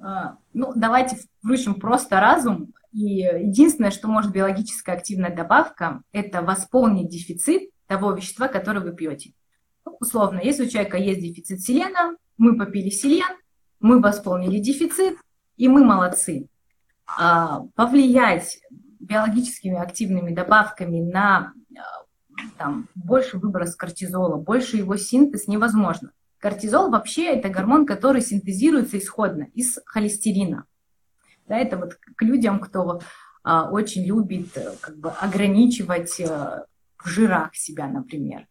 А, 0.00 0.36
ну, 0.52 0.72
давайте 0.74 1.18
включим 1.40 1.74
просто 1.74 2.20
разум. 2.20 2.72
И 2.92 3.20
единственное, 3.20 3.90
что 3.90 4.08
может 4.08 4.32
биологическая 4.32 4.96
активная 4.96 5.34
добавка, 5.34 6.02
это 6.12 6.42
восполнить 6.42 7.10
дефицит 7.10 7.70
того 7.86 8.12
вещества, 8.12 8.48
которое 8.48 8.80
вы 8.80 8.94
пьете. 8.94 9.32
Ну, 9.84 9.96
условно, 10.00 10.40
если 10.42 10.66
у 10.66 10.68
человека 10.68 10.96
есть 10.96 11.20
дефицит 11.20 11.60
селена, 11.60 12.16
мы 12.36 12.56
попили 12.56 12.90
селен, 12.90 13.36
мы 13.80 14.00
восполнили 14.00 14.58
дефицит, 14.58 15.18
и 15.56 15.68
мы 15.68 15.84
молодцы. 15.84 16.48
А, 17.06 17.62
повлиять 17.74 18.58
биологическими 19.00 19.76
активными 19.76 20.34
добавками 20.34 21.00
на 21.00 21.52
там, 22.56 22.88
больше 22.94 23.38
выброс 23.38 23.74
кортизола, 23.74 24.36
больше 24.36 24.76
его 24.76 24.96
синтез 24.96 25.48
невозможно. 25.48 26.12
Кортизол 26.38 26.90
вообще 26.90 27.34
это 27.34 27.48
гормон, 27.48 27.84
который 27.84 28.20
синтезируется 28.22 28.98
исходно 28.98 29.48
из 29.54 29.78
холестерина. 29.86 30.64
Да, 31.46 31.56
это 31.56 31.76
вот 31.76 31.94
к 31.94 32.22
людям, 32.22 32.60
кто 32.60 33.00
а, 33.42 33.70
очень 33.70 34.04
любит 34.04 34.56
э, 34.56 34.74
как 34.80 34.98
бы 34.98 35.10
ограничивать 35.10 36.20
а, 36.20 36.66
в 36.98 37.08
жирах 37.08 37.54
себя, 37.54 37.88
например. 37.88 38.46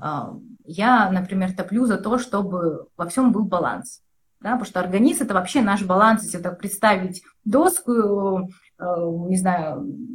А, 0.00 0.34
я, 0.64 1.10
например, 1.10 1.54
топлю 1.54 1.86
за 1.86 1.96
то, 1.96 2.18
чтобы 2.18 2.88
во 2.96 3.08
всем 3.08 3.32
был 3.32 3.44
баланс. 3.44 4.02
Да, 4.40 4.50
потому 4.50 4.66
что 4.66 4.80
организм 4.80 5.24
это 5.24 5.32
вообще 5.32 5.62
наш 5.62 5.82
баланс. 5.82 6.22
Если 6.22 6.38
так 6.38 6.58
представить 6.58 7.22
доску, 7.46 8.50
э, 8.78 8.84
не 9.28 9.38
знаю, 9.38 10.13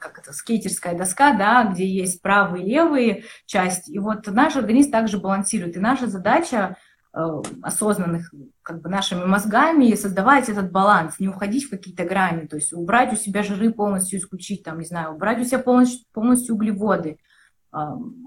как 0.00 0.18
это, 0.18 0.32
скейтерская 0.32 0.96
доска, 0.96 1.34
да, 1.36 1.64
где 1.64 1.86
есть 1.86 2.22
правые 2.22 2.64
и 2.64 2.70
левые 2.70 3.24
части. 3.46 3.90
И 3.92 3.98
вот 3.98 4.26
наш 4.26 4.56
организм 4.56 4.90
также 4.90 5.18
балансирует. 5.18 5.76
И 5.76 5.80
наша 5.80 6.08
задача 6.08 6.76
э, 7.12 7.18
осознанных 7.62 8.32
как 8.62 8.82
бы 8.82 8.88
нашими 8.88 9.24
мозгами 9.24 9.94
создавать 9.94 10.48
этот 10.48 10.72
баланс, 10.72 11.20
не 11.20 11.28
уходить 11.28 11.64
в 11.64 11.70
какие-то 11.70 12.04
грани, 12.04 12.46
то 12.46 12.56
есть 12.56 12.72
убрать 12.72 13.12
у 13.12 13.16
себя 13.16 13.42
жиры 13.42 13.72
полностью, 13.72 14.18
исключить, 14.18 14.64
там, 14.64 14.78
не 14.78 14.86
знаю, 14.86 15.14
убрать 15.14 15.40
у 15.40 15.44
себя 15.44 15.58
полностью, 15.58 16.06
полностью 16.12 16.54
углеводы. 16.54 17.18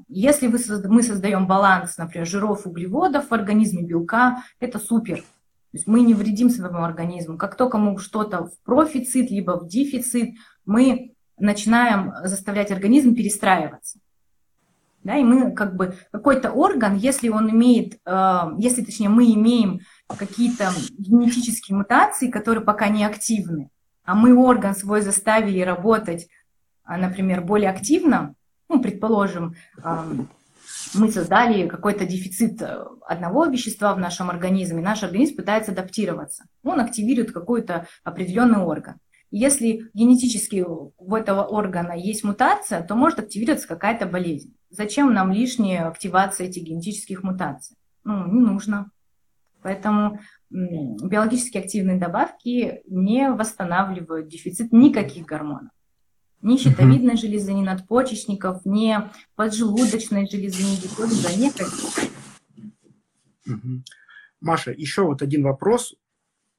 Если 0.08 0.48
мы 0.48 1.04
создаем 1.04 1.48
баланс, 1.48 1.98
например, 1.98 2.26
жиров, 2.26 2.66
углеводов 2.66 3.30
в 3.30 3.34
организме, 3.34 3.84
белка, 3.84 4.44
это 4.60 4.80
супер. 4.80 5.18
То 5.18 5.78
есть 5.78 5.88
мы 5.88 6.02
не 6.02 6.14
вредим 6.14 6.50
своему 6.50 6.84
организму. 6.84 7.38
Как 7.38 7.58
только 7.58 7.78
мы 7.78 7.98
что-то 7.98 8.46
в 8.46 8.60
профицит, 8.64 9.32
либо 9.32 9.60
в 9.60 9.68
дефицит, 9.68 10.36
мы 10.66 11.13
начинаем 11.38 12.14
заставлять 12.24 12.72
организм 12.72 13.16
перестраиваться. 13.16 14.00
Да, 15.04 15.18
и 15.18 15.24
мы 15.24 15.52
как 15.52 15.76
бы 15.76 15.96
какой-то 16.12 16.52
орган, 16.52 16.96
если 16.96 17.28
он 17.28 17.50
имеет, 17.52 18.00
э, 18.06 18.42
если 18.58 18.84
точнее 18.84 19.10
мы 19.10 19.34
имеем 19.34 19.82
какие-то 20.08 20.72
генетические 20.98 21.78
мутации, 21.78 22.32
которые 22.32 22.64
пока 22.64 22.88
не 22.88 23.04
активны, 23.04 23.70
а 24.06 24.16
мы 24.16 24.34
орган 24.34 24.74
свой 24.74 25.02
заставили 25.02 25.60
работать, 25.60 26.28
а, 26.86 26.98
например, 26.98 27.42
более 27.42 27.70
активно, 27.70 28.36
ну, 28.70 28.82
предположим, 28.82 29.56
мы 30.94 31.12
создали 31.12 31.68
какой-то 31.68 32.06
дефицит 32.06 32.62
э, 32.62 32.86
одного 33.08 33.46
вещества 33.46 33.94
в 33.94 34.00
нашем 34.00 34.30
организме, 34.30 34.82
наш 34.82 35.04
организм 35.04 35.36
пытается 35.38 35.72
адаптироваться. 35.72 36.46
Он 36.64 36.80
активирует 36.80 37.32
какой-то 37.32 37.88
определенный 38.04 38.60
орган. 38.60 39.00
Если 39.36 39.90
генетически 39.96 40.64
у 40.64 41.16
этого 41.16 41.42
органа 41.42 41.94
есть 41.94 42.24
мутация, 42.24 42.84
то 42.84 42.94
может 42.94 43.18
активироваться 43.18 43.68
какая-то 43.68 44.06
болезнь. 44.06 44.56
Зачем 44.70 45.12
нам 45.12 45.32
лишняя 45.32 45.88
активация 45.88 46.48
этих 46.48 46.62
генетических 46.62 47.24
мутаций? 47.24 47.76
Ну, 48.04 48.32
не 48.32 48.40
нужно. 48.40 48.92
Поэтому 49.64 50.20
биологически 50.52 51.58
активные 51.58 51.98
добавки 51.98 52.84
не 52.86 53.32
восстанавливают 53.32 54.28
дефицит 54.28 54.72
никаких 54.72 55.26
гормонов 55.26 55.72
ни 56.44 56.58
щитовидной 56.58 57.18
железы, 57.18 57.54
ни 57.54 57.64
надпочечников, 57.64 58.66
ни 58.66 58.98
поджелудочной 59.36 60.28
железы, 60.30 60.62
ни 60.62 60.76
гипофиза, 60.76 61.40
никаких. 61.40 62.12
Маша, 64.42 64.72
еще 64.72 65.06
вот 65.06 65.22
один 65.22 65.44
вопрос. 65.44 65.96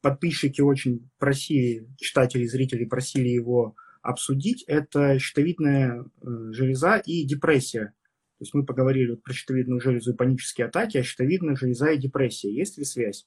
Подписчики 0.04 0.60
очень 0.60 1.10
просили, 1.16 1.88
читатели, 1.96 2.44
зрители 2.44 2.84
просили 2.84 3.28
его 3.28 3.74
обсудить. 4.02 4.62
Это 4.66 5.18
щитовидная 5.18 6.04
э, 6.04 6.26
железа 6.52 6.98
и 6.98 7.24
депрессия. 7.24 7.94
То 8.36 8.42
есть 8.42 8.52
мы 8.52 8.66
поговорили 8.66 9.12
вот 9.12 9.22
про 9.22 9.32
щитовидную 9.32 9.80
железу 9.80 10.12
и 10.12 10.16
панические 10.16 10.66
атаки, 10.66 10.98
а 10.98 11.02
щитовидная 11.02 11.56
железа 11.56 11.88
и 11.88 11.96
депрессия. 11.96 12.54
Есть 12.54 12.76
ли 12.76 12.84
связь? 12.84 13.26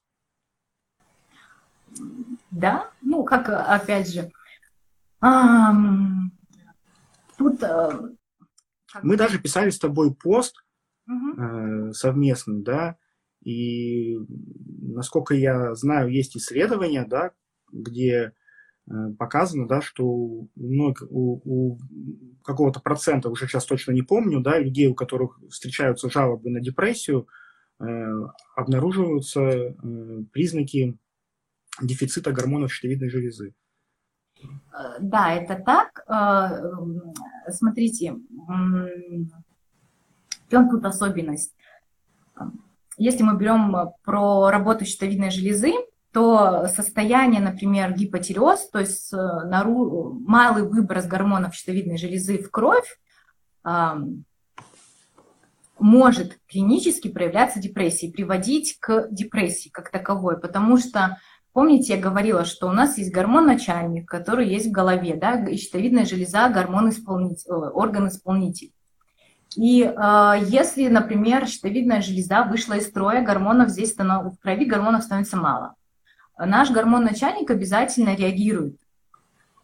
Да, 2.52 2.92
ну, 3.02 3.24
как, 3.24 3.50
опять 3.50 4.14
же, 4.14 4.32
Тут... 7.40 7.64
Э, 7.64 7.90
Мы 9.02 9.18
даже 9.18 9.40
писали 9.40 9.72
с 9.72 9.80
тобой 9.80 10.14
пост 10.14 10.64
угу. 11.08 11.92
совместный, 11.94 12.62
да, 12.62 12.98
и 13.48 14.20
насколько 14.82 15.34
я 15.34 15.74
знаю, 15.74 16.10
есть 16.10 16.36
исследования, 16.36 17.06
да, 17.08 17.32
где 17.72 18.34
э, 18.90 18.94
показано, 19.18 19.70
да, 19.70 19.80
что 19.80 20.06
у, 20.06 20.50
у, 20.58 21.42
у 21.46 21.78
какого-то 22.44 22.82
процента, 22.82 23.30
уже 23.30 23.48
сейчас 23.48 23.66
точно 23.66 23.94
не 23.94 24.02
помню, 24.02 24.42
да, 24.42 24.60
людей, 24.60 24.88
у 24.88 24.96
которых 24.96 25.40
встречаются 25.50 26.10
жалобы 26.10 26.50
на 26.50 26.60
депрессию, 26.60 27.30
э, 27.80 27.86
обнаруживаются 28.58 29.40
э, 29.40 29.74
признаки 30.34 30.98
дефицита 31.82 32.34
гормонов 32.34 32.74
щитовидной 32.74 33.10
железы. 33.10 33.54
Э, 34.44 34.98
да, 35.00 35.36
это 35.36 35.56
так. 35.56 36.04
Э, 36.10 37.52
смотрите, 37.52 38.18
в 38.48 38.90
чем 40.52 40.70
тут 40.70 40.84
особенность? 40.84 41.57
Если 42.98 43.24
мы 43.24 43.38
берем 43.38 43.92
про 44.04 44.50
работу 44.50 44.86
щитовидной 44.86 45.32
железы, 45.32 45.74
то 46.12 46.68
состояние, 46.68 47.42
например, 47.42 47.94
гипотиреоз, 47.94 48.70
то 48.70 48.80
есть 48.80 49.14
э, 49.14 49.18
малый 49.18 50.64
выброс 50.64 51.06
гормонов 51.06 51.54
щитовидной 51.54 51.98
железы 51.98 52.42
в 52.42 52.50
кровь, 52.50 52.98
может 55.80 56.40
клинически 56.48 57.10
проявляться 57.10 57.60
депрессией, 57.60 58.14
приводить 58.14 58.78
к 58.80 59.10
депрессии 59.12 59.70
как 59.70 59.92
таковой, 59.92 60.40
потому 60.40 60.78
что 60.78 61.18
Помните, 61.58 61.96
я 61.96 62.00
говорила, 62.00 62.46
что 62.46 62.68
у 62.68 62.72
нас 62.72 63.00
есть 63.00 63.12
гормон-начальник, 63.12 64.08
который 64.08 64.48
есть 64.48 64.68
в 64.68 64.72
голове, 64.72 65.16
да, 65.16 65.44
и 65.44 65.58
щитовидная 65.58 66.06
железа, 66.06 66.48
гормон-исполнитель, 66.50 67.50
орган-исполнитель. 67.50 68.74
И 69.56 69.84
э, 69.84 70.34
если, 70.48 70.88
например, 70.88 71.48
щитовидная 71.48 72.02
железа 72.02 72.44
вышла 72.44 72.74
из 72.74 72.88
строя, 72.88 73.24
гормонов 73.24 73.70
здесь 73.70 73.92
станов... 73.92 74.34
в 74.34 74.40
крови 74.40 74.66
гормонов 74.66 75.04
становится 75.04 75.38
мало. 75.38 75.76
Наш 76.38 76.70
гормон-начальник 76.70 77.50
обязательно 77.50 78.16
реагирует 78.16 78.78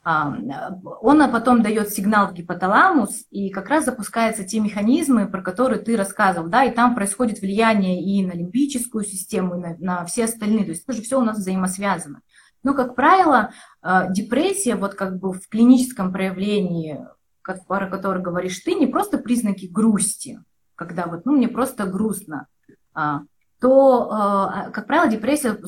он 0.05 1.31
потом 1.31 1.61
дает 1.61 1.89
сигнал 1.89 2.27
в 2.27 2.33
гипоталамус, 2.33 3.25
и 3.31 3.49
как 3.49 3.69
раз 3.69 3.85
запускаются 3.85 4.43
те 4.43 4.59
механизмы, 4.59 5.27
про 5.27 5.41
которые 5.41 5.81
ты 5.81 5.95
рассказывал, 5.95 6.49
да, 6.49 6.65
и 6.65 6.73
там 6.73 6.93
происходит 6.93 7.39
влияние 7.39 8.03
и 8.03 8.25
на 8.25 8.33
лимбическую 8.33 9.05
систему, 9.05 9.55
и 9.55 9.59
на, 9.59 9.75
на 9.79 10.05
все 10.05 10.25
остальные, 10.25 10.65
то 10.65 10.71
есть 10.71 10.83
это 10.83 10.93
же 10.93 11.01
все 11.01 11.19
у 11.19 11.23
нас 11.23 11.37
взаимосвязано. 11.37 12.19
Но, 12.63 12.73
как 12.73 12.95
правило, 12.95 13.51
а, 13.81 14.07
депрессия, 14.07 14.75
вот 14.75 14.95
как 14.95 15.19
бы 15.19 15.31
в 15.31 15.47
клиническом 15.47 16.11
проявлении, 16.11 16.99
про 17.43 17.89
который 17.89 18.21
говоришь 18.21 18.59
ты, 18.59 18.75
не 18.75 18.87
просто 18.87 19.17
признаки 19.17 19.65
грусти, 19.65 20.39
когда 20.75 21.07
вот, 21.07 21.25
ну, 21.25 21.33
мне 21.33 21.47
просто 21.47 21.85
грустно, 21.85 22.47
а, 22.93 23.21
то, 23.59 24.09
а, 24.11 24.69
как 24.71 24.87
правило, 24.87 25.09
депрессия 25.09 25.59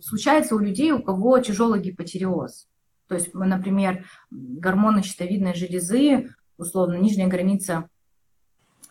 случается 0.00 0.54
у 0.54 0.58
людей, 0.58 0.92
у 0.92 1.02
кого 1.02 1.38
тяжелый 1.38 1.80
гипотереоз. 1.80 2.68
То 3.08 3.14
есть, 3.16 3.34
например, 3.34 4.06
гормоны 4.30 5.02
щитовидной 5.02 5.54
железы, 5.54 6.32
условно, 6.56 6.94
нижняя 6.94 7.28
граница 7.28 7.88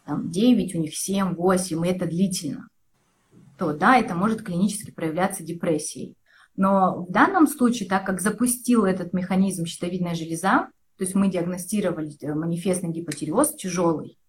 там, 0.06 0.30
9, 0.30 0.76
у 0.76 0.80
них 0.80 0.96
7, 0.96 1.36
8, 1.36 1.86
и 1.86 1.90
это 1.90 2.06
длительно, 2.06 2.68
то 3.58 3.74
да, 3.74 3.98
это 3.98 4.16
может 4.16 4.42
клинически 4.42 4.92
проявляться 4.92 5.44
депрессией. 5.44 6.16
Но 6.56 7.06
в 7.06 7.12
данном 7.12 7.48
случае, 7.48 7.88
так 7.88 8.06
как 8.06 8.20
запустил 8.20 8.84
этот 8.84 9.14
механизм 9.14 9.66
щитовидная 9.66 10.16
железа, 10.16 10.68
то 11.00 11.06
есть 11.06 11.16
мы 11.16 11.30
диагностировали 11.30 12.12
э, 12.22 12.34
манифестный 12.36 12.90
гипотиреоз 12.90 13.56
тяжелый, 13.56 14.20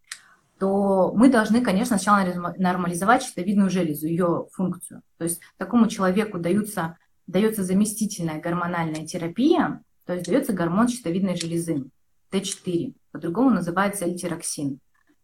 то 0.60 1.12
мы 1.16 1.28
должны, 1.28 1.62
конечно, 1.62 1.98
сначала 1.98 2.54
нормализовать 2.58 3.24
щитовидную 3.24 3.70
железу, 3.70 4.06
ее 4.06 4.46
функцию. 4.52 5.02
То 5.18 5.24
есть 5.24 5.40
такому 5.58 5.88
человеку 5.88 6.38
даются 6.38 6.96
дается 7.26 7.64
заместительная 7.64 8.40
гормональная 8.40 9.04
терапия, 9.04 9.82
то 10.06 10.14
есть 10.14 10.26
дается 10.26 10.52
гормон 10.52 10.88
щитовидной 10.88 11.36
железы, 11.36 11.86
Т4, 12.30 12.94
по-другому 13.10 13.50
называется 13.50 14.04
эльтироксин. 14.04 14.78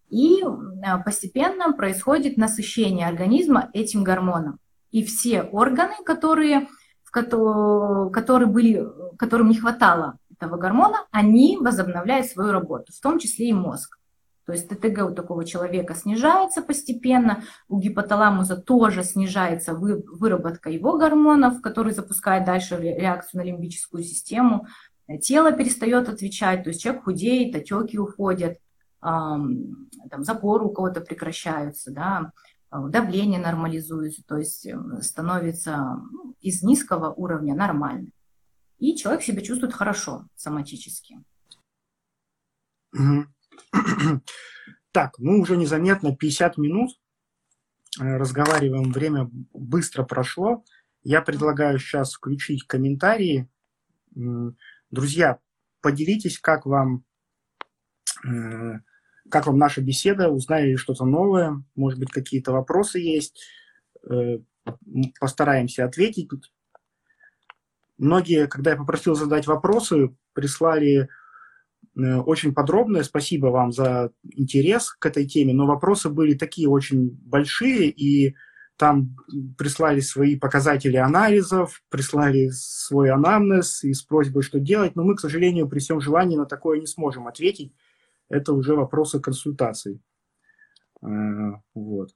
И 0.09 0.43
а, 0.43 0.99
постепенно 0.99 1.73
происходит 1.73 2.37
насыщение 2.37 3.07
организма 3.07 3.71
этим 3.73 4.03
гормоном. 4.03 4.59
И 4.91 5.05
все 5.05 5.43
органы, 5.43 5.95
которые, 6.05 6.69
в 7.05 7.11
которые 7.11 8.49
были, 8.49 8.85
которым 9.17 9.49
не 9.49 9.57
хватало 9.57 10.19
этого 10.39 10.57
гормона, 10.57 11.07
они 11.11 11.59
возобновляют 11.59 12.27
свою 12.27 12.53
работу, 12.53 12.93
в 12.93 13.01
том 13.01 13.19
числе 13.19 13.49
и 13.49 13.53
мозг. 13.53 13.99
То 14.47 14.53
есть 14.53 14.69
ТТГ 14.69 15.11
у 15.11 15.15
такого 15.15 15.45
человека 15.45 15.95
снижается 15.95 16.63
постепенно, 16.63 17.43
у 17.69 17.81
гипоталамуса 17.81 18.57
тоже 18.57 19.03
снижается 19.03 19.75
выработка 19.75 20.71
его 20.71 20.97
гормонов, 20.97 21.61
который 21.61 21.93
запускает 21.93 22.45
дальше 22.45 22.77
реакцию 22.77 23.43
на 23.43 23.47
лимбическую 23.47 24.05
систему. 24.05 24.67
Тело 25.21 25.51
перестает 25.53 26.09
отвечать, 26.09 26.63
то 26.63 26.71
есть 26.71 26.81
человек 26.81 27.05
худеет, 27.05 27.57
отеки 27.57 27.99
уходят, 27.99 28.59
там, 29.01 29.77
запоры 30.21 30.65
у 30.65 30.71
кого-то 30.71 31.01
прекращаются, 31.01 31.91
да, 31.93 32.33
давление 32.71 33.41
нормализуется, 33.41 34.23
то 34.27 34.37
есть 34.37 34.67
эм, 34.67 35.01
становится 35.01 36.01
ну, 36.11 36.35
из 36.41 36.63
низкого 36.63 37.13
уровня 37.13 37.55
нормальным. 37.55 38.13
И 38.79 38.97
человек 38.97 39.23
себя 39.23 39.43
чувствует 39.43 39.73
хорошо 39.73 40.27
соматически. 40.35 41.23
Так, 44.93 45.19
мы 45.19 45.41
уже 45.41 45.59
незаметно 45.59 46.17
50 46.17 46.57
минут 46.57 46.91
э, 48.01 48.17
разговариваем, 48.17 48.93
время 48.93 49.29
быстро 49.53 50.05
прошло. 50.05 50.65
Я 51.03 51.21
предлагаю 51.21 51.79
сейчас 51.79 52.15
включить 52.15 52.67
комментарии. 52.67 53.47
Друзья, 54.91 55.39
поделитесь, 55.83 56.39
как 56.39 56.65
вам, 56.65 57.05
э, 58.27 58.79
как 59.31 59.47
вам 59.47 59.59
наша 59.59 59.83
беседа, 59.83 60.31
узнали 60.31 60.71
ли 60.71 60.77
что-то 60.77 61.05
новое, 61.05 61.63
может 61.75 62.01
быть, 62.01 62.11
какие-то 62.11 62.53
вопросы 62.53 62.99
есть, 62.99 63.45
э, 64.11 64.39
постараемся 65.21 65.85
ответить. 65.85 66.31
Многие, 67.99 68.47
когда 68.47 68.73
я 68.73 68.77
попросил 68.77 69.15
задать 69.15 69.47
вопросы, 69.47 70.15
прислали 70.33 71.09
Э, 71.97 72.19
очень 72.19 72.55
подробное. 72.55 73.03
Спасибо 73.03 73.47
вам 73.47 73.73
за 73.73 74.13
интерес 74.23 74.91
к 74.93 75.07
этой 75.07 75.27
теме. 75.27 75.55
Но 75.55 75.67
вопросы 75.67 76.11
были 76.11 76.35
такие 76.35 76.69
очень 76.69 77.11
большие, 77.23 77.89
и 77.89 78.37
там 78.77 79.17
прислали 79.57 80.01
свои 80.01 80.37
показатели 80.37 80.97
анализов, 80.97 81.83
прислали 81.89 82.51
свой 82.53 83.11
анамнез 83.11 83.83
и 83.85 83.95
с 83.95 84.03
просьбой, 84.03 84.43
что 84.43 84.61
делать. 84.61 84.95
Но 84.97 85.05
мы, 85.05 85.17
к 85.17 85.21
сожалению, 85.21 85.69
при 85.69 85.79
всем 85.79 86.01
желании 86.01 86.37
на 86.37 86.45
такое 86.45 86.81
не 86.81 86.87
сможем 86.87 87.27
ответить. 87.27 87.73
Это 88.29 88.53
уже 88.53 88.75
вопросы 88.75 89.21
консультаций. 89.21 90.03
Э, 91.03 91.07
вот. 91.75 92.11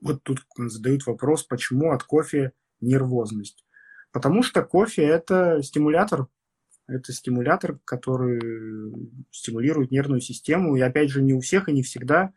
Вот 0.00 0.22
тут 0.22 0.42
задают 0.56 1.04
вопрос, 1.06 1.42
почему 1.42 1.90
от 1.90 2.04
кофе 2.04 2.52
нервозность. 2.80 3.64
Потому 4.12 4.42
что 4.42 4.62
кофе– 4.62 5.02
это 5.04 5.62
стимулятор 5.62 6.28
это 6.88 7.12
стимулятор, 7.12 7.78
который 7.84 8.40
стимулирует 9.30 9.90
нервную 9.90 10.22
систему. 10.22 10.74
И 10.74 10.80
опять 10.80 11.10
же, 11.10 11.22
не 11.22 11.34
у 11.34 11.40
всех 11.40 11.68
и 11.68 11.72
не 11.72 11.82
всегда 11.82 12.32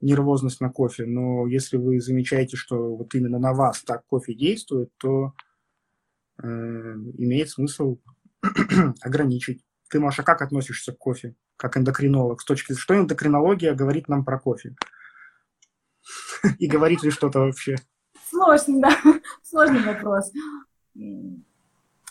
нервозность 0.00 0.62
на 0.62 0.70
кофе, 0.70 1.04
но 1.04 1.46
если 1.46 1.76
вы 1.76 2.00
замечаете, 2.00 2.56
что 2.56 2.96
вот 2.96 3.14
именно 3.14 3.38
на 3.38 3.52
вас 3.52 3.82
так 3.82 4.06
кофе 4.06 4.34
действует, 4.34 4.90
то 4.96 5.34
э, 6.42 6.46
имеет 6.46 7.50
смысл 7.50 7.98
ограничить. 9.02 9.62
Ты, 9.90 10.00
Маша, 10.00 10.22
как 10.22 10.40
относишься 10.40 10.92
к 10.92 10.98
кофе, 10.98 11.34
как 11.58 11.76
эндокринолог? 11.76 12.40
С 12.40 12.46
точки 12.46 12.72
что 12.72 12.96
эндокринология 12.96 13.74
говорит 13.74 14.08
нам 14.08 14.24
про 14.24 14.38
кофе? 14.38 14.74
И 16.58 16.66
говорит 16.66 17.02
ли 17.02 17.10
что-то 17.10 17.40
вообще? 17.40 17.76
Сложный, 18.30 18.80
да, 18.80 18.96
сложный 19.42 19.82
вопрос 19.82 20.30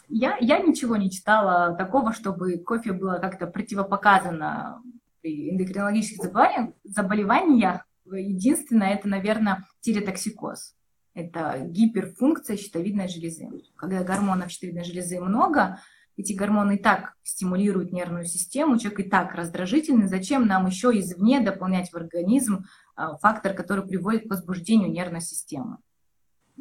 я, 0.09 0.37
я 0.39 0.59
ничего 0.59 0.97
не 0.97 1.09
читала 1.09 1.75
такого, 1.75 2.13
чтобы 2.13 2.57
кофе 2.57 2.93
было 2.93 3.19
как-то 3.19 3.47
противопоказано 3.47 4.81
при 5.21 5.51
эндокринологических 5.51 6.23
заболеваниях. 6.23 6.73
заболеваниях. 6.83 7.85
Единственное, 8.05 8.95
это, 8.95 9.07
наверное, 9.07 9.67
тиреотоксикоз. 9.81 10.75
Это 11.13 11.59
гиперфункция 11.63 12.57
щитовидной 12.57 13.07
железы. 13.07 13.49
Когда 13.75 14.03
гормонов 14.03 14.49
щитовидной 14.49 14.83
железы 14.83 15.19
много, 15.19 15.79
эти 16.17 16.33
гормоны 16.33 16.75
и 16.75 16.79
так 16.79 17.13
стимулируют 17.23 17.91
нервную 17.91 18.25
систему, 18.25 18.79
человек 18.79 18.99
и 19.01 19.09
так 19.09 19.35
раздражительный, 19.35 20.07
зачем 20.07 20.47
нам 20.47 20.65
еще 20.65 20.89
извне 20.99 21.39
дополнять 21.39 21.91
в 21.91 21.95
организм 21.95 22.65
а, 22.95 23.15
фактор, 23.17 23.53
который 23.53 23.85
приводит 23.85 24.23
к 24.23 24.29
возбуждению 24.29 24.91
нервной 24.91 25.21
системы. 25.21 25.77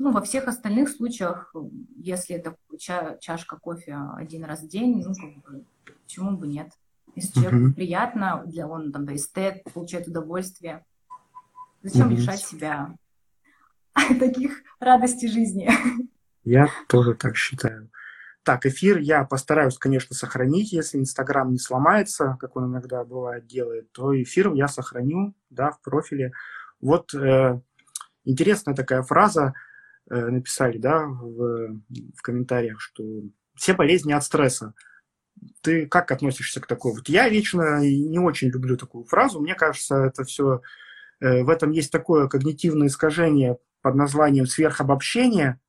Ну, 0.00 0.12
во 0.12 0.20
всех 0.20 0.46
остальных 0.46 0.90
случаях, 0.90 1.52
если 1.96 2.36
это 2.36 2.54
ча- 2.78 3.18
чашка 3.18 3.56
кофе 3.56 3.98
один 4.14 4.44
раз 4.44 4.62
в 4.62 4.68
день, 4.68 5.02
ну, 5.04 5.12
как 5.12 5.42
бы, 5.42 5.64
почему 6.04 6.36
бы 6.36 6.46
нет? 6.46 6.70
Если 7.16 7.40
человеку 7.40 7.70
uh-huh. 7.70 7.74
приятно, 7.74 8.44
для 8.46 8.68
он 8.68 8.92
там 8.92 9.06
да, 9.06 9.16
эстет, 9.16 9.64
получает 9.74 10.06
удовольствие, 10.06 10.84
зачем 11.82 12.10
uh-huh. 12.10 12.14
лишать 12.14 12.38
себя 12.38 12.94
таких 14.20 14.62
радостей 14.78 15.28
жизни? 15.28 15.68
Я 16.44 16.68
тоже 16.86 17.14
так 17.14 17.36
считаю. 17.36 17.90
Так, 18.44 18.66
эфир 18.66 18.98
я 18.98 19.24
постараюсь, 19.24 19.78
конечно, 19.78 20.14
сохранить. 20.14 20.72
Если 20.72 20.98
Инстаграм 20.98 21.50
не 21.50 21.58
сломается, 21.58 22.36
как 22.38 22.54
он 22.54 22.70
иногда 22.70 23.02
бывает 23.02 23.48
делает, 23.48 23.90
то 23.90 24.14
эфир 24.14 24.54
я 24.54 24.68
сохраню, 24.68 25.34
да, 25.50 25.72
в 25.72 25.80
профиле. 25.80 26.30
Вот 26.80 27.12
э, 27.14 27.60
интересная 28.24 28.76
такая 28.76 29.02
фраза– 29.02 29.54
написали, 30.08 30.78
да, 30.78 31.06
в, 31.06 31.80
в 32.16 32.22
комментариях, 32.22 32.80
что 32.80 33.04
все 33.58 33.74
болезни 33.74 34.12
от 34.12 34.24
стресса. 34.24 34.74
Ты 35.60 35.86
как 35.86 36.10
относишься 36.10 36.60
к 36.60 36.66
такой? 36.66 36.92
Вот 36.92 37.08
я 37.08 37.28
лично 37.28 37.80
не 37.80 38.18
очень 38.18 38.48
люблю 38.48 38.76
такую 38.76 39.04
фразу. 39.04 39.40
Мне 39.40 39.54
кажется, 39.54 39.96
это 39.96 40.24
все 40.24 40.62
э, 41.20 41.42
в 41.42 41.48
этом 41.48 41.70
есть 41.70 41.92
такое 41.92 42.28
когнитивное 42.28 42.88
искажение 42.88 43.58
под 43.82 43.94
названием 43.94 44.46
сверхобобщение, 44.46 45.60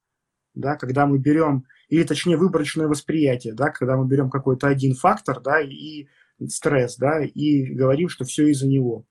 да, 0.55 0.75
когда 0.75 1.05
мы 1.05 1.19
берем, 1.19 1.65
или 1.89 2.03
точнее 2.03 2.37
выборочное 2.37 2.87
восприятие, 2.87 3.53
да, 3.53 3.69
когда 3.69 3.97
мы 3.97 4.07
берем 4.07 4.29
какой-то 4.29 4.67
один 4.67 4.95
фактор, 4.95 5.39
да, 5.39 5.61
и 5.61 6.07
стресс, 6.47 6.97
да, 6.97 7.21
и 7.23 7.65
говорим, 7.65 8.09
что 8.09 8.25
все 8.25 8.47
из-за 8.47 8.67
него. 8.67 9.05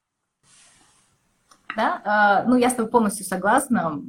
Да, 1.76 2.42
э, 2.44 2.48
ну 2.48 2.56
я 2.56 2.70
с 2.70 2.74
тобой 2.74 2.90
полностью 2.90 3.24
согласна 3.26 4.02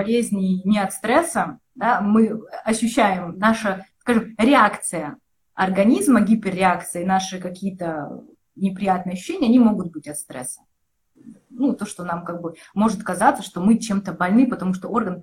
болезней 0.00 0.62
не 0.64 0.78
от 0.78 0.92
стресса, 0.92 1.58
да, 1.74 2.00
мы 2.00 2.40
ощущаем 2.64 3.38
наша, 3.38 3.84
скажем, 3.98 4.34
реакция 4.38 5.16
организма, 5.54 6.22
гиперреакция, 6.22 7.04
наши 7.04 7.38
какие-то 7.38 8.24
неприятные 8.56 9.12
ощущения, 9.14 9.48
они 9.48 9.58
могут 9.58 9.92
быть 9.92 10.08
от 10.08 10.16
стресса. 10.16 10.62
Ну, 11.50 11.74
то, 11.74 11.84
что 11.84 12.04
нам 12.04 12.24
как 12.24 12.40
бы 12.40 12.54
может 12.72 13.02
казаться, 13.02 13.42
что 13.42 13.60
мы 13.60 13.78
чем-то 13.78 14.12
больны, 14.12 14.48
потому 14.48 14.72
что 14.72 14.88
орган 14.88 15.20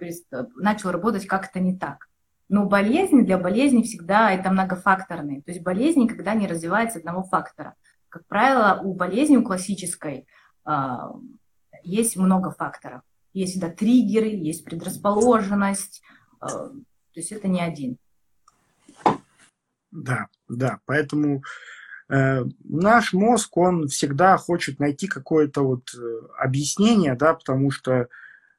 начал 0.56 0.92
работать 0.92 1.26
как-то 1.26 1.60
не 1.60 1.76
так. 1.76 2.08
Но 2.50 2.66
болезни 2.66 3.22
для 3.22 3.40
болезни 3.40 3.82
всегда 3.82 4.32
это 4.32 4.52
многофакторные. 4.52 5.42
То 5.42 5.52
есть 5.52 5.64
болезнь 5.64 6.02
никогда 6.02 6.36
не 6.36 6.48
развивается 6.48 7.00
одного 7.00 7.24
фактора. 7.24 7.74
Как 8.10 8.26
правило, 8.28 8.80
у 8.84 8.94
болезни, 8.94 9.38
у 9.38 9.44
классической, 9.44 10.28
э, 10.66 10.72
есть 11.84 12.16
много 12.16 12.52
факторов. 12.52 13.02
Есть 13.38 13.52
всегда 13.52 13.70
триггеры, 13.70 14.30
есть 14.30 14.66
предрасположенность. 14.66 16.02
Э, 16.42 16.48
то 16.48 16.74
есть 17.14 17.32
это 17.32 17.48
не 17.48 17.62
один. 17.62 17.98
Да, 19.92 20.28
да. 20.50 20.80
Поэтому 20.86 21.44
э, 22.10 22.46
наш 22.64 23.14
мозг, 23.14 23.56
он 23.58 23.90
всегда 23.90 24.38
хочет 24.38 24.80
найти 24.80 25.08
какое-то 25.08 25.62
вот 25.62 25.88
э, 25.94 26.20
объяснение, 26.40 27.16
да, 27.16 27.36
потому 27.36 27.70
что 27.70 28.08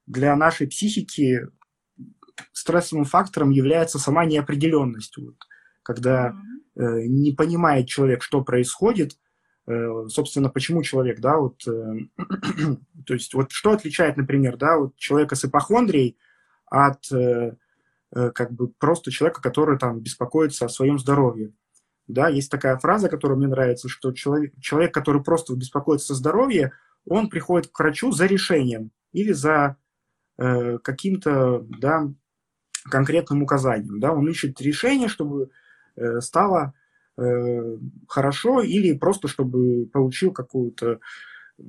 для 0.07 0.37
нашей 0.37 0.69
психики 0.69 1.49
стрессовым 2.53 3.05
фактором 3.05 3.51
является 3.51 3.99
сама 3.99 4.27
неопределенность. 4.27 5.17
Вот, 5.17 5.35
когда 5.83 6.37
э, 6.77 7.03
не 7.09 7.33
понимает 7.33 7.89
человек, 7.89 8.23
что 8.23 8.45
происходит, 8.45 9.19
собственно, 10.09 10.49
почему 10.49 10.83
человек, 10.83 11.21
да, 11.21 11.37
вот, 11.37 11.67
э, 11.67 11.95
то 13.07 13.15
есть, 13.15 13.35
вот 13.35 13.53
что 13.53 13.73
отличает, 13.73 14.17
например, 14.17 14.57
да, 14.57 14.79
вот 14.79 14.97
человека 14.97 15.35
с 15.37 15.45
ипохондрией 15.45 16.17
от 16.67 17.11
э, 17.13 17.53
как 18.11 18.53
бы 18.53 18.69
просто 18.69 19.11
человека, 19.11 19.43
который 19.43 19.79
там 19.79 20.01
беспокоится 20.01 20.65
о 20.65 20.71
своем 20.71 20.99
здоровье. 20.99 21.53
Да, 22.07 22.29
есть 22.29 22.51
такая 22.51 22.79
фраза, 22.79 23.11
которая 23.11 23.37
мне 23.37 23.49
нравится, 23.49 23.89
что 23.89 24.13
человек, 24.13 24.55
человек, 24.61 24.95
который 24.95 25.23
просто 25.23 25.55
беспокоится 25.55 26.15
о 26.15 26.17
здоровье, 26.17 26.73
он 27.05 27.29
приходит 27.29 27.71
к 27.71 27.79
врачу 27.79 28.13
за 28.13 28.25
решением 28.25 28.91
или 29.13 29.33
за 29.33 29.77
э, 30.39 30.79
каким-то 30.79 31.67
да, 31.69 32.11
конкретным 32.85 33.43
указанием. 33.43 34.01
Да, 34.01 34.13
он 34.13 34.27
ищет 34.29 34.59
решение, 34.63 35.09
чтобы 35.09 35.51
э, 35.97 36.21
стало 36.23 36.73
Э, 36.73 36.78
хорошо 38.07 38.61
или 38.63 38.97
просто 38.97 39.29
чтобы 39.29 39.87
получил 39.93 40.33
какую-то 40.33 41.01
э, 41.59 41.63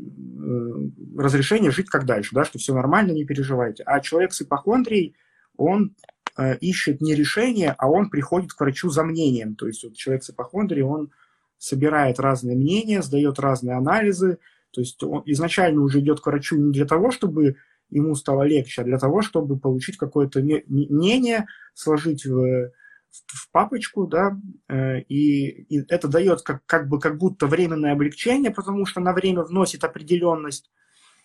разрешение 1.17 1.71
жить 1.71 1.89
как 1.89 2.05
дальше, 2.05 2.35
да, 2.35 2.45
что 2.45 2.59
все 2.59 2.73
нормально, 2.73 3.11
не 3.11 3.25
переживайте. 3.25 3.83
А 3.83 3.99
человек 3.99 4.33
с 4.33 4.41
ипохондрией, 4.41 5.15
он 5.57 5.95
э, 6.37 6.55
ищет 6.57 7.01
не 7.01 7.15
решение, 7.15 7.73
а 7.77 7.89
он 7.89 8.09
приходит 8.09 8.53
к 8.53 8.59
врачу 8.59 8.89
за 8.89 9.03
мнением. 9.03 9.55
То 9.55 9.67
есть 9.67 9.83
вот 9.83 9.95
человек 9.95 10.23
с 10.23 10.29
ипохондрией, 10.29 10.83
он 10.83 11.11
собирает 11.57 12.19
разные 12.19 12.55
мнения, 12.55 13.01
сдает 13.01 13.39
разные 13.39 13.75
анализы. 13.75 14.37
То 14.71 14.81
есть 14.81 15.01
он 15.03 15.23
изначально 15.25 15.81
уже 15.81 15.99
идет 15.99 16.19
к 16.19 16.25
врачу 16.27 16.57
не 16.57 16.71
для 16.71 16.85
того, 16.85 17.11
чтобы 17.11 17.55
ему 17.89 18.13
стало 18.13 18.43
легче, 18.43 18.81
а 18.81 18.85
для 18.85 18.99
того, 18.99 19.21
чтобы 19.21 19.57
получить 19.57 19.97
какое-то 19.97 20.41
мнение, 20.41 21.47
сложить 21.73 22.25
в 22.25 22.71
в 23.11 23.51
папочку, 23.51 24.07
да, 24.07 24.37
э, 24.67 25.01
и, 25.01 25.63
и 25.63 25.85
это 25.87 26.07
дает 26.07 26.41
как, 26.41 26.65
как 26.65 26.87
бы 26.87 26.99
как 26.99 27.17
будто 27.17 27.47
временное 27.47 27.93
облегчение, 27.93 28.51
потому 28.51 28.85
что 28.85 29.01
на 29.01 29.13
время 29.13 29.43
вносит 29.43 29.83
определенность, 29.83 30.71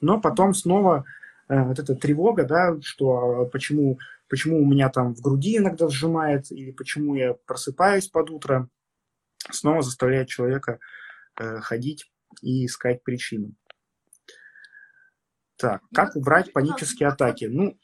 но 0.01 0.21
потом 0.21 0.55
снова 0.55 1.05
э, 1.49 1.63
вот 1.63 1.79
эта 1.79 1.95
тревога, 1.95 2.45
да, 2.45 2.77
что 2.83 3.43
а, 3.43 3.45
почему, 3.47 3.99
почему 4.29 4.63
у 4.63 4.67
меня 4.67 4.89
там 4.89 5.15
в 5.15 5.21
груди 5.21 5.59
иногда 5.59 5.89
сжимает, 5.89 6.51
или 6.51 6.73
почему 6.73 7.15
я 7.15 7.35
просыпаюсь 7.35 8.09
под 8.09 8.31
утро, 8.31 8.69
снова 9.51 9.83
заставляет 9.83 10.29
человека 10.29 10.79
э, 11.39 11.61
ходить 11.61 12.11
и 12.41 12.67
искать 12.67 13.03
причину. 13.03 13.55
Так, 15.57 15.83
как 15.95 16.17
убрать 16.17 16.53
панические 16.53 17.09
атаки? 17.09 17.45
Ну, 17.45 17.79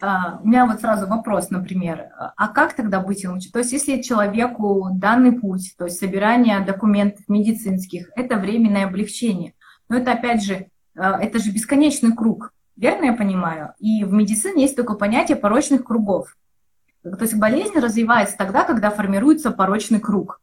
а, 0.00 0.40
у 0.42 0.48
меня 0.48 0.66
вот 0.66 0.80
сразу 0.80 1.06
вопрос, 1.06 1.50
например, 1.50 2.10
а 2.18 2.48
как 2.48 2.74
тогда 2.74 3.00
быть 3.00 3.26
лучше? 3.26 3.50
То 3.50 3.60
есть 3.60 3.72
если 3.72 4.02
человеку 4.02 4.90
данный 4.92 5.32
путь, 5.32 5.74
то 5.78 5.84
есть 5.86 5.98
собирание 5.98 6.60
документов 6.60 7.24
медицинских, 7.28 8.10
это 8.14 8.36
временное 8.36 8.86
облегчение, 8.86 9.54
но 9.88 9.96
это 9.96 10.12
опять 10.12 10.42
же, 10.42 10.66
а, 10.96 11.18
это 11.20 11.38
же 11.38 11.50
бесконечный 11.50 12.14
круг, 12.14 12.52
верно 12.76 13.06
я 13.06 13.12
понимаю? 13.14 13.72
И 13.78 14.04
в 14.04 14.12
медицине 14.12 14.64
есть 14.64 14.76
такое 14.76 14.96
понятие 14.96 15.36
порочных 15.36 15.84
кругов. 15.84 16.36
То 17.02 17.22
есть 17.22 17.34
болезнь 17.34 17.78
развивается 17.78 18.36
тогда, 18.36 18.64
когда 18.64 18.90
формируется 18.90 19.50
порочный 19.50 20.00
круг. 20.00 20.40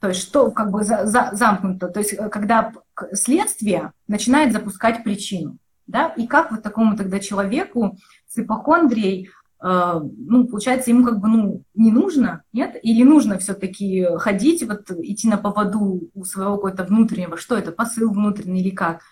То 0.00 0.08
есть 0.08 0.20
что 0.20 0.50
как 0.50 0.70
бы 0.70 0.82
за, 0.82 1.06
за, 1.06 1.30
замкнуто, 1.32 1.88
то 1.88 2.00
есть 2.00 2.16
когда 2.30 2.72
следствие 3.12 3.92
начинает 4.08 4.52
запускать 4.52 5.04
причину. 5.04 5.58
Да? 5.86 6.08
И 6.16 6.26
как 6.26 6.50
вот 6.50 6.62
такому 6.62 6.96
тогда 6.96 7.18
человеку 7.18 7.98
с 8.32 8.38
ипохондрией, 8.38 9.30
э, 9.62 10.00
ну, 10.02 10.46
получается, 10.46 10.90
ему 10.90 11.04
как 11.04 11.20
бы 11.20 11.28
ну, 11.28 11.64
не 11.74 11.90
нужно, 11.90 12.44
нет? 12.52 12.76
Или 12.82 13.02
нужно 13.02 13.38
все-таки 13.38 14.06
ходить, 14.16 14.62
вот 14.62 14.90
идти 14.90 15.28
на 15.28 15.36
поводу 15.36 16.10
у 16.14 16.24
своего 16.24 16.56
какого-то 16.56 16.84
внутреннего, 16.84 17.36
что 17.36 17.56
это, 17.56 17.72
посыл 17.72 18.10
внутренний 18.10 18.62
или 18.62 18.70
как? 18.70 19.02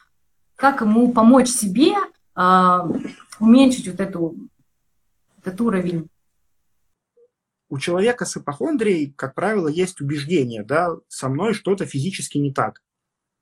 Как 0.57 0.81
ему 0.81 1.13
помочь 1.13 1.49
себе 1.49 1.93
э, 2.37 2.79
уменьшить 3.39 3.89
вот 3.89 4.01
эту, 4.01 4.37
этот 5.43 5.61
уровень 5.61 6.09
у 7.69 7.79
человека 7.79 8.25
с 8.25 8.37
ипохондрией, 8.37 9.13
как 9.15 9.37
правило, 9.37 9.69
есть 9.69 10.01
убеждение, 10.01 10.65
да, 10.65 10.97
со 11.07 11.29
мной 11.29 11.55
что-то 11.55 11.87
физически 11.87 12.37
не 12.37 12.53
так. 12.53 12.83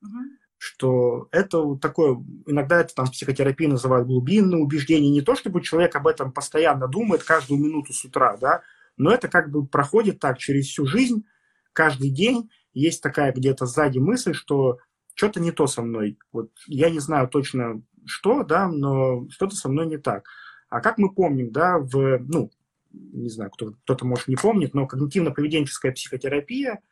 Угу 0.02 0.37
что 0.58 1.28
это 1.30 1.76
такое, 1.76 2.22
иногда 2.46 2.80
это 2.80 2.94
там 2.94 3.06
в 3.06 3.12
психотерапии 3.12 3.66
называют 3.66 4.08
глубинное 4.08 4.58
убеждение, 4.58 5.10
не 5.10 5.22
то 5.22 5.36
чтобы 5.36 5.62
человек 5.62 5.94
об 5.94 6.08
этом 6.08 6.32
постоянно 6.32 6.88
думает 6.88 7.22
каждую 7.22 7.60
минуту 7.60 7.92
с 7.92 8.04
утра, 8.04 8.36
да, 8.36 8.62
но 8.96 9.12
это 9.12 9.28
как 9.28 9.50
бы 9.50 9.66
проходит 9.66 10.18
так 10.18 10.38
через 10.38 10.66
всю 10.66 10.84
жизнь, 10.84 11.24
каждый 11.72 12.10
день 12.10 12.50
есть 12.74 13.00
такая 13.02 13.32
где-то 13.32 13.66
сзади 13.66 13.98
мысль, 13.98 14.34
что 14.34 14.78
что-то 15.14 15.40
не 15.40 15.52
то 15.52 15.66
со 15.66 15.82
мной. 15.82 16.18
Вот 16.32 16.50
я 16.66 16.90
не 16.90 16.98
знаю 16.98 17.28
точно 17.28 17.82
что, 18.04 18.42
да, 18.42 18.68
но 18.68 19.28
что-то 19.30 19.54
со 19.54 19.68
мной 19.68 19.86
не 19.86 19.98
так. 19.98 20.26
А 20.68 20.80
как 20.80 20.98
мы 20.98 21.12
помним, 21.12 21.50
да, 21.50 21.78
в, 21.78 22.18
ну, 22.18 22.50
не 22.90 23.28
знаю, 23.28 23.50
кто, 23.50 23.72
кто-то, 23.84 24.04
может, 24.04 24.28
не 24.28 24.36
помнит, 24.36 24.74
но 24.74 24.86
когнитивно-поведенческая 24.86 25.92
психотерапия– 25.92 26.80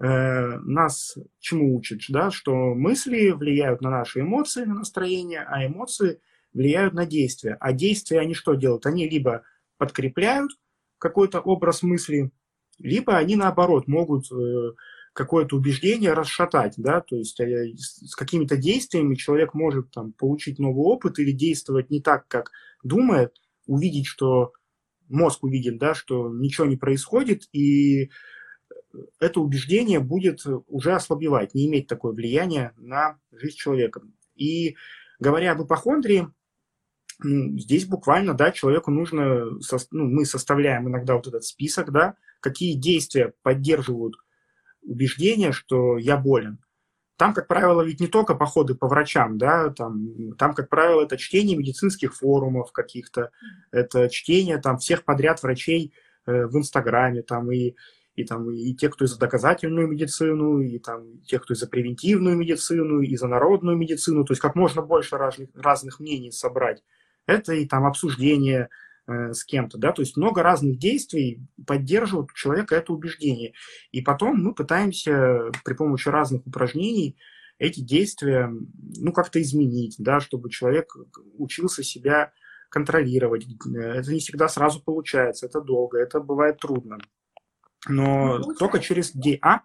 нас 0.00 1.16
чему 1.40 1.76
учит, 1.76 2.02
да, 2.08 2.30
что 2.30 2.74
мысли 2.74 3.30
влияют 3.30 3.80
на 3.80 3.90
наши 3.90 4.20
эмоции, 4.20 4.64
на 4.64 4.74
настроение, 4.74 5.40
а 5.40 5.66
эмоции 5.66 6.20
влияют 6.52 6.94
на 6.94 7.04
действия. 7.04 7.56
А 7.58 7.72
действия 7.72 8.20
они 8.20 8.34
что 8.34 8.54
делают? 8.54 8.86
Они 8.86 9.08
либо 9.08 9.42
подкрепляют 9.76 10.52
какой-то 10.98 11.40
образ 11.40 11.82
мысли, 11.82 12.30
либо 12.78 13.16
они 13.16 13.36
наоборот 13.36 13.88
могут 13.88 14.30
э, 14.32 14.72
какое-то 15.12 15.56
убеждение 15.56 16.12
расшатать, 16.12 16.74
да, 16.76 17.00
то 17.00 17.16
есть 17.16 17.40
э, 17.40 17.74
с 17.76 18.14
какими-то 18.14 18.56
действиями 18.56 19.14
человек 19.14 19.54
может 19.54 19.90
там 19.90 20.12
получить 20.12 20.58
новый 20.58 20.84
опыт 20.84 21.18
или 21.18 21.32
действовать 21.32 21.90
не 21.90 22.00
так, 22.00 22.28
как 22.28 22.50
думает, 22.82 23.34
увидеть, 23.66 24.06
что 24.06 24.52
мозг 25.08 25.44
увидит, 25.44 25.78
да, 25.78 25.94
что 25.94 26.32
ничего 26.32 26.66
не 26.66 26.76
происходит, 26.76 27.48
и 27.52 28.10
это 29.20 29.40
убеждение 29.40 30.00
будет 30.00 30.44
уже 30.66 30.92
ослабевать, 30.92 31.54
не 31.54 31.66
иметь 31.66 31.86
такое 31.86 32.12
влияние 32.12 32.72
на 32.76 33.18
жизнь 33.32 33.56
человека. 33.56 34.02
И 34.34 34.76
говоря 35.18 35.52
об 35.52 35.62
ипохондрии, 35.62 36.28
здесь 37.22 37.86
буквально, 37.86 38.34
да, 38.34 38.52
человеку 38.52 38.90
нужно, 38.90 39.46
ну, 39.90 40.04
мы 40.04 40.24
составляем 40.24 40.88
иногда 40.88 41.14
вот 41.14 41.26
этот 41.26 41.44
список, 41.44 41.90
да, 41.90 42.14
какие 42.40 42.74
действия 42.74 43.34
поддерживают 43.42 44.14
убеждение, 44.82 45.52
что 45.52 45.98
я 45.98 46.16
болен. 46.16 46.58
Там, 47.16 47.34
как 47.34 47.48
правило, 47.48 47.82
ведь 47.82 47.98
не 47.98 48.06
только 48.06 48.36
походы 48.36 48.76
по 48.76 48.86
врачам, 48.86 49.38
да, 49.38 49.70
там, 49.70 50.34
там 50.38 50.54
как 50.54 50.68
правило, 50.68 51.02
это 51.02 51.16
чтение 51.16 51.58
медицинских 51.58 52.14
форумов 52.14 52.70
каких-то, 52.70 53.32
это 53.72 54.08
чтение 54.08 54.58
там 54.58 54.78
всех 54.78 55.04
подряд 55.04 55.42
врачей 55.42 55.92
э, 56.26 56.46
в 56.46 56.56
Инстаграме, 56.56 57.22
там, 57.22 57.50
и 57.50 57.74
и 58.18 58.24
там 58.24 58.50
и 58.50 58.74
те, 58.74 58.88
кто 58.88 59.04
и 59.04 59.08
за 59.08 59.18
доказательную 59.18 59.86
медицину, 59.86 60.60
и 60.60 60.78
там 60.78 61.20
те, 61.22 61.38
кто 61.38 61.54
и 61.54 61.56
за 61.56 61.68
превентивную 61.68 62.36
медицину, 62.36 63.00
и 63.00 63.16
за 63.16 63.28
народную 63.28 63.76
медицину, 63.76 64.24
то 64.24 64.32
есть 64.32 64.40
как 64.40 64.56
можно 64.56 64.82
больше 64.82 65.16
разных, 65.16 65.50
разных 65.54 66.00
мнений 66.00 66.32
собрать. 66.32 66.82
Это 67.26 67.52
и 67.54 67.64
там 67.64 67.86
обсуждение 67.86 68.70
э, 69.06 69.32
с 69.32 69.44
кем-то, 69.44 69.78
да, 69.78 69.92
то 69.92 70.02
есть 70.02 70.16
много 70.16 70.42
разных 70.42 70.78
действий 70.78 71.40
поддерживают 71.64 72.32
у 72.32 72.34
человека 72.34 72.74
это 72.74 72.92
убеждение. 72.92 73.52
И 73.92 74.00
потом 74.00 74.42
мы 74.42 74.52
пытаемся 74.52 75.50
при 75.64 75.74
помощи 75.74 76.08
разных 76.08 76.44
упражнений 76.44 77.16
эти 77.58 77.80
действия, 77.80 78.52
ну, 78.98 79.12
как-то 79.12 79.40
изменить, 79.40 79.94
да, 79.98 80.18
чтобы 80.18 80.50
человек 80.50 80.92
учился 81.34 81.84
себя 81.84 82.32
контролировать. 82.68 83.46
Это 83.74 84.12
не 84.12 84.18
всегда 84.18 84.48
сразу 84.48 84.82
получается, 84.82 85.46
это 85.46 85.60
долго, 85.60 85.98
это 85.98 86.20
бывает 86.20 86.58
трудно. 86.58 86.98
Но 87.86 88.38
ну, 88.38 88.54
только 88.54 88.80
через 88.80 89.12
день. 89.12 89.38
А? 89.42 89.62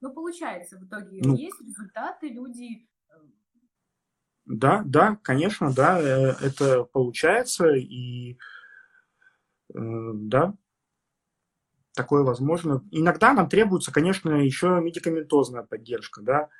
Ну, 0.00 0.12
получается, 0.12 0.76
в 0.78 0.84
итоге 0.84 1.20
ну, 1.22 1.36
есть 1.36 1.60
результаты, 1.60 2.28
люди... 2.28 2.86
Э, 3.08 3.14
да, 4.44 4.82
да, 4.84 5.18
конечно, 5.22 5.72
да, 5.72 5.98
э, 6.00 6.34
это 6.42 6.84
получается, 6.84 7.70
и 7.74 8.38
э, 9.74 9.78
да, 9.78 10.54
такое 11.94 12.22
возможно. 12.22 12.84
Иногда 12.90 13.32
нам 13.32 13.48
требуется, 13.48 13.92
конечно, 13.92 14.30
еще 14.30 14.80
медикаментозная 14.82 15.62
поддержка, 15.62 16.20
да, 16.22 16.50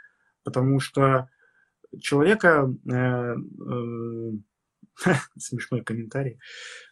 потому 0.44 0.80
что 0.80 1.28
человека 2.00 2.74
э, 2.90 3.36
э, 3.36 4.32
Смешной 5.38 5.82
комментарий. 5.82 6.38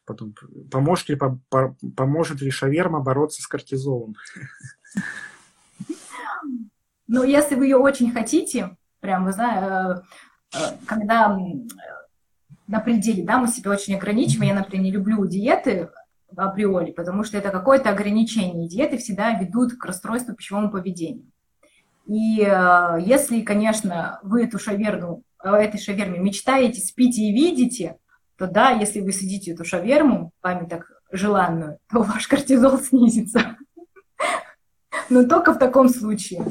Потом, 0.05 0.35
поможет 0.71 1.09
ли, 1.09 1.17
по, 1.17 1.39
по, 1.49 1.77
поможет 1.97 2.41
ли 2.43 2.51
шаверма 2.51 3.01
бороться 3.01 3.43
с 3.43 3.47
кортизолом? 3.47 4.17
Ну, 7.07 7.23
если 7.23 7.55
вы 7.55 7.67
ее 7.67 7.77
очень 7.77 8.11
хотите, 8.13 8.77
прям, 9.01 9.25
вы 9.25 9.33
знаете, 9.33 10.03
э, 10.55 10.59
э, 10.59 10.77
когда 10.87 11.39
на 12.67 12.81
пределе, 12.81 13.25
да, 13.25 13.39
мы 13.39 13.49
себя 13.49 13.71
очень 13.71 13.95
ограничиваем, 13.95 14.55
я, 14.55 14.61
например, 14.61 14.85
не 14.85 14.91
люблю 14.91 15.27
диеты 15.27 15.91
априори, 16.37 16.93
потому 16.93 17.23
что 17.25 17.39
это 17.39 17.51
какое-то 17.51 17.91
ограничение. 17.91 18.69
Диеты 18.69 18.99
всегда 18.99 19.39
ведут 19.39 19.75
к 19.75 19.85
расстройству 19.85 20.35
пищевого 20.35 20.69
поведения. 20.69 21.31
И 22.07 22.43
э, 22.43 22.99
если, 23.01 23.41
конечно, 23.43 24.19
вы 24.23 24.45
эту 24.45 24.59
шаверну 24.59 25.23
о 25.39 25.57
этой 25.57 25.79
шаверме 25.79 26.19
мечтаете, 26.19 26.81
спите 26.81 27.23
и 27.23 27.33
видите, 27.33 27.99
то 28.37 28.47
да, 28.47 28.71
если 28.71 29.01
вы 29.01 29.13
съедите 29.13 29.53
эту 29.53 29.65
шаверму, 29.65 30.33
вами 30.43 30.69
так 30.69 30.91
желанную, 31.13 31.79
то 31.91 32.03
ваш 32.03 32.27
кортизол 32.27 32.79
снизится. 32.79 33.57
Но 35.11 35.25
только 35.25 35.53
в 35.53 35.59
таком 35.59 35.89
случае. 35.89 36.43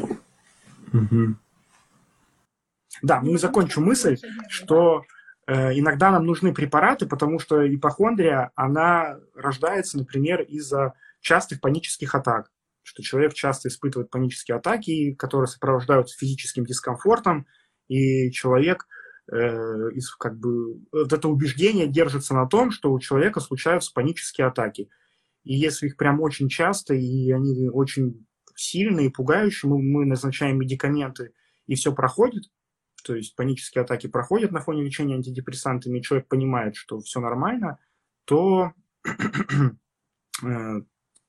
Да, 3.01 3.21
ну 3.21 3.33
и 3.33 3.37
закончу 3.37 3.81
мысль, 3.81 4.17
что 4.47 5.03
э, 5.47 5.77
иногда 5.77 6.11
нам 6.11 6.25
нужны 6.25 6.53
препараты, 6.53 7.05
потому 7.05 7.39
что 7.39 7.67
ипохондрия, 7.67 8.51
она 8.55 9.17
рождается, 9.35 9.97
например, 9.97 10.41
из-за 10.41 10.93
частых 11.19 11.59
панических 11.59 12.15
атак, 12.15 12.49
что 12.83 13.01
человек 13.03 13.33
часто 13.33 13.67
испытывает 13.67 14.09
панические 14.09 14.57
атаки, 14.57 15.15
которые 15.15 15.47
сопровождаются 15.47 16.17
физическим 16.17 16.63
дискомфортом, 16.63 17.45
и 17.87 18.31
человек 18.31 18.85
из, 19.29 20.13
как 20.15 20.37
бы, 20.37 20.81
вот 20.91 21.13
это 21.13 21.27
убеждение 21.27 21.87
держится 21.87 22.33
на 22.33 22.47
том, 22.47 22.71
что 22.71 22.91
у 22.91 22.99
человека 22.99 23.39
случаются 23.39 23.91
панические 23.93 24.47
атаки. 24.47 24.89
И 25.43 25.55
если 25.55 25.87
их 25.87 25.97
прям 25.97 26.21
очень 26.21 26.49
часто, 26.49 26.93
и 26.93 27.31
они 27.31 27.69
очень 27.69 28.25
сильные, 28.55 29.11
пугающие, 29.11 29.69
мы, 29.69 29.81
мы 29.81 30.05
назначаем 30.05 30.59
медикаменты, 30.59 31.33
и 31.67 31.75
все 31.75 31.93
проходит, 31.93 32.43
то 33.03 33.15
есть 33.15 33.35
панические 33.35 33.83
атаки 33.83 34.07
проходят 34.07 34.51
на 34.51 34.61
фоне 34.61 34.83
лечения 34.83 35.15
антидепрессантами, 35.15 35.99
и 35.99 36.01
человек 36.01 36.27
понимает, 36.27 36.75
что 36.75 36.99
все 36.99 37.19
нормально, 37.19 37.77
то, 38.25 38.71
э, 40.43 40.81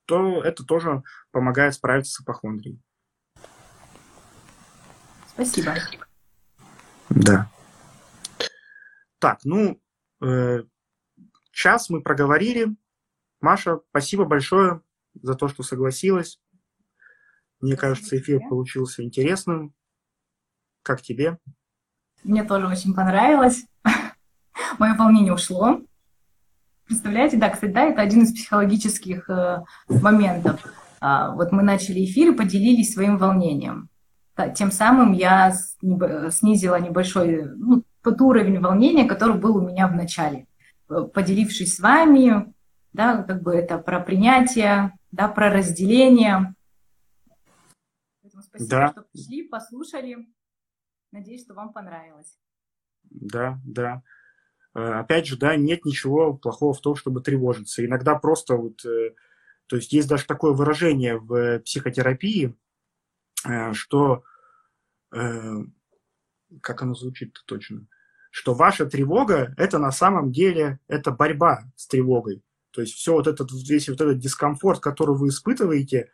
то 0.07 0.42
это 0.42 0.64
тоже 0.64 1.03
помогает 1.32 1.74
справиться 1.74 2.12
с 2.12 2.20
ипохондрией. 2.20 2.80
Спасибо. 5.28 5.74
Да. 7.11 7.51
Так, 9.25 9.39
ну, 9.45 9.81
э, 10.20 10.64
час 11.51 11.89
мы 11.89 12.03
проговорили. 12.03 12.77
Маша, 13.41 13.81
спасибо 13.89 14.27
большое 14.27 14.83
за 15.14 15.33
то, 15.35 15.49
что 15.49 15.62
согласилась. 15.62 16.39
Мне 17.59 17.75
кажется, 17.75 18.18
эфир 18.18 18.41
получился 18.51 19.03
интересным. 19.03 19.72
Как 20.83 21.01
тебе? 21.01 21.39
Мне 22.22 22.45
тоже 22.45 22.66
очень 22.66 22.95
понравилось. 22.95 23.64
Мое 24.79 24.95
волнение 24.95 25.33
ушло. 25.33 25.81
Представляете, 26.85 27.39
да, 27.39 27.49
кстати, 27.49 27.72
да, 27.72 27.85
это 27.85 28.03
один 28.03 28.25
из 28.25 28.35
психологических 28.35 29.31
э, 29.31 29.64
моментов. 29.89 30.62
А, 31.01 31.31
вот 31.31 31.51
мы 31.51 31.62
начали 31.62 32.05
эфир 32.05 32.35
и 32.35 32.37
поделились 32.37 32.93
своим 32.93 33.16
волнением. 33.16 33.89
Тем 34.55 34.70
самым 34.70 35.12
я 35.12 35.55
снизила 36.31 36.79
небольшой 36.79 37.45
ну, 37.57 37.84
тот 38.05 38.20
уровень 38.20 38.61
волнения, 38.61 39.07
который 39.07 39.36
был 39.36 39.57
у 39.57 39.68
меня 39.68 39.88
в 39.88 39.94
начале. 39.94 40.46
Э, 40.90 41.02
поделившись 41.12 41.76
с 41.76 41.80
вами, 41.80 42.55
да, 42.92 43.22
как 43.22 43.42
бы 43.42 43.55
это 43.55 43.78
про 43.78 44.00
принятие, 44.00 44.92
да, 45.11 45.28
про 45.28 45.50
разделение. 45.50 46.55
Поэтому 48.22 48.42
спасибо, 48.42 48.70
да. 48.70 48.92
что 48.92 49.02
пришли, 49.11 49.48
послушали. 49.48 50.28
Надеюсь, 51.11 51.44
что 51.44 51.55
вам 51.55 51.72
понравилось. 51.72 52.38
Да, 53.05 53.59
да. 53.64 54.02
Э, 54.74 55.00
опять 55.00 55.26
же, 55.26 55.38
да, 55.38 55.57
нет 55.57 55.86
ничего 55.86 56.34
плохого 56.34 56.74
в 56.74 56.80
том, 56.82 56.96
чтобы 56.96 57.22
тревожиться. 57.22 57.84
Иногда 57.84 58.16
просто 58.16 58.57
вот, 58.57 58.84
э, 58.84 59.14
то 59.66 59.76
есть 59.76 59.94
есть 59.94 60.09
даже 60.09 60.26
такое 60.26 60.52
выражение 60.52 61.18
в 61.18 61.61
психотерапии, 61.61 62.55
что, 63.72 64.24
как 65.11 66.82
оно 66.82 66.94
звучит 66.94 67.42
точно, 67.44 67.86
что 68.35 68.53
ваша 68.53 68.85
тревога– 68.85 69.55
это 69.57 69.78
на 69.78 69.93
самом 69.93 70.32
деле 70.32 70.80
это 70.89 71.12
борьба 71.12 71.62
с 71.76 71.87
тревогой. 71.87 72.43
То 72.72 72.80
есть 72.80 72.95
все 72.95 73.12
вот 73.12 73.28
этот, 73.28 73.53
весь 73.53 73.89
вот 73.89 74.01
этот 74.01 74.18
дискомфорт, 74.18 74.80
который 74.80 75.16
вы 75.16 75.28
испытываете, 75.28 76.11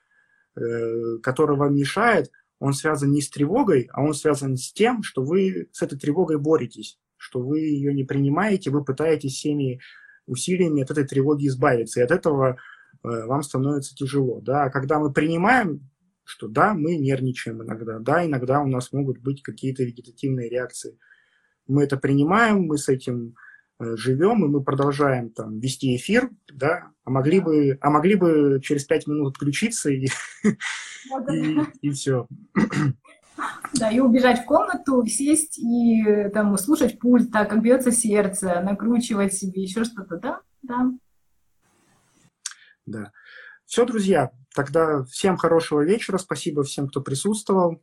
э, 0.55 1.17
который 1.23 1.57
вам 1.57 1.75
мешает, 1.75 2.31
он 2.59 2.75
связан 2.75 3.11
не 3.11 3.23
с 3.23 3.31
тревогой, 3.31 3.89
а 3.95 4.03
он 4.03 4.13
связан 4.13 4.59
с 4.59 4.71
тем, 4.71 5.03
что 5.03 5.25
вы 5.25 5.71
с 5.73 5.81
этой 5.81 5.99
тревогой 5.99 6.37
боретесь, 6.37 6.99
что 7.17 7.41
вы 7.41 7.61
ее 7.61 7.95
не 7.95 8.05
принимаете, 8.05 8.69
вы 8.69 8.85
пытаетесь 8.85 9.37
всеми 9.37 9.81
усилиями 10.27 10.83
от 10.83 10.91
этой 10.91 11.07
тревоги 11.07 11.47
избавиться, 11.47 12.01
и 12.01 12.03
от 12.03 12.11
этого 12.11 12.59
э, 13.03 13.09
вам 13.09 13.43
становится 13.43 13.95
тяжело. 13.95 14.43
Да? 14.43 14.65
А 14.65 14.71
когда 14.71 14.99
мы 14.99 15.11
принимаем, 15.11 15.89
что 16.25 16.49
да, 16.49 16.75
мы 16.75 16.97
нервничаем 16.97 17.63
иногда, 17.63 17.99
да, 17.99 18.27
иногда 18.27 18.61
у 18.61 18.67
нас 18.67 18.93
могут 18.93 19.17
быть 19.21 19.43
какие-то 19.43 19.85
вегетативные 19.85 20.51
реакции– 20.51 20.99
мы 21.67 21.85
это 21.85 21.97
принимаем, 21.97 22.63
мы 22.63 22.79
с 22.79 22.89
этим 22.89 23.35
э, 23.79 23.97
живем, 23.97 24.45
и 24.45 24.49
мы 24.49 24.63
продолжаем 24.63 25.31
там 25.31 25.59
вести 25.59 25.97
эфир, 25.97 26.31
да, 26.53 26.91
а 27.05 27.11
могли 27.11 27.41
бы, 27.41 27.79
а 27.81 27.91
могли 27.91 28.15
бы 28.15 28.61
через 28.63 28.85
пять 28.85 29.07
минут 29.07 29.35
отключиться 29.35 29.91
и, 29.91 30.07
и, 31.33 31.59
и 31.83 31.91
все. 31.91 32.27
Да, 33.75 33.91
и 33.91 34.01
убежать 34.01 34.43
в 34.43 34.45
комнату, 34.45 35.05
сесть 35.07 35.59
и 35.59 36.29
там 36.35 36.57
слушать 36.59 36.99
пульт, 36.99 37.31
так, 37.33 37.49
как 37.49 37.63
бьется 37.63 37.91
сердце, 37.91 38.61
накручивать 38.61 39.33
себе 39.33 39.63
еще 39.63 39.85
что-то, 39.85 40.19
да, 40.19 40.41
да. 40.63 40.93
Да. 42.87 43.13
Все, 43.65 43.87
друзья, 43.87 44.33
тогда 44.55 45.05
всем 45.05 45.37
хорошего 45.37 45.83
вечера, 45.83 46.19
спасибо 46.19 46.65
всем, 46.65 46.89
кто 46.89 47.01
присутствовал. 47.01 47.83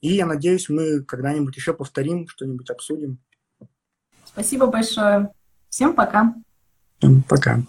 И 0.00 0.14
я 0.14 0.26
надеюсь, 0.26 0.68
мы 0.68 1.02
когда-нибудь 1.02 1.56
еще 1.56 1.74
повторим, 1.74 2.26
что-нибудь 2.28 2.70
обсудим. 2.70 3.18
Спасибо 4.24 4.66
большое. 4.66 5.30
Всем 5.68 5.94
пока. 5.94 6.34
Всем 6.98 7.22
пока. 7.22 7.60